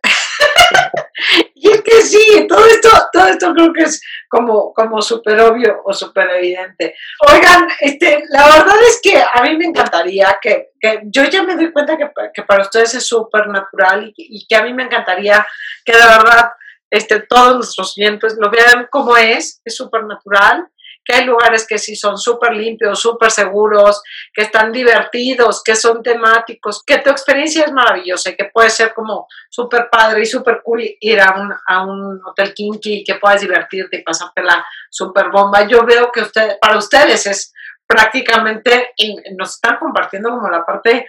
y 1.55 1.71
es 1.71 1.81
que 1.81 2.01
sí, 2.03 2.45
todo 2.47 2.63
esto, 2.63 2.89
todo 3.11 3.27
esto 3.27 3.53
creo 3.55 3.73
que 3.73 3.81
es 3.81 3.99
como, 4.29 4.71
como 4.71 5.01
súper 5.01 5.39
obvio 5.41 5.81
o 5.83 5.91
súper 5.91 6.29
evidente. 6.29 6.93
Oigan, 7.27 7.67
este, 7.79 8.23
la 8.29 8.45
verdad 8.45 8.75
es 8.87 8.99
que 9.01 9.17
a 9.19 9.41
mí 9.41 9.57
me 9.57 9.65
encantaría 9.65 10.37
que, 10.39 10.73
que 10.79 10.99
yo 11.05 11.23
ya 11.23 11.41
me 11.41 11.55
doy 11.55 11.71
cuenta 11.71 11.97
que, 11.97 12.07
que 12.35 12.43
para 12.43 12.61
ustedes 12.61 12.93
es 12.93 13.07
súper 13.07 13.47
natural 13.47 14.13
y, 14.15 14.45
que- 14.45 14.55
a 14.55 14.61
mí 14.61 14.75
me 14.75 14.83
encantaría 14.83 15.43
que 15.83 15.93
de 15.93 16.05
verdad 16.05 16.51
este, 16.91 17.21
todos 17.21 17.55
nuestros 17.55 17.97
oyentes 17.97 18.35
lo 18.39 18.51
vean 18.51 18.87
como 18.91 19.17
es, 19.17 19.59
es 19.65 19.75
súper 19.75 20.03
natural, 20.03 20.67
que 21.05 21.13
hay 21.13 21.25
lugares 21.25 21.67
que 21.67 21.77
sí 21.77 21.95
son 21.95 22.17
súper 22.17 22.53
limpios, 22.53 22.99
súper 22.99 23.29
seguros, 23.29 24.01
que 24.33 24.41
están 24.41 24.71
divertidos, 24.71 25.61
que 25.63 25.75
son 25.75 26.01
temáticos, 26.01 26.83
que 26.83 26.97
tu 26.97 27.11
experiencia 27.11 27.65
es 27.65 27.71
maravillosa 27.71 28.31
y 28.31 28.35
que 28.35 28.45
puede 28.45 28.71
ser 28.71 28.93
como 28.93 29.27
súper 29.49 29.87
padre 29.89 30.23
y 30.23 30.25
súper 30.25 30.61
cool 30.63 30.83
ir 30.99 31.21
a 31.21 31.39
un, 31.39 31.53
a 31.67 31.85
un 31.85 32.19
hotel 32.25 32.53
kinky 32.55 32.93
y 32.95 33.03
que 33.03 33.15
puedas 33.15 33.41
divertirte 33.41 33.97
y 33.97 34.03
pasártela 34.03 34.65
súper 34.89 35.29
bomba. 35.29 35.67
Yo 35.67 35.85
veo 35.85 36.11
que 36.11 36.21
usted, 36.21 36.57
para 36.59 36.77
ustedes 36.77 37.27
es 37.27 37.53
prácticamente, 37.85 38.93
nos 39.37 39.55
están 39.55 39.77
compartiendo 39.77 40.29
como 40.31 40.49
la 40.49 40.65
parte 40.65 41.07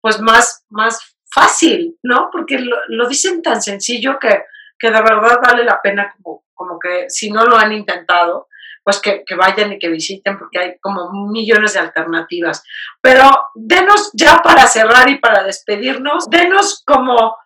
pues 0.00 0.20
más, 0.20 0.64
más 0.70 1.16
fácil, 1.32 1.96
¿no? 2.02 2.30
Porque 2.32 2.58
lo, 2.58 2.76
lo 2.88 3.08
dicen 3.08 3.42
tan 3.42 3.62
sencillo 3.62 4.18
que, 4.18 4.44
que 4.78 4.90
de 4.90 5.02
verdad 5.02 5.38
vale 5.40 5.64
la 5.64 5.80
pena 5.80 6.12
como, 6.16 6.44
como 6.52 6.78
que 6.80 7.08
si 7.08 7.30
no 7.30 7.44
lo 7.44 7.56
han 7.56 7.72
intentado, 7.72 8.48
pues 8.86 9.00
que, 9.00 9.24
que 9.26 9.34
vayan 9.34 9.72
y 9.72 9.80
que 9.80 9.88
visiten 9.88 10.38
porque 10.38 10.60
hay 10.60 10.78
como 10.80 11.10
millones 11.32 11.72
de 11.72 11.80
alternativas. 11.80 12.62
Pero 13.02 13.28
denos 13.56 14.12
ya 14.14 14.40
para 14.44 14.64
cerrar 14.68 15.10
y 15.10 15.18
para 15.18 15.42
despedirnos, 15.42 16.30
denos 16.30 16.84
como 16.86 17.36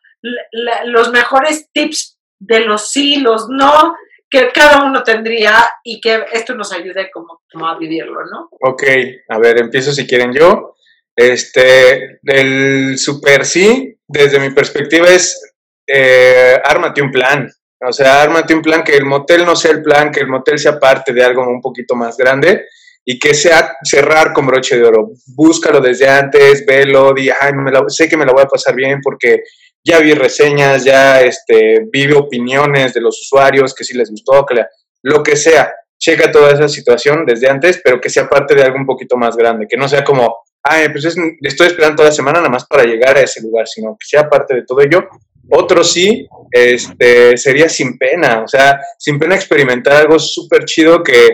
los 0.85 1.11
mejores 1.13 1.71
tips 1.73 2.19
de 2.39 2.61
los 2.61 2.91
sí, 2.91 3.21
los 3.21 3.49
no, 3.49 3.97
que 4.29 4.51
cada 4.53 4.85
uno 4.85 5.03
tendría 5.03 5.67
y 5.83 5.99
que 5.99 6.27
esto 6.31 6.55
nos 6.55 6.75
ayude 6.75 7.11
como, 7.11 7.41
como 7.51 7.67
a 7.67 7.79
vivirlo, 7.79 8.21
¿no? 8.27 8.51
Ok, 8.61 8.83
a 9.31 9.39
ver, 9.39 9.63
empiezo 9.63 9.93
si 9.93 10.07
quieren 10.07 10.35
yo. 10.35 10.75
Este, 11.17 12.21
el 12.23 12.99
super 12.99 13.47
sí, 13.47 13.99
desde 14.07 14.39
mi 14.39 14.51
perspectiva 14.51 15.09
es 15.09 15.55
eh, 15.87 16.61
ármate 16.63 17.01
un 17.01 17.11
plan. 17.11 17.51
O 17.87 17.93
sea, 17.93 18.23
ármate 18.23 18.55
un 18.55 18.63
plan 18.63 18.83
que 18.85 18.97
el 18.97 19.07
motel 19.07 19.45
no 19.47 19.57
sea 19.57 19.71
el 19.71 19.83
plan, 19.83 20.11
que 20.11 20.21
el 20.21 20.29
motel 20.29 20.59
sea 20.59 20.79
parte 20.79 21.13
de 21.13 21.25
algo 21.25 21.43
un 21.49 21.61
poquito 21.61 21.95
más 21.95 22.17
grande 22.17 22.67
y 23.05 23.19
que 23.19 23.33
sea 23.33 23.77
cerrar 23.83 24.33
con 24.35 24.47
broche 24.47 24.77
de 24.77 24.85
oro. 24.85 25.11
Búscalo 25.35 25.81
desde 25.81 26.09
antes, 26.09 26.65
velo, 26.67 27.13
di, 27.15 27.31
ay, 27.31 27.53
me 27.55 27.71
la- 27.73 27.85
sé 27.89 28.09
que 28.09 28.17
me 28.19 28.27
la 28.27 28.33
voy 28.33 28.43
a 28.43 28.47
pasar 28.47 28.75
bien 28.75 29.01
porque 29.03 29.43
ya 29.83 29.99
vi 29.99 30.13
reseñas, 30.13 30.85
ya 30.85 31.23
este, 31.23 31.87
vi 31.91 32.13
opiniones 32.13 32.93
de 32.93 33.01
los 33.01 33.19
usuarios, 33.21 33.75
que 33.75 33.85
si 33.85 33.97
les 33.97 34.11
gustó, 34.11 34.45
que 34.45 34.63
lo 35.03 35.23
que 35.23 35.37
sea. 35.37 35.73
Checa 35.99 36.31
toda 36.33 36.53
esa 36.53 36.67
situación 36.69 37.25
desde 37.27 37.49
antes, 37.51 37.81
pero 37.85 38.01
que 38.01 38.09
sea 38.09 38.27
parte 38.29 38.55
de 38.55 38.63
algo 38.63 38.77
un 38.77 38.87
poquito 38.87 39.17
más 39.19 39.37
grande, 39.37 39.67
que 39.69 39.77
no 39.77 39.87
sea 39.87 40.03
como, 40.03 40.35
ay, 40.63 40.89
pues 40.91 41.05
estoy 41.05 41.67
esperando 41.67 41.97
toda 41.97 42.09
la 42.09 42.15
semana 42.15 42.39
nada 42.39 42.49
más 42.51 42.67
para 42.67 42.85
llegar 42.85 43.17
a 43.19 43.21
ese 43.23 43.43
lugar, 43.43 43.67
sino 43.67 43.97
que 43.99 44.07
sea 44.07 44.29
parte 44.29 44.55
de 44.55 44.65
todo 44.67 44.81
ello. 44.81 45.07
Otro 45.51 45.85
sí, 45.85 46.29
este, 46.51 47.37
sería 47.37 47.69
sin 47.69 47.99
pena, 47.99 48.43
o 48.43 48.49
sea, 48.49 48.81
sin 48.99 49.19
pena 49.19 49.35
experimentar 49.35 49.95
algo 49.95 50.19
súper 50.19 50.65
chido 50.65 51.03
que, 51.03 51.29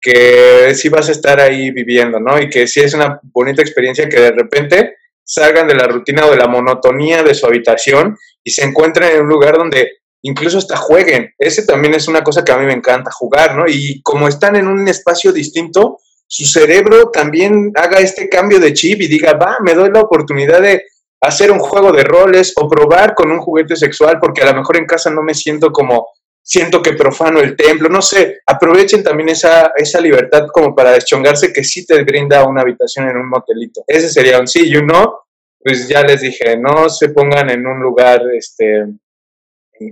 que 0.00 0.74
sí 0.74 0.88
vas 0.88 1.08
a 1.08 1.12
estar 1.12 1.40
ahí 1.40 1.70
viviendo, 1.70 2.18
¿no? 2.20 2.40
Y 2.40 2.48
que 2.48 2.66
sí 2.66 2.80
es 2.80 2.94
una 2.94 3.20
bonita 3.32 3.62
experiencia 3.62 4.08
que 4.08 4.20
de 4.20 4.32
repente 4.32 4.96
salgan 5.24 5.68
de 5.68 5.74
la 5.74 5.86
rutina 5.86 6.26
o 6.26 6.30
de 6.30 6.36
la 6.36 6.48
monotonía 6.48 7.22
de 7.22 7.34
su 7.34 7.46
habitación 7.46 8.16
y 8.42 8.50
se 8.50 8.64
encuentren 8.64 9.12
en 9.12 9.22
un 9.22 9.28
lugar 9.28 9.56
donde 9.56 10.00
incluso 10.22 10.58
hasta 10.58 10.76
jueguen. 10.76 11.32
Ese 11.38 11.64
también 11.64 11.94
es 11.94 12.08
una 12.08 12.22
cosa 12.22 12.44
que 12.44 12.52
a 12.52 12.58
mí 12.58 12.66
me 12.66 12.72
encanta 12.72 13.10
jugar, 13.12 13.56
¿no? 13.56 13.64
Y 13.68 14.02
como 14.02 14.28
están 14.28 14.56
en 14.56 14.66
un 14.66 14.88
espacio 14.88 15.32
distinto, 15.32 15.98
su 16.26 16.44
cerebro 16.46 17.10
también 17.10 17.72
haga 17.74 17.98
este 17.98 18.28
cambio 18.28 18.60
de 18.60 18.72
chip 18.72 19.00
y 19.00 19.08
diga, 19.08 19.34
va, 19.34 19.58
me 19.64 19.74
doy 19.74 19.90
la 19.90 20.00
oportunidad 20.00 20.60
de 20.60 20.84
hacer 21.20 21.50
un 21.50 21.58
juego 21.58 21.92
de 21.92 22.04
roles 22.04 22.52
o 22.56 22.68
probar 22.68 23.14
con 23.14 23.30
un 23.30 23.40
juguete 23.40 23.76
sexual 23.76 24.18
porque 24.20 24.42
a 24.42 24.46
lo 24.46 24.54
mejor 24.54 24.76
en 24.78 24.86
casa 24.86 25.10
no 25.10 25.22
me 25.22 25.34
siento 25.34 25.70
como, 25.70 26.08
siento 26.42 26.82
que 26.82 26.94
profano 26.94 27.40
el 27.40 27.56
templo, 27.56 27.88
no 27.88 28.02
sé, 28.02 28.38
aprovechen 28.46 29.02
también 29.02 29.28
esa, 29.28 29.72
esa 29.76 30.00
libertad 30.00 30.46
como 30.52 30.74
para 30.74 30.92
deschongarse 30.92 31.52
que 31.52 31.62
sí 31.64 31.86
te 31.86 32.02
brinda 32.02 32.44
una 32.44 32.62
habitación 32.62 33.08
en 33.08 33.16
un 33.16 33.28
motelito. 33.28 33.82
Ese 33.86 34.08
sería 34.08 34.38
un 34.38 34.48
sí 34.48 34.68
y 34.68 34.76
un 34.76 34.86
no, 34.86 35.20
pues 35.62 35.86
ya 35.88 36.02
les 36.02 36.22
dije, 36.22 36.56
no 36.58 36.88
se 36.88 37.10
pongan 37.10 37.50
en 37.50 37.66
un 37.66 37.80
lugar, 37.80 38.22
este, 38.34 38.86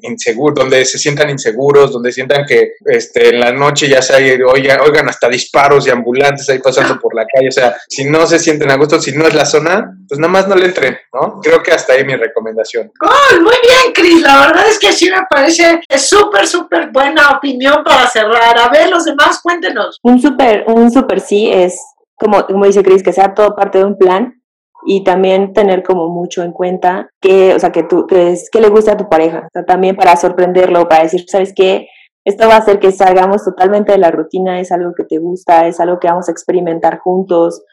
inseguro, 0.02 0.54
donde 0.54 0.84
se 0.84 0.98
sientan 0.98 1.30
inseguros, 1.30 1.92
donde 1.92 2.12
sientan 2.12 2.44
que 2.46 2.72
este, 2.84 3.30
en 3.30 3.40
la 3.40 3.52
noche 3.52 3.88
ya 3.88 4.02
se 4.02 4.14
oigan, 4.44 4.80
oigan 4.80 5.08
hasta 5.08 5.28
disparos 5.28 5.86
y 5.86 5.90
ambulantes 5.90 6.48
ahí 6.50 6.58
pasando 6.58 6.98
por 7.00 7.14
la 7.14 7.26
calle. 7.26 7.48
O 7.48 7.52
sea, 7.52 7.76
si 7.88 8.04
no 8.04 8.26
se 8.26 8.38
sienten 8.38 8.70
a 8.70 8.76
gusto, 8.76 9.00
si 9.00 9.12
no 9.12 9.26
es 9.26 9.34
la 9.34 9.44
zona, 9.44 9.90
pues 10.06 10.18
nada 10.20 10.32
más 10.32 10.48
no 10.48 10.54
le 10.54 10.66
entren, 10.66 10.98
¿no? 11.12 11.40
Creo 11.42 11.62
que 11.62 11.72
hasta 11.72 11.94
ahí 11.94 12.04
mi 12.04 12.16
recomendación. 12.16 12.92
¡Gol! 13.00 13.42
Muy 13.42 13.56
bien, 13.62 13.92
Cris. 13.94 14.22
La 14.22 14.40
verdad 14.46 14.68
es 14.68 14.78
que 14.78 14.92
sí 14.92 15.10
me 15.10 15.22
parece 15.28 15.80
súper, 15.96 16.46
súper 16.46 16.90
buena 16.90 17.30
opinión 17.30 17.82
para 17.84 18.08
cerrar. 18.08 18.58
A 18.58 18.68
ver, 18.68 18.90
los 18.90 19.04
demás, 19.04 19.40
cuéntenos. 19.42 19.98
Un 20.02 20.20
súper, 20.20 20.64
un 20.66 20.90
súper 20.90 21.20
sí 21.20 21.50
es, 21.52 21.78
como, 22.14 22.44
como 22.46 22.66
dice 22.66 22.82
Cris, 22.82 23.02
que 23.02 23.12
sea 23.12 23.34
todo 23.34 23.54
parte 23.54 23.78
de 23.78 23.84
un 23.84 23.96
plan 23.96 24.34
y 24.86 25.04
también 25.04 25.52
tener 25.52 25.82
como 25.82 26.08
mucho 26.08 26.42
en 26.42 26.52
cuenta 26.52 27.10
que, 27.20 27.54
o 27.54 27.58
sea, 27.58 27.72
que 27.72 27.82
tú, 27.82 28.06
que, 28.06 28.32
es, 28.32 28.50
que 28.50 28.60
le 28.60 28.68
gusta 28.68 28.92
a 28.92 28.96
tu 28.96 29.08
pareja, 29.08 29.44
o 29.46 29.50
sea, 29.52 29.64
también 29.64 29.96
para 29.96 30.16
sorprenderlo, 30.16 30.88
para 30.88 31.02
decir, 31.02 31.24
¿sabes 31.26 31.52
qué? 31.54 31.88
Esto 32.24 32.46
va 32.46 32.56
a 32.56 32.58
hacer 32.58 32.78
que 32.78 32.92
salgamos 32.92 33.44
totalmente 33.44 33.92
de 33.92 33.98
la 33.98 34.10
rutina, 34.10 34.60
es 34.60 34.70
algo 34.70 34.92
que 34.94 35.04
te 35.04 35.18
gusta, 35.18 35.66
es 35.66 35.80
algo 35.80 35.98
que 35.98 36.08
vamos 36.08 36.28
a 36.28 36.32
experimentar 36.32 36.98
juntos, 36.98 37.64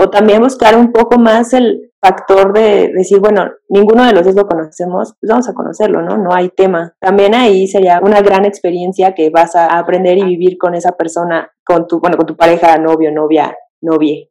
o 0.00 0.10
también 0.10 0.40
buscar 0.40 0.76
un 0.76 0.92
poco 0.92 1.18
más 1.18 1.52
el 1.52 1.92
factor 2.00 2.52
de 2.52 2.92
decir, 2.94 3.18
bueno, 3.18 3.50
ninguno 3.68 4.04
de 4.04 4.12
los 4.12 4.24
dos 4.24 4.36
lo 4.36 4.46
conocemos, 4.46 5.14
pues 5.20 5.28
vamos 5.28 5.48
a 5.48 5.54
conocerlo, 5.54 6.02
¿no? 6.02 6.16
No 6.16 6.32
hay 6.32 6.50
tema. 6.50 6.94
También 7.00 7.34
ahí 7.34 7.66
sería 7.66 8.00
una 8.00 8.20
gran 8.20 8.44
experiencia 8.44 9.14
que 9.14 9.30
vas 9.30 9.56
a 9.56 9.76
aprender 9.76 10.16
y 10.18 10.24
vivir 10.24 10.56
con 10.56 10.76
esa 10.76 10.92
persona, 10.92 11.50
con 11.64 11.88
tu, 11.88 11.98
bueno, 11.98 12.16
con 12.16 12.26
tu 12.26 12.36
pareja, 12.36 12.78
novio, 12.78 13.10
novia, 13.10 13.56
novie. 13.82 14.30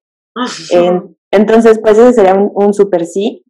Entonces, 1.32 1.80
pues 1.82 1.98
ese 1.98 2.14
sería 2.14 2.34
un, 2.34 2.52
un 2.54 2.74
super 2.74 3.06
sí. 3.06 3.44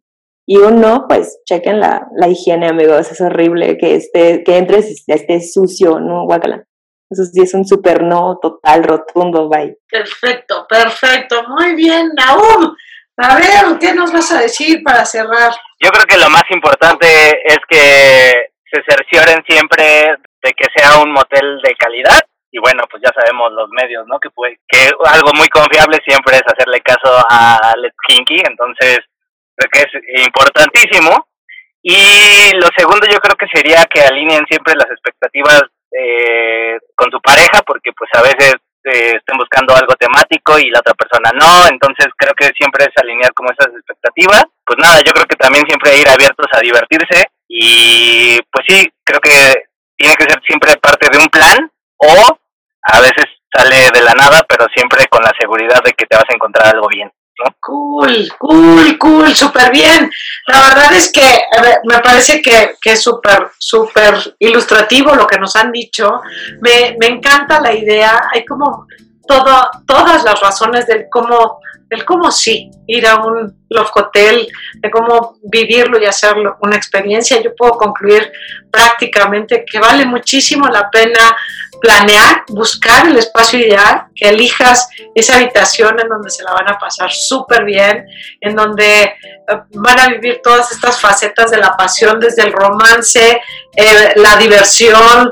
Y 0.46 0.56
un 0.56 0.80
no, 0.80 1.04
pues 1.06 1.40
chequen 1.44 1.78
la, 1.78 2.08
la 2.16 2.28
higiene, 2.28 2.68
amigos. 2.68 3.12
Es 3.12 3.20
horrible 3.20 3.76
que, 3.76 3.96
esté, 3.96 4.42
que 4.44 4.56
entres 4.56 5.04
y 5.06 5.12
esté 5.12 5.40
sucio, 5.42 6.00
¿no? 6.00 6.24
Guacala. 6.24 6.64
Eso 7.10 7.24
sí 7.24 7.42
es 7.42 7.54
un 7.54 7.66
super 7.66 8.02
no 8.02 8.38
total, 8.40 8.84
rotundo, 8.84 9.48
bye. 9.48 9.76
Perfecto, 9.90 10.66
perfecto. 10.68 11.42
Muy 11.48 11.74
bien, 11.74 12.10
Naum. 12.14 12.74
A 13.18 13.34
ver, 13.36 13.78
¿qué 13.80 13.94
nos 13.94 14.12
vas 14.12 14.30
a 14.32 14.40
decir 14.40 14.82
para 14.84 15.04
cerrar? 15.04 15.52
Yo 15.80 15.90
creo 15.90 16.06
que 16.06 16.18
lo 16.18 16.30
más 16.30 16.44
importante 16.50 17.06
es 17.44 17.58
que 17.68 18.52
se 18.70 18.82
cercioren 18.88 19.42
siempre 19.46 19.84
de 20.42 20.52
que 20.52 20.66
sea 20.74 21.02
un 21.02 21.12
motel 21.12 21.60
de 21.62 21.74
calidad 21.74 22.20
y 22.50 22.58
bueno, 22.58 22.84
pues 22.90 23.02
ya 23.04 23.12
sabemos 23.14 23.52
los 23.52 23.68
medios, 23.70 24.06
¿no? 24.06 24.18
Que, 24.18 24.30
fue, 24.30 24.58
que 24.66 24.90
algo 25.04 25.32
muy 25.34 25.48
confiable 25.48 25.98
siempre 26.06 26.36
es 26.36 26.42
hacerle 26.46 26.80
caso 26.80 27.22
a 27.28 27.72
Let's 27.76 27.96
Kinky, 28.06 28.40
entonces 28.46 28.98
creo 29.54 29.70
que 29.70 29.80
es 29.80 30.24
importantísimo. 30.24 31.28
Y 31.82 32.50
lo 32.54 32.68
segundo 32.76 33.06
yo 33.06 33.18
creo 33.18 33.36
que 33.36 33.46
sería 33.52 33.84
que 33.86 34.00
alineen 34.02 34.44
siempre 34.48 34.74
las 34.74 34.90
expectativas 34.90 35.62
eh, 35.92 36.78
con 36.94 37.10
su 37.10 37.20
pareja, 37.20 37.62
porque 37.66 37.92
pues 37.92 38.10
a 38.14 38.22
veces 38.22 38.54
eh, 38.84 39.16
estén 39.16 39.36
buscando 39.36 39.74
algo 39.76 39.94
temático 39.94 40.58
y 40.58 40.70
la 40.70 40.80
otra 40.80 40.94
persona 40.94 41.30
no, 41.34 41.68
entonces 41.68 42.08
creo 42.16 42.34
que 42.34 42.50
siempre 42.56 42.84
es 42.84 42.96
alinear 42.96 43.32
como 43.34 43.50
esas 43.50 43.74
expectativas. 43.74 44.44
Pues 44.64 44.78
nada, 44.78 45.00
yo 45.04 45.12
creo 45.12 45.26
que 45.26 45.36
también 45.36 45.66
siempre 45.66 45.96
ir 45.98 46.08
abiertos 46.08 46.46
a 46.52 46.60
divertirse 46.60 47.28
y 47.48 48.38
pues 48.50 48.64
sí, 48.68 48.88
creo 49.04 49.20
que 49.20 49.64
tiene 49.96 50.14
que 50.14 50.24
ser 50.24 50.40
siempre 50.46 50.76
parte 50.76 51.08
de 51.10 51.18
un 51.18 51.28
plan 51.28 51.70
o 51.98 52.38
a 52.82 53.00
veces 53.00 53.26
sale 53.54 53.90
de 53.92 54.02
la 54.02 54.14
nada, 54.14 54.44
pero 54.48 54.66
siempre 54.74 55.06
con 55.08 55.22
la 55.22 55.32
seguridad 55.38 55.82
de 55.84 55.92
que 55.92 56.06
te 56.06 56.16
vas 56.16 56.26
a 56.28 56.34
encontrar 56.34 56.74
algo 56.74 56.88
bien. 56.88 57.10
Cool, 57.60 58.32
cool, 58.38 58.98
cool, 58.98 59.34
súper 59.34 59.70
bien. 59.70 60.10
La 60.48 60.60
verdad 60.60 60.92
es 60.92 61.12
que 61.12 61.42
me 61.84 61.98
parece 62.00 62.42
que, 62.42 62.74
que 62.80 62.92
es 62.92 63.02
súper, 63.02 63.50
súper 63.58 64.14
ilustrativo 64.40 65.14
lo 65.14 65.26
que 65.26 65.38
nos 65.38 65.54
han 65.54 65.70
dicho. 65.70 66.20
Me, 66.60 66.96
me 66.98 67.06
encanta 67.06 67.60
la 67.60 67.72
idea. 67.72 68.22
Hay 68.34 68.44
como 68.44 68.86
todo, 69.26 69.70
todas 69.86 70.24
las 70.24 70.40
razones 70.40 70.86
del 70.86 71.06
cómo, 71.08 71.60
del 71.88 72.04
cómo 72.04 72.32
sí 72.32 72.70
ir 72.88 73.06
a 73.06 73.16
un 73.16 73.54
Love 73.68 73.90
Hotel, 73.94 74.48
de 74.74 74.90
cómo 74.90 75.38
vivirlo 75.42 76.00
y 76.00 76.06
hacerlo 76.06 76.56
una 76.62 76.76
experiencia. 76.76 77.40
Yo 77.40 77.54
puedo 77.54 77.72
concluir 77.72 78.32
prácticamente 78.70 79.64
que 79.70 79.78
vale 79.78 80.06
muchísimo 80.06 80.66
la 80.66 80.90
pena 80.90 81.36
planear, 81.80 82.44
buscar 82.48 83.06
el 83.06 83.16
espacio 83.16 83.58
ideal, 83.58 84.06
que 84.14 84.28
elijas 84.28 84.88
esa 85.14 85.36
habitación 85.36 85.98
en 86.00 86.08
donde 86.08 86.30
se 86.30 86.42
la 86.42 86.52
van 86.52 86.68
a 86.68 86.78
pasar 86.78 87.10
súper 87.10 87.64
bien, 87.64 88.06
en 88.40 88.56
donde 88.56 89.02
eh, 89.02 89.14
van 89.74 90.00
a 90.00 90.08
vivir 90.08 90.40
todas 90.42 90.70
estas 90.72 91.00
facetas 91.00 91.50
de 91.50 91.58
la 91.58 91.76
pasión, 91.76 92.18
desde 92.20 92.42
el 92.42 92.52
romance, 92.52 93.40
eh, 93.80 94.12
la 94.16 94.36
diversión, 94.36 95.30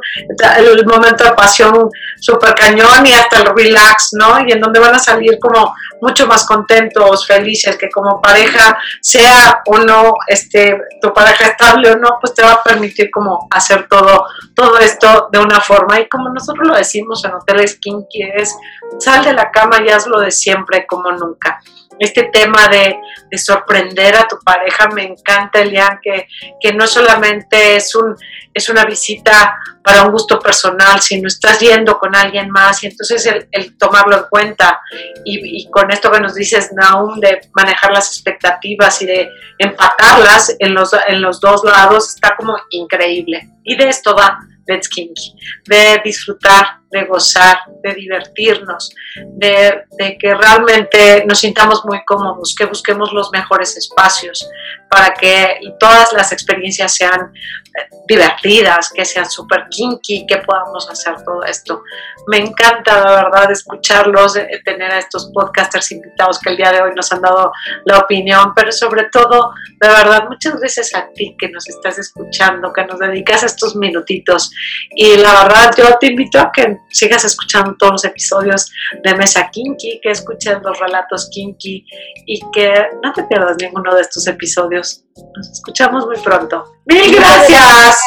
el 0.57 0.87
momento 0.87 1.25
de 1.25 1.33
pasión 1.33 1.91
súper 2.21 2.55
cañón 2.55 3.05
y 3.05 3.13
hasta 3.13 3.41
el 3.41 3.47
relax, 3.57 4.11
¿no? 4.13 4.39
Y 4.47 4.53
en 4.53 4.61
donde 4.61 4.79
van 4.79 4.95
a 4.95 5.01
salir 5.01 5.37
como 5.41 5.75
mucho 6.01 6.29
más 6.29 6.47
contentos, 6.47 7.27
felices, 7.27 7.77
que 7.77 7.91
como 7.91 8.23
pareja, 8.23 8.79
sea 9.01 9.63
o 9.67 9.79
no, 9.79 10.13
este, 10.29 10.79
tu 11.03 11.13
pareja 11.13 11.49
estable 11.49 11.91
o 11.91 11.97
no, 11.97 12.19
pues 12.21 12.35
te 12.35 12.45
va 12.45 12.53
a 12.53 12.63
permitir 12.63 13.11
como 13.11 13.49
hacer 13.51 13.89
todo, 13.89 14.25
todo 14.55 14.79
esto 14.79 15.29
de 15.33 15.41
una 15.41 15.61
forma. 15.61 15.99
Y 15.99 16.09
como 16.09 16.29
nosotros 16.29 16.69
lo 16.69 16.77
decimos 16.77 17.25
en 17.25 17.35
Hoteles 17.35 17.81
Kinky, 17.81 18.31
es 18.37 18.55
sal 19.01 19.25
de 19.25 19.33
la 19.33 19.51
cama 19.51 19.79
y 19.85 19.91
hazlo 19.91 20.21
de 20.21 20.31
siempre 20.31 20.87
como 20.87 21.11
nunca 21.11 21.59
este 21.99 22.25
tema 22.33 22.69
de, 22.69 22.97
sorprender 23.37 24.17
a 24.17 24.27
tu 24.27 24.39
pareja. 24.39 24.89
Me 24.89 25.03
encanta, 25.03 25.61
Elian, 25.61 25.99
que, 26.03 26.27
que 26.61 26.73
no 26.73 26.87
solamente 26.87 27.77
es, 27.77 27.95
un, 27.95 28.17
es 28.55 28.69
una 28.69 28.85
visita 28.85 29.59
para 29.83 30.03
un 30.03 30.13
gusto 30.13 30.39
personal, 30.41 31.01
sino 31.01 31.29
estás 31.29 31.61
yendo 31.61 31.99
con 31.99 32.17
alguien 32.17 32.51
más 32.51 32.83
y 32.83 32.87
entonces 32.87 33.25
el, 33.53 33.79
tomarlo 33.79 34.17
en 34.17 34.25
cuenta 34.29 34.81
y, 35.25 35.69
con 35.71 35.91
esto 35.93 36.11
que 36.11 36.21
nos 36.21 36.35
dices, 36.35 36.71
Naum, 36.73 37.21
de 37.21 37.41
manejar 37.55 37.93
las 37.93 38.09
expectativas 38.09 39.01
y 39.03 39.07
de 39.07 39.29
empatarlas 39.59 40.57
en 40.59 40.75
los, 40.75 40.91
en 41.07 41.23
los 41.23 41.41
dos 41.41 41.63
lados, 41.65 42.15
está 42.15 42.35
como 42.35 42.57
increíble. 42.71 43.49
Y 43.63 43.77
de 43.77 43.89
esto 43.89 44.15
va 44.17 44.39
Let's 44.67 44.89
Kinky, 44.89 45.35
de 45.67 46.01
disfrutar, 46.05 46.76
de 46.91 47.05
gozar, 47.05 47.59
de 47.83 47.95
divertirnos, 47.95 48.95
de, 49.27 49.85
que 50.19 50.35
realmente 50.35 51.25
nos 51.27 51.41
sintamos 51.41 51.85
muy 51.85 52.05
cómodos, 52.05 52.55
que 52.57 52.67
busquemos 52.67 53.13
los 53.13 53.31
mejores 53.33 53.77
espacios 53.77 54.49
para 54.89 55.13
que 55.15 55.59
todas 55.81 56.13
las 56.13 56.33
experiencias 56.33 56.95
sean 56.95 57.33
eh, 57.35 57.97
divertidas, 58.07 58.93
que 58.95 59.05
sean 59.05 59.29
súper 59.29 59.67
kinky, 59.69 60.27
que 60.27 60.39
podamos 60.39 60.89
hacer 60.89 61.17
todo 61.25 61.43
esto. 61.43 61.83
Me 62.29 62.39
encanta, 62.39 63.01
la 63.01 63.23
verdad, 63.23 63.51
escucharlos, 63.51 64.37
eh, 64.37 64.63
tener 64.65 64.93
a 64.93 64.99
estos 64.99 65.31
podcasters 65.35 65.91
invitados 65.91 66.39
que 66.39 66.51
el 66.51 66.57
día 66.57 66.71
de 66.71 66.83
hoy 66.83 66.93
nos 66.95 67.11
han 67.13 67.21
dado 67.21 67.53
la 67.85 67.99
opinión, 67.99 68.53
pero 68.55 68.71
sobre 68.71 69.09
todo, 69.11 69.53
de 69.81 69.89
verdad, 69.89 70.25
muchas 70.29 70.59
gracias 70.59 70.95
a 70.95 71.09
ti 71.15 71.37
que 71.37 71.49
nos 71.49 71.69
estás 71.69 71.99
escuchando, 71.99 72.73
que 72.73 72.85
nos 72.85 73.01
dedicas 73.01 73.43
estos 73.43 73.75
minutitos. 73.75 74.53
Y 74.91 75.17
la 75.17 75.43
verdad, 75.43 75.75
yo 75.77 75.97
te 75.99 76.07
invito 76.07 76.39
a 76.39 76.53
que 76.53 76.76
sigas 76.91 77.25
escuchando 77.25 77.75
todos 77.79 77.93
los 77.93 78.05
episodios 78.05 78.71
de 79.03 79.15
Mesa 79.15 79.49
Kinky, 79.51 80.01
que 80.03 80.11
escuches 80.11 80.59
los 80.63 80.79
relatos 80.79 81.29
Kinky 81.31 81.85
y 82.27 82.41
que 82.53 82.73
no 83.03 83.13
te 83.13 83.25
pierdas 83.25 83.57
ninguno 83.61 83.95
de 83.95 84.03
estos 84.03 84.27
episodios. 84.27 85.05
Nos 85.37 85.51
escuchamos 85.51 86.07
muy 86.07 86.17
pronto. 86.19 86.65
¡Mil 86.87 87.15
gracias! 87.15 87.99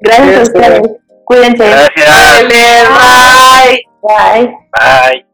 Gracias 0.00 0.36
a 0.38 0.42
ustedes. 0.42 0.82
Cuídense. 1.24 1.64
Gracias. 1.64 2.48
Bye. 2.48 3.86
Bye. 4.02 4.56
Bye. 4.72 5.33